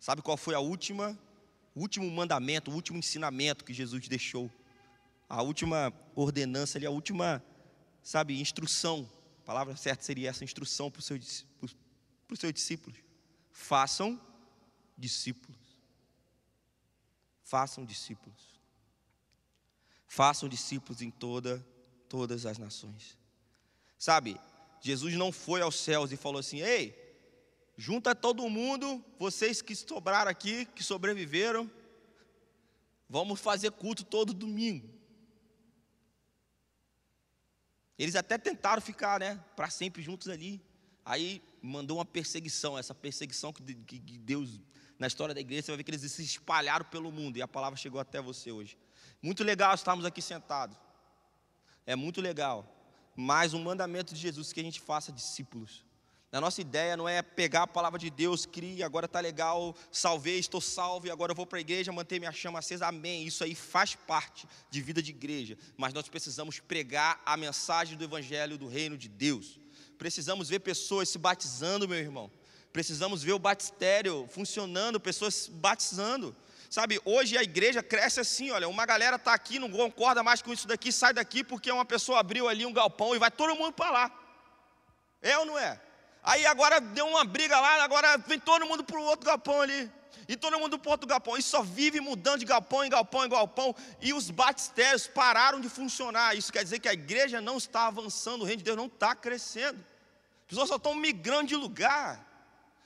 Sabe 0.00 0.20
qual 0.20 0.36
foi 0.36 0.56
a 0.56 0.60
última 0.60 1.16
o 1.72 1.80
último 1.82 2.10
mandamento, 2.10 2.72
o 2.72 2.74
último 2.74 2.98
ensinamento 2.98 3.64
que 3.64 3.72
Jesus 3.72 4.08
deixou, 4.08 4.50
a 5.28 5.40
última 5.42 5.92
ordenança 6.16 6.76
ali, 6.76 6.86
a 6.86 6.90
última, 6.90 7.40
sabe, 8.02 8.40
instrução. 8.40 9.08
A 9.42 9.44
palavra 9.44 9.76
certa 9.76 10.02
seria 10.02 10.28
essa 10.28 10.42
instrução 10.42 10.90
para 10.90 10.98
os 10.98 11.04
seus, 11.04 11.46
para 11.60 12.34
os 12.34 12.40
seus 12.40 12.52
discípulos. 12.52 12.98
Façam 13.50 14.20
discípulos. 14.96 15.58
Façam 17.42 17.84
discípulos. 17.84 18.60
Façam 20.06 20.48
discípulos 20.48 21.02
em 21.02 21.10
toda, 21.10 21.64
todas 22.08 22.46
as 22.46 22.58
nações. 22.58 23.18
Sabe, 23.98 24.40
Jesus 24.80 25.14
não 25.14 25.30
foi 25.30 25.60
aos 25.60 25.76
céus 25.76 26.10
e 26.10 26.16
falou 26.16 26.40
assim: 26.40 26.60
Ei, 26.60 27.00
Junta 27.80 28.14
todo 28.14 28.46
mundo, 28.50 29.02
vocês 29.18 29.62
que 29.62 29.74
sobraram 29.74 30.30
aqui, 30.30 30.66
que 30.66 30.84
sobreviveram. 30.84 31.70
Vamos 33.08 33.40
fazer 33.40 33.70
culto 33.70 34.04
todo 34.04 34.34
domingo. 34.34 34.86
Eles 37.98 38.14
até 38.16 38.36
tentaram 38.36 38.82
ficar, 38.82 39.18
né, 39.18 39.42
para 39.56 39.70
sempre 39.70 40.02
juntos 40.02 40.28
ali. 40.28 40.62
Aí 41.10 41.42
mandou 41.60 41.96
uma 41.98 42.04
perseguição, 42.04 42.78
essa 42.78 42.94
perseguição 42.94 43.52
que, 43.52 43.74
que 43.74 43.98
Deus, 43.98 44.60
na 44.96 45.08
história 45.08 45.34
da 45.34 45.40
igreja, 45.40 45.62
você 45.62 45.72
vai 45.72 45.78
ver 45.78 45.82
que 45.82 45.90
eles 45.90 46.12
se 46.12 46.22
espalharam 46.22 46.84
pelo 46.84 47.10
mundo 47.10 47.36
e 47.36 47.42
a 47.42 47.48
palavra 47.48 47.76
chegou 47.76 48.00
até 48.00 48.22
você 48.22 48.52
hoje. 48.52 48.78
Muito 49.20 49.42
legal 49.42 49.74
estarmos 49.74 50.04
aqui 50.04 50.22
sentados. 50.22 50.78
É 51.84 51.96
muito 51.96 52.20
legal. 52.20 52.64
Mas 53.16 53.52
o 53.54 53.58
mandamento 53.58 54.14
de 54.14 54.20
Jesus 54.20 54.52
que 54.52 54.60
a 54.60 54.62
gente 54.62 54.80
faça 54.80 55.10
discípulos. 55.10 55.84
A 56.30 56.40
nossa 56.40 56.60
ideia 56.60 56.96
não 56.96 57.08
é 57.08 57.20
pegar 57.22 57.64
a 57.64 57.66
palavra 57.66 57.98
de 57.98 58.08
Deus, 58.08 58.46
crie, 58.46 58.84
agora 58.84 59.06
está 59.06 59.18
legal, 59.18 59.74
salvei, 59.90 60.38
estou 60.38 60.60
salvo 60.60 61.08
e 61.08 61.10
agora 61.10 61.34
vou 61.34 61.44
para 61.44 61.58
a 61.58 61.60
igreja 61.60 61.90
manter 61.90 62.20
minha 62.20 62.30
chama 62.30 62.60
acesa. 62.60 62.86
Amém. 62.86 63.26
Isso 63.26 63.42
aí 63.42 63.56
faz 63.56 63.96
parte 63.96 64.46
de 64.70 64.80
vida 64.80 65.02
de 65.02 65.10
igreja, 65.10 65.58
mas 65.76 65.92
nós 65.92 66.08
precisamos 66.08 66.60
pregar 66.60 67.20
a 67.26 67.36
mensagem 67.36 67.98
do 67.98 68.04
evangelho 68.04 68.56
do 68.56 68.68
reino 68.68 68.96
de 68.96 69.08
Deus. 69.08 69.59
Precisamos 70.00 70.48
ver 70.48 70.60
pessoas 70.60 71.10
se 71.10 71.18
batizando, 71.18 71.86
meu 71.86 71.98
irmão. 71.98 72.30
Precisamos 72.72 73.22
ver 73.22 73.34
o 73.34 73.38
batistério 73.38 74.26
funcionando, 74.30 74.98
pessoas 74.98 75.34
se 75.34 75.50
batizando. 75.50 76.34
Sabe, 76.70 76.98
hoje 77.04 77.36
a 77.36 77.42
igreja 77.42 77.82
cresce 77.82 78.18
assim, 78.18 78.50
olha, 78.50 78.66
uma 78.66 78.86
galera 78.86 79.16
está 79.16 79.34
aqui, 79.34 79.58
não 79.58 79.70
concorda 79.70 80.22
mais 80.22 80.40
com 80.40 80.54
isso 80.54 80.66
daqui, 80.66 80.90
sai 80.90 81.12
daqui 81.12 81.44
porque 81.44 81.70
uma 81.70 81.84
pessoa 81.84 82.18
abriu 82.18 82.48
ali 82.48 82.64
um 82.64 82.72
galpão 82.72 83.14
e 83.14 83.18
vai 83.18 83.30
todo 83.30 83.54
mundo 83.54 83.74
para 83.74 83.90
lá. 83.90 84.10
É 85.20 85.36
ou 85.36 85.44
não 85.44 85.58
é? 85.58 85.78
Aí 86.22 86.46
agora 86.46 86.80
deu 86.80 87.06
uma 87.06 87.22
briga 87.22 87.60
lá, 87.60 87.84
agora 87.84 88.16
vem 88.16 88.40
todo 88.40 88.64
mundo 88.64 88.82
para 88.82 88.98
o 88.98 89.02
outro 89.02 89.26
galpão 89.26 89.60
ali. 89.60 89.92
E 90.26 90.34
todo 90.34 90.58
mundo 90.58 90.78
para 90.78 90.88
o 90.88 90.92
outro 90.92 91.06
galpão. 91.06 91.36
E 91.36 91.42
só 91.42 91.60
vive 91.60 92.00
mudando 92.00 92.38
de 92.38 92.46
galpão 92.46 92.84
em 92.84 92.88
galpão 92.88 93.26
em 93.26 93.28
galpão. 93.28 93.74
E 94.00 94.14
os 94.14 94.30
batistérios 94.30 95.08
pararam 95.08 95.60
de 95.60 95.68
funcionar. 95.68 96.36
Isso 96.36 96.52
quer 96.52 96.62
dizer 96.62 96.78
que 96.78 96.88
a 96.88 96.92
igreja 96.92 97.40
não 97.40 97.58
está 97.58 97.88
avançando, 97.88 98.42
o 98.42 98.44
reino 98.44 98.58
de 98.58 98.64
Deus 98.64 98.76
não 98.76 98.86
está 98.86 99.12
crescendo. 99.12 99.89
As 100.50 100.54
pessoas 100.54 100.68
só 100.68 100.76
estão 100.76 100.94
migrando 100.94 101.46
de 101.46 101.54
lugar. 101.54 102.26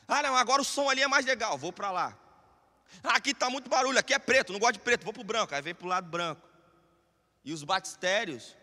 Ah, 0.07 0.23
não, 0.23 0.37
agora 0.37 0.61
o 0.61 0.65
som 0.65 0.91
ali 0.91 1.03
é 1.03 1.09
mais 1.09 1.25
legal, 1.25 1.57
vou 1.57 1.73
para 1.73 1.91
lá. 1.91 2.19
Ah, 3.03 3.17
aqui 3.17 3.31
está 3.31 3.49
muito 3.49 3.71
barulho, 3.71 3.99
aqui 3.99 4.13
é 4.13 4.19
preto, 4.19 4.53
não 4.53 4.61
gosto 4.61 4.75
de 4.75 4.81
preto, 4.81 5.03
vou 5.03 5.13
para 5.13 5.23
o 5.23 5.25
branco. 5.25 5.55
Aí 5.55 5.63
vem 5.63 5.75
para 5.75 5.87
o 5.87 5.89
lado 5.89 6.09
branco. 6.09 6.43
E 7.43 7.53
os 7.53 7.65
batistérios 7.65 8.55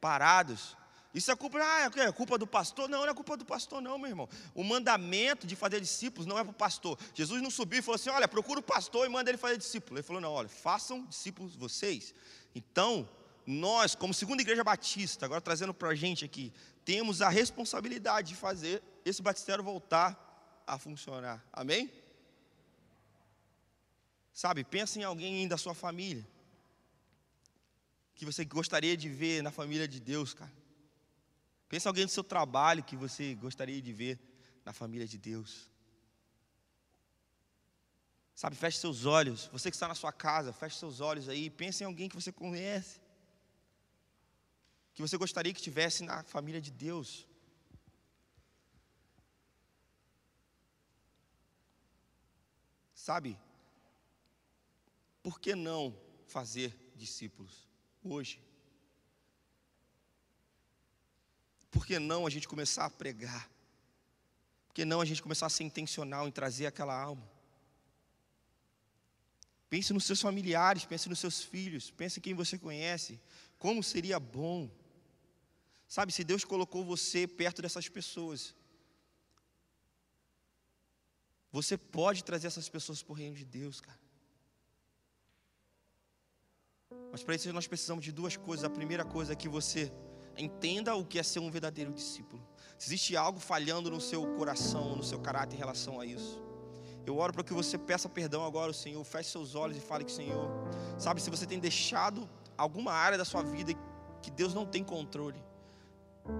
parados 0.00 0.76
isso 1.16 1.30
é 1.30 1.34
culpa, 1.34 1.58
ah, 1.58 1.90
é 1.96 2.12
culpa 2.12 2.36
do 2.36 2.46
pastor? 2.46 2.90
Não, 2.90 3.00
não 3.00 3.08
é 3.08 3.14
culpa 3.14 3.38
do 3.38 3.44
pastor, 3.46 3.80
não, 3.80 3.96
meu 3.96 4.10
irmão. 4.10 4.28
O 4.54 4.62
mandamento 4.62 5.46
de 5.46 5.56
fazer 5.56 5.80
discípulos 5.80 6.26
não 6.26 6.38
é 6.38 6.44
para 6.44 6.50
o 6.50 6.54
pastor. 6.54 6.98
Jesus 7.14 7.40
não 7.40 7.50
subiu 7.50 7.78
e 7.78 7.82
falou 7.82 7.94
assim: 7.94 8.10
olha, 8.10 8.28
procura 8.28 8.60
o 8.60 8.62
pastor 8.62 9.06
e 9.06 9.08
manda 9.08 9.30
ele 9.30 9.38
fazer 9.38 9.56
discípulo. 9.56 9.96
Ele 9.98 10.06
falou: 10.06 10.20
não, 10.20 10.30
olha, 10.30 10.46
façam 10.46 11.06
discípulos 11.06 11.56
vocês. 11.56 12.14
Então, 12.54 13.08
nós, 13.46 13.94
como 13.94 14.12
segunda 14.12 14.42
igreja 14.42 14.64
batista, 14.64 15.24
agora 15.24 15.40
trazendo 15.40 15.72
para 15.72 15.90
a 15.90 15.94
gente 15.94 16.24
aqui, 16.24 16.52
temos 16.84 17.22
a 17.22 17.28
responsabilidade 17.28 18.30
de 18.30 18.34
fazer 18.34 18.82
esse 19.04 19.22
batistério 19.22 19.62
voltar 19.62 20.62
a 20.66 20.76
funcionar. 20.78 21.44
Amém? 21.52 21.90
Sabe, 24.32 24.64
pensa 24.64 24.98
em 24.98 25.04
alguém 25.04 25.46
da 25.46 25.56
sua 25.56 25.74
família 25.74 26.26
que 28.16 28.24
você 28.24 28.44
gostaria 28.44 28.96
de 28.96 29.08
ver 29.08 29.42
na 29.42 29.52
família 29.52 29.86
de 29.86 30.00
Deus, 30.00 30.34
cara. 30.34 30.52
Pensa 31.68 31.88
alguém 31.88 32.04
do 32.04 32.10
seu 32.10 32.24
trabalho 32.24 32.82
que 32.82 32.96
você 32.96 33.34
gostaria 33.34 33.80
de 33.80 33.92
ver 33.92 34.18
na 34.64 34.72
família 34.72 35.06
de 35.06 35.18
Deus. 35.18 35.70
Sabe, 38.34 38.56
feche 38.56 38.78
seus 38.78 39.06
olhos. 39.06 39.48
Você 39.52 39.70
que 39.70 39.76
está 39.76 39.88
na 39.88 39.94
sua 39.94 40.12
casa, 40.12 40.52
feche 40.52 40.78
seus 40.78 41.00
olhos 41.00 41.28
aí. 41.28 41.48
Pense 41.48 41.82
em 41.82 41.86
alguém 41.86 42.08
que 42.08 42.14
você 42.14 42.30
conhece. 42.30 43.00
Que 44.96 45.02
você 45.02 45.18
gostaria 45.18 45.52
que 45.52 45.60
tivesse 45.60 46.02
na 46.02 46.22
família 46.22 46.58
de 46.58 46.70
Deus? 46.70 47.26
Sabe? 52.94 53.38
Por 55.22 55.38
que 55.38 55.54
não 55.54 55.94
fazer 56.26 56.74
discípulos 56.96 57.68
hoje? 58.02 58.42
Por 61.70 61.84
que 61.84 61.98
não 61.98 62.26
a 62.26 62.30
gente 62.30 62.48
começar 62.48 62.86
a 62.86 62.90
pregar? 62.90 63.50
Por 64.66 64.72
que 64.72 64.86
não 64.86 65.02
a 65.02 65.04
gente 65.04 65.22
começar 65.22 65.44
a 65.44 65.50
ser 65.50 65.64
intencional 65.64 66.26
em 66.26 66.32
trazer 66.32 66.64
aquela 66.64 66.98
alma? 66.98 67.30
Pense 69.68 69.92
nos 69.92 70.04
seus 70.04 70.22
familiares, 70.22 70.86
pense 70.86 71.06
nos 71.06 71.18
seus 71.18 71.42
filhos, 71.42 71.90
pense 71.90 72.18
em 72.18 72.22
quem 72.22 72.32
você 72.32 72.56
conhece. 72.56 73.20
Como 73.58 73.82
seria 73.82 74.18
bom 74.18 74.70
Sabe, 75.88 76.12
se 76.12 76.24
Deus 76.24 76.44
colocou 76.44 76.84
você 76.84 77.26
perto 77.26 77.62
dessas 77.62 77.88
pessoas, 77.88 78.54
você 81.52 81.78
pode 81.78 82.24
trazer 82.24 82.48
essas 82.48 82.68
pessoas 82.68 83.02
para 83.02 83.12
o 83.12 83.16
reino 83.16 83.36
de 83.36 83.44
Deus, 83.44 83.80
cara. 83.80 83.98
Mas 87.10 87.22
para 87.22 87.34
isso 87.34 87.52
nós 87.52 87.66
precisamos 87.66 88.04
de 88.04 88.12
duas 88.12 88.36
coisas. 88.36 88.64
A 88.64 88.70
primeira 88.70 89.04
coisa 89.04 89.32
é 89.32 89.36
que 89.36 89.48
você 89.48 89.92
entenda 90.36 90.94
o 90.94 91.04
que 91.04 91.18
é 91.18 91.22
ser 91.22 91.38
um 91.38 91.50
verdadeiro 91.50 91.92
discípulo. 91.92 92.46
Se 92.78 92.88
existe 92.88 93.16
algo 93.16 93.40
falhando 93.40 93.90
no 93.90 94.00
seu 94.00 94.22
coração, 94.36 94.96
no 94.96 95.02
seu 95.02 95.18
caráter 95.18 95.56
em 95.56 95.58
relação 95.58 95.98
a 95.98 96.04
isso, 96.04 96.42
eu 97.06 97.16
oro 97.16 97.32
para 97.32 97.44
que 97.44 97.54
você 97.54 97.78
peça 97.78 98.08
perdão 98.08 98.44
agora 98.44 98.70
ao 98.70 98.74
Senhor, 98.74 99.02
feche 99.04 99.30
seus 99.30 99.54
olhos 99.54 99.76
e 99.76 99.80
fale 99.80 100.04
o 100.04 100.10
Senhor. 100.10 100.50
Sabe, 100.98 101.22
se 101.22 101.30
você 101.30 101.46
tem 101.46 101.58
deixado 101.58 102.28
alguma 102.58 102.92
área 102.92 103.16
da 103.16 103.24
sua 103.24 103.42
vida 103.42 103.72
que 104.20 104.30
Deus 104.30 104.52
não 104.52 104.66
tem 104.66 104.82
controle, 104.82 105.42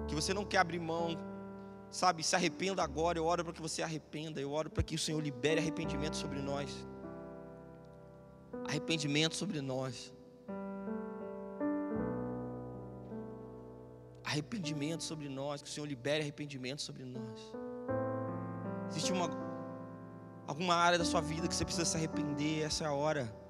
que 0.08 0.14
você 0.14 0.32
não 0.34 0.44
quer 0.44 0.58
abrir 0.58 0.78
mão, 0.78 1.16
sabe? 1.90 2.22
Se 2.22 2.34
arrependa 2.34 2.82
agora. 2.82 3.18
Eu 3.18 3.24
oro 3.24 3.44
para 3.44 3.52
que 3.52 3.62
você 3.62 3.82
arrependa. 3.82 4.40
Eu 4.40 4.52
oro 4.52 4.70
para 4.70 4.82
que 4.82 4.94
o 4.94 4.98
Senhor 4.98 5.20
libere 5.20 5.60
arrependimento 5.60 6.16
sobre 6.16 6.40
nós. 6.40 6.86
Arrependimento 8.66 9.34
sobre 9.34 9.60
nós. 9.60 10.12
Arrependimento 14.24 15.02
sobre 15.02 15.28
nós. 15.28 15.62
Que 15.62 15.68
o 15.68 15.72
Senhor 15.72 15.86
libere 15.86 16.22
arrependimento 16.22 16.82
sobre 16.82 17.04
nós. 17.04 17.52
Existe 18.90 19.12
uma, 19.12 19.28
alguma 20.46 20.74
área 20.74 20.98
da 20.98 21.04
sua 21.04 21.20
vida 21.20 21.48
que 21.48 21.54
você 21.54 21.64
precisa 21.64 21.84
se 21.84 21.96
arrepender. 21.96 22.64
Essa 22.64 22.84
é 22.84 22.86
a 22.86 22.92
hora. 22.92 23.45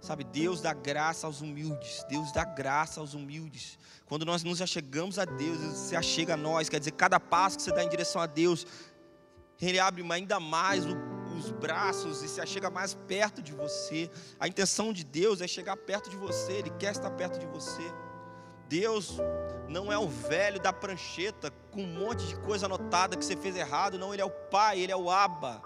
Sabe, 0.00 0.24
Deus 0.24 0.60
dá 0.60 0.72
graça 0.72 1.26
aos 1.26 1.40
humildes. 1.40 2.04
Deus 2.08 2.32
dá 2.32 2.44
graça 2.44 3.00
aos 3.00 3.14
humildes. 3.14 3.78
Quando 4.06 4.24
nós 4.24 4.42
nos 4.42 4.62
achegamos 4.62 5.18
a 5.18 5.24
Deus, 5.24 5.60
Ele 5.60 5.74
se 5.74 5.96
achega 5.96 6.34
a 6.34 6.36
nós. 6.36 6.68
Quer 6.68 6.78
dizer, 6.78 6.92
cada 6.92 7.18
passo 7.18 7.56
que 7.56 7.62
você 7.62 7.72
dá 7.72 7.84
em 7.84 7.88
direção 7.88 8.22
a 8.22 8.26
Deus, 8.26 8.66
Ele 9.60 9.78
abre 9.78 10.04
ainda 10.12 10.38
mais 10.40 10.84
os 11.36 11.50
braços 11.50 12.22
e 12.22 12.28
se 12.28 12.40
achega 12.40 12.70
mais 12.70 12.94
perto 12.94 13.42
de 13.42 13.52
você. 13.52 14.10
A 14.38 14.48
intenção 14.48 14.92
de 14.92 15.04
Deus 15.04 15.40
é 15.40 15.48
chegar 15.48 15.76
perto 15.76 16.08
de 16.08 16.16
você. 16.16 16.52
Ele 16.52 16.70
quer 16.70 16.92
estar 16.92 17.10
perto 17.10 17.38
de 17.38 17.46
você. 17.46 17.82
Deus 18.68 19.18
não 19.68 19.90
é 19.92 19.98
o 19.98 20.08
velho 20.08 20.60
da 20.60 20.72
prancheta 20.72 21.50
com 21.70 21.82
um 21.82 21.86
monte 21.86 22.26
de 22.26 22.36
coisa 22.36 22.66
anotada 22.66 23.16
que 23.16 23.24
você 23.24 23.36
fez 23.36 23.56
errado. 23.56 23.98
Não, 23.98 24.12
Ele 24.12 24.22
é 24.22 24.24
o 24.24 24.30
Pai, 24.30 24.78
Ele 24.78 24.92
é 24.92 24.96
o 24.96 25.10
Abba. 25.10 25.62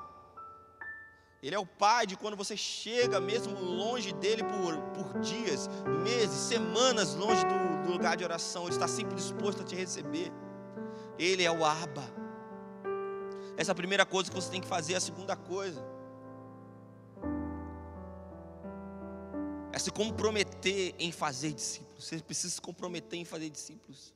Ele 1.43 1.57
é 1.57 1.59
o 1.59 1.67
Pai 1.67 2.07
de 2.07 2.17
quando 2.17 2.37
você 2.37 2.57
chega 2.57 3.21
mesmo 3.21 3.59
longe 3.59 4.13
dele 4.13 4.45
por, 4.45 4.79
por 4.93 5.21
dias, 5.21 5.69
meses, 6.05 6.37
semanas 6.37 7.15
longe 7.15 7.45
do, 7.45 7.83
do 7.87 7.93
lugar 7.93 8.17
de 8.17 8.23
oração. 8.23 8.65
Ele 8.65 8.75
está 8.75 8.87
sempre 8.87 9.17
disposto 9.17 9.63
a 9.63 9.65
te 9.65 9.75
receber. 9.75 10.31
Ele 11.19 11.43
é 11.43 11.51
o 11.51 11.65
Abba. 11.65 12.05
Essa 13.57 13.73
é 13.73 13.73
a 13.73 13.75
primeira 13.75 14.07
coisa 14.07 14.31
que 14.31 14.37
você 14.37 14.51
tem 14.51 14.61
que 14.61 14.69
fazer. 14.69 14.95
A 14.95 15.01
segunda 15.01 15.35
coisa 15.35 15.85
é 19.73 19.79
se 19.81 19.91
comprometer 19.91 20.95
em 20.97 21.11
fazer 21.11 21.53
discípulos. 21.53 22.05
Você 22.05 22.19
precisa 22.21 22.55
se 22.55 22.61
comprometer 22.61 23.19
em 23.19 23.25
fazer 23.25 23.51
discípulos. 23.51 24.15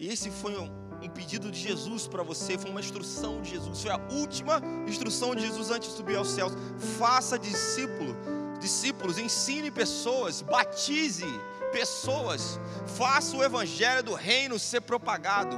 Esse 0.00 0.30
foi 0.30 0.58
um, 0.58 0.70
um 1.02 1.10
pedido 1.10 1.50
de 1.50 1.60
Jesus 1.60 2.08
para 2.08 2.22
você, 2.22 2.56
foi 2.56 2.70
uma 2.70 2.80
instrução 2.80 3.42
de 3.42 3.50
Jesus, 3.50 3.82
foi 3.82 3.90
a 3.90 4.00
última 4.12 4.58
instrução 4.88 5.34
de 5.34 5.42
Jesus 5.42 5.70
antes 5.70 5.90
de 5.90 5.96
subir 5.96 6.16
aos 6.16 6.30
céus. 6.30 6.52
Faça 6.98 7.38
discípulo, 7.38 8.16
discípulos, 8.58 9.18
ensine 9.18 9.70
pessoas, 9.70 10.40
batize 10.40 11.26
pessoas, 11.70 12.58
faça 12.96 13.36
o 13.36 13.44
evangelho 13.44 14.02
do 14.02 14.14
reino 14.14 14.58
ser 14.58 14.80
propagado, 14.80 15.54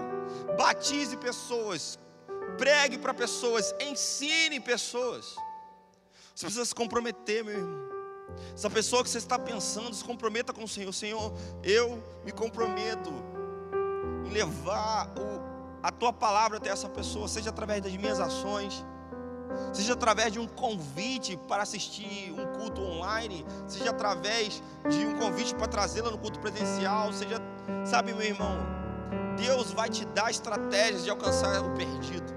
batize 0.58 1.16
pessoas, 1.16 1.96
pregue 2.58 2.98
para 2.98 3.14
pessoas, 3.14 3.72
ensine 3.78 4.58
pessoas. 4.58 5.36
Você 6.34 6.46
precisa 6.46 6.64
se 6.64 6.74
comprometer, 6.74 7.44
meu 7.44 7.58
irmão. 7.58 7.92
Essa 8.54 8.68
pessoa 8.68 9.04
que 9.04 9.10
você 9.10 9.18
está 9.18 9.38
pensando, 9.38 9.94
se 9.94 10.02
comprometa 10.02 10.52
com 10.52 10.64
o 10.64 10.68
Senhor. 10.68 10.92
Senhor, 10.92 11.32
eu 11.62 12.02
me 12.24 12.32
comprometo 12.32 13.12
levar 14.30 15.08
o, 15.18 15.40
a 15.82 15.90
tua 15.90 16.12
palavra 16.12 16.58
até 16.58 16.70
essa 16.70 16.88
pessoa, 16.88 17.28
seja 17.28 17.50
através 17.50 17.82
das 17.82 17.92
minhas 17.92 18.20
ações, 18.20 18.84
seja 19.72 19.92
através 19.94 20.32
de 20.32 20.38
um 20.38 20.46
convite 20.46 21.36
para 21.48 21.62
assistir 21.62 22.32
um 22.32 22.58
culto 22.58 22.80
online, 22.80 23.44
seja 23.66 23.90
através 23.90 24.62
de 24.88 25.06
um 25.06 25.18
convite 25.18 25.54
para 25.54 25.66
trazê-la 25.66 26.10
no 26.10 26.18
culto 26.18 26.38
presencial, 26.40 27.12
seja, 27.12 27.40
sabe, 27.84 28.12
meu 28.12 28.26
irmão, 28.26 28.56
Deus 29.36 29.72
vai 29.72 29.88
te 29.88 30.04
dar 30.06 30.30
estratégias 30.30 31.04
de 31.04 31.10
alcançar 31.10 31.62
o 31.62 31.70
perdido. 31.74 32.32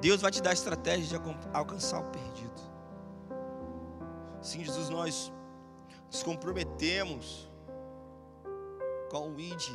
Deus 0.00 0.20
vai 0.20 0.32
te 0.32 0.42
dar 0.42 0.52
estratégias 0.52 1.08
de 1.08 1.16
alcançar 1.52 2.00
o 2.00 2.04
perdido. 2.04 2.60
Sim, 4.40 4.64
Jesus, 4.64 4.88
nós 4.88 5.32
nos 6.10 6.22
comprometemos 6.24 7.48
com 9.12 9.28
o 9.28 9.38
ID, 9.38 9.68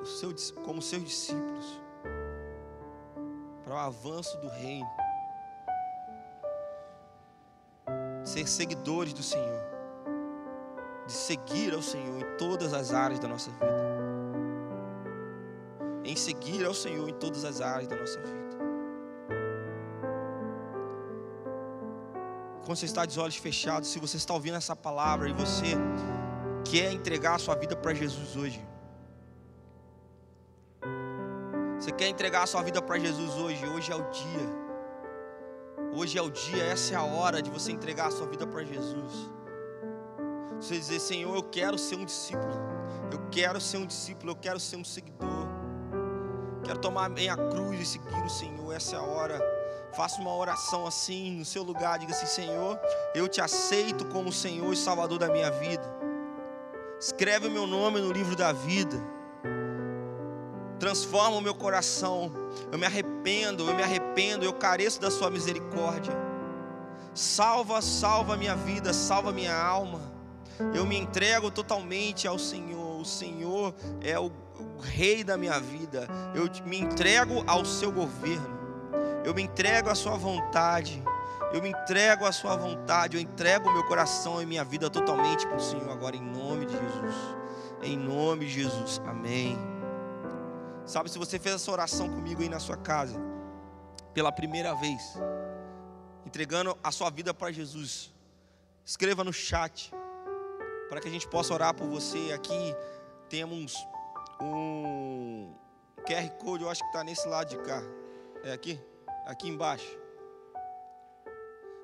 o 0.00 0.06
seu, 0.06 0.32
como 0.64 0.80
seus 0.80 1.02
discípulos, 1.02 1.80
para 3.64 3.74
o 3.74 3.76
avanço 3.76 4.38
do 4.38 4.48
reino, 4.48 4.88
ser 8.24 8.46
seguidores 8.46 9.12
do 9.12 9.24
Senhor, 9.24 9.60
de 11.04 11.12
seguir 11.12 11.74
ao 11.74 11.82
Senhor 11.82 12.22
em 12.22 12.36
todas 12.36 12.72
as 12.72 12.92
áreas 12.92 13.18
da 13.18 13.26
nossa 13.26 13.50
vida, 13.50 13.90
em 16.04 16.14
seguir 16.14 16.64
ao 16.64 16.72
Senhor 16.72 17.08
em 17.08 17.14
todas 17.14 17.44
as 17.44 17.60
áreas 17.60 17.88
da 17.88 17.96
nossa 17.96 18.20
vida. 18.20 18.50
Quando 22.64 22.76
você 22.76 22.86
está 22.86 23.04
de 23.04 23.18
olhos 23.18 23.36
fechados, 23.36 23.88
se 23.88 23.98
você 23.98 24.16
está 24.16 24.32
ouvindo 24.32 24.56
essa 24.56 24.76
palavra 24.76 25.28
e 25.28 25.32
você 25.32 25.74
quer 26.64 26.92
entregar 26.92 27.34
a 27.34 27.38
sua 27.38 27.54
vida 27.54 27.76
para 27.76 27.92
Jesus 27.94 28.36
hoje? 28.36 28.64
Você 31.78 31.92
quer 31.92 32.08
entregar 32.08 32.42
a 32.42 32.46
sua 32.46 32.62
vida 32.62 32.82
para 32.82 32.98
Jesus 32.98 33.34
hoje? 33.36 33.66
Hoje 33.66 33.90
é 33.90 33.96
o 33.96 34.10
dia. 34.10 34.60
Hoje 35.92 36.18
é 36.18 36.22
o 36.22 36.30
dia, 36.30 36.64
essa 36.64 36.94
é 36.94 36.96
a 36.96 37.02
hora 37.02 37.42
de 37.42 37.50
você 37.50 37.72
entregar 37.72 38.08
a 38.08 38.10
sua 38.10 38.26
vida 38.26 38.46
para 38.46 38.62
Jesus. 38.62 39.30
Você 40.60 40.78
dizer, 40.78 41.00
Senhor, 41.00 41.34
eu 41.34 41.42
quero 41.42 41.78
ser 41.78 41.96
um 41.96 42.04
discípulo. 42.04 42.52
Eu 43.10 43.18
quero 43.30 43.60
ser 43.60 43.78
um 43.78 43.86
discípulo, 43.86 44.32
eu 44.32 44.36
quero 44.36 44.60
ser 44.60 44.76
um 44.76 44.84
seguidor. 44.84 45.48
Quero 46.64 46.78
tomar 46.78 47.08
minha 47.08 47.36
cruz 47.36 47.80
e 47.80 47.86
seguir 47.86 48.22
o 48.24 48.28
Senhor. 48.28 48.72
Essa 48.72 48.96
é 48.96 48.98
a 48.98 49.02
hora. 49.02 49.40
Faça 49.96 50.20
uma 50.20 50.36
oração 50.36 50.86
assim 50.86 51.32
no 51.32 51.44
seu 51.44 51.62
lugar. 51.62 51.98
Diga 51.98 52.12
assim: 52.12 52.26
Senhor, 52.26 52.78
eu 53.14 53.26
te 53.26 53.40
aceito 53.40 54.04
como 54.04 54.30
Senhor 54.30 54.72
e 54.72 54.76
Salvador 54.76 55.18
da 55.18 55.28
minha 55.28 55.50
vida. 55.50 55.99
Escreve 57.00 57.48
o 57.48 57.50
meu 57.50 57.66
nome 57.66 57.98
no 57.98 58.12
livro 58.12 58.36
da 58.36 58.52
vida. 58.52 59.02
Transforma 60.78 61.38
o 61.38 61.40
meu 61.40 61.54
coração. 61.54 62.30
Eu 62.70 62.78
me 62.78 62.84
arrependo, 62.84 63.66
eu 63.66 63.74
me 63.74 63.82
arrependo, 63.82 64.44
eu 64.44 64.52
careço 64.52 65.00
da 65.00 65.10
Sua 65.10 65.30
misericórdia. 65.30 66.12
Salva, 67.14 67.80
salva 67.80 68.36
minha 68.36 68.54
vida, 68.54 68.92
salva 68.92 69.32
minha 69.32 69.56
alma. 69.56 70.12
Eu 70.74 70.84
me 70.84 70.94
entrego 70.94 71.50
totalmente 71.50 72.28
ao 72.28 72.38
Senhor. 72.38 73.00
O 73.00 73.04
Senhor 73.04 73.74
é 74.02 74.18
o, 74.18 74.26
o 74.26 74.80
Rei 74.82 75.24
da 75.24 75.38
minha 75.38 75.58
vida. 75.58 76.06
Eu 76.34 76.50
me 76.66 76.78
entrego 76.78 77.42
ao 77.46 77.64
Seu 77.64 77.90
governo. 77.90 78.60
Eu 79.24 79.32
me 79.32 79.40
entrego 79.40 79.88
à 79.88 79.94
Sua 79.94 80.16
vontade. 80.16 81.02
Eu 81.52 81.60
me 81.62 81.70
entrego 81.70 82.24
à 82.24 82.32
Sua 82.32 82.56
vontade, 82.56 83.16
eu 83.16 83.20
entrego 83.20 83.68
o 83.68 83.72
meu 83.72 83.84
coração 83.84 84.40
e 84.40 84.46
minha 84.46 84.64
vida 84.64 84.88
totalmente 84.88 85.46
para 85.46 85.56
o 85.56 85.60
Senhor 85.60 85.90
agora, 85.90 86.16
em 86.16 86.22
nome 86.22 86.66
de 86.66 86.72
Jesus. 86.72 87.14
Em 87.82 87.96
nome 87.96 88.46
de 88.46 88.52
Jesus, 88.52 89.00
amém. 89.06 89.58
Sabe, 90.84 91.10
se 91.10 91.18
você 91.18 91.38
fez 91.38 91.54
essa 91.54 91.70
oração 91.70 92.08
comigo 92.08 92.42
aí 92.42 92.48
na 92.48 92.58
sua 92.60 92.76
casa, 92.76 93.18
pela 94.12 94.30
primeira 94.30 94.74
vez, 94.74 95.18
entregando 96.26 96.76
a 96.82 96.90
sua 96.90 97.10
vida 97.10 97.32
para 97.32 97.50
Jesus, 97.52 98.12
escreva 98.84 99.24
no 99.24 99.32
chat. 99.32 99.92
para 100.88 101.00
que 101.00 101.06
a 101.06 101.10
gente 101.10 101.28
possa 101.28 101.54
orar 101.54 101.72
por 101.72 101.86
você. 101.86 102.32
Aqui 102.32 102.74
temos 103.28 103.76
um 104.40 105.54
QR 106.04 106.28
Code, 106.38 106.64
eu 106.64 106.70
acho 106.70 106.80
que 106.82 106.88
está 106.88 107.04
nesse 107.04 107.28
lado 107.28 107.48
de 107.48 107.58
cá. 107.58 107.80
É 108.42 108.52
aqui? 108.52 108.80
Aqui 109.24 109.48
embaixo. 109.48 109.96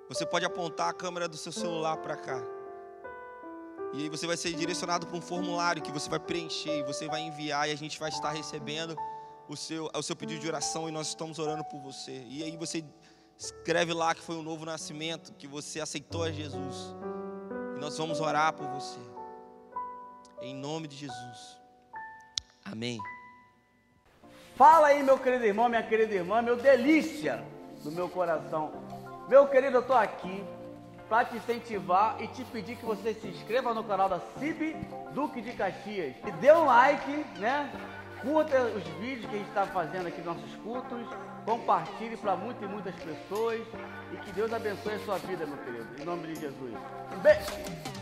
Você 0.08 0.24
pode 0.24 0.44
apontar 0.44 0.90
a 0.90 0.92
câmera 0.92 1.28
do 1.28 1.36
seu 1.36 1.50
celular 1.50 1.96
para 1.96 2.16
cá. 2.16 2.40
E 3.92 4.02
aí 4.02 4.08
você 4.08 4.26
vai 4.26 4.36
ser 4.36 4.52
direcionado 4.52 5.06
para 5.06 5.16
um 5.16 5.20
formulário 5.20 5.82
que 5.82 5.90
você 5.90 6.08
vai 6.08 6.18
preencher 6.18 6.78
e 6.78 6.82
você 6.82 7.08
vai 7.08 7.22
enviar 7.22 7.68
e 7.68 7.72
a 7.72 7.76
gente 7.76 7.98
vai 7.98 8.10
estar 8.10 8.30
recebendo 8.30 8.96
o 9.48 9.56
seu, 9.56 9.88
o 9.94 10.02
seu 10.02 10.14
pedido 10.14 10.40
de 10.40 10.48
oração 10.48 10.88
e 10.88 10.92
nós 10.92 11.08
estamos 11.08 11.38
orando 11.38 11.64
por 11.64 11.80
você. 11.80 12.24
E 12.28 12.42
aí 12.42 12.56
você 12.56 12.84
escreve 13.38 13.92
lá 13.92 14.14
que 14.14 14.20
foi 14.20 14.36
um 14.36 14.42
novo 14.42 14.64
nascimento, 14.64 15.32
que 15.34 15.46
você 15.46 15.80
aceitou 15.80 16.22
a 16.22 16.30
Jesus. 16.30 16.94
E 17.76 17.80
nós 17.80 17.96
vamos 17.96 18.20
orar 18.20 18.52
por 18.52 18.66
você. 18.68 18.98
Em 20.40 20.54
nome 20.54 20.88
de 20.88 20.96
Jesus. 20.96 21.58
Amém. 22.64 22.98
Fala 24.56 24.88
aí, 24.88 25.02
meu 25.02 25.18
querido 25.18 25.44
irmão, 25.44 25.68
minha 25.68 25.82
querida 25.82 26.14
irmã, 26.14 26.40
meu 26.40 26.56
delícia 26.56 27.44
do 27.82 27.92
meu 27.92 28.08
coração. 28.08 28.85
Meu 29.28 29.48
querido, 29.48 29.78
eu 29.78 29.80
estou 29.80 29.96
aqui 29.96 30.44
para 31.08 31.24
te 31.24 31.36
incentivar 31.36 32.16
e 32.20 32.28
te 32.28 32.44
pedir 32.44 32.76
que 32.76 32.84
você 32.84 33.12
se 33.12 33.26
inscreva 33.26 33.74
no 33.74 33.82
canal 33.82 34.08
da 34.08 34.20
CIB 34.38 34.76
Duque 35.12 35.40
de 35.40 35.52
Caxias. 35.52 36.14
E 36.24 36.30
dê 36.40 36.52
um 36.52 36.64
like, 36.64 37.24
né? 37.38 37.70
Curta 38.22 38.62
os 38.62 38.84
vídeos 39.00 39.28
que 39.28 39.34
a 39.34 39.38
gente 39.38 39.48
está 39.48 39.66
fazendo 39.66 40.06
aqui 40.06 40.18
nos 40.18 40.36
nossos 40.36 40.54
cultos. 40.56 41.08
Compartilhe 41.44 42.16
para 42.16 42.36
muitas 42.36 42.62
e 42.62 42.66
muitas 42.66 42.94
pessoas. 42.94 43.62
E 44.12 44.16
que 44.18 44.32
Deus 44.32 44.52
abençoe 44.52 44.94
a 44.94 44.98
sua 45.00 45.18
vida, 45.18 45.44
meu 45.44 45.58
querido. 45.58 45.88
Em 46.00 46.04
nome 46.04 46.28
de 46.28 46.40
Jesus. 46.40 46.74
Um 47.12 47.18
beijo. 47.18 47.95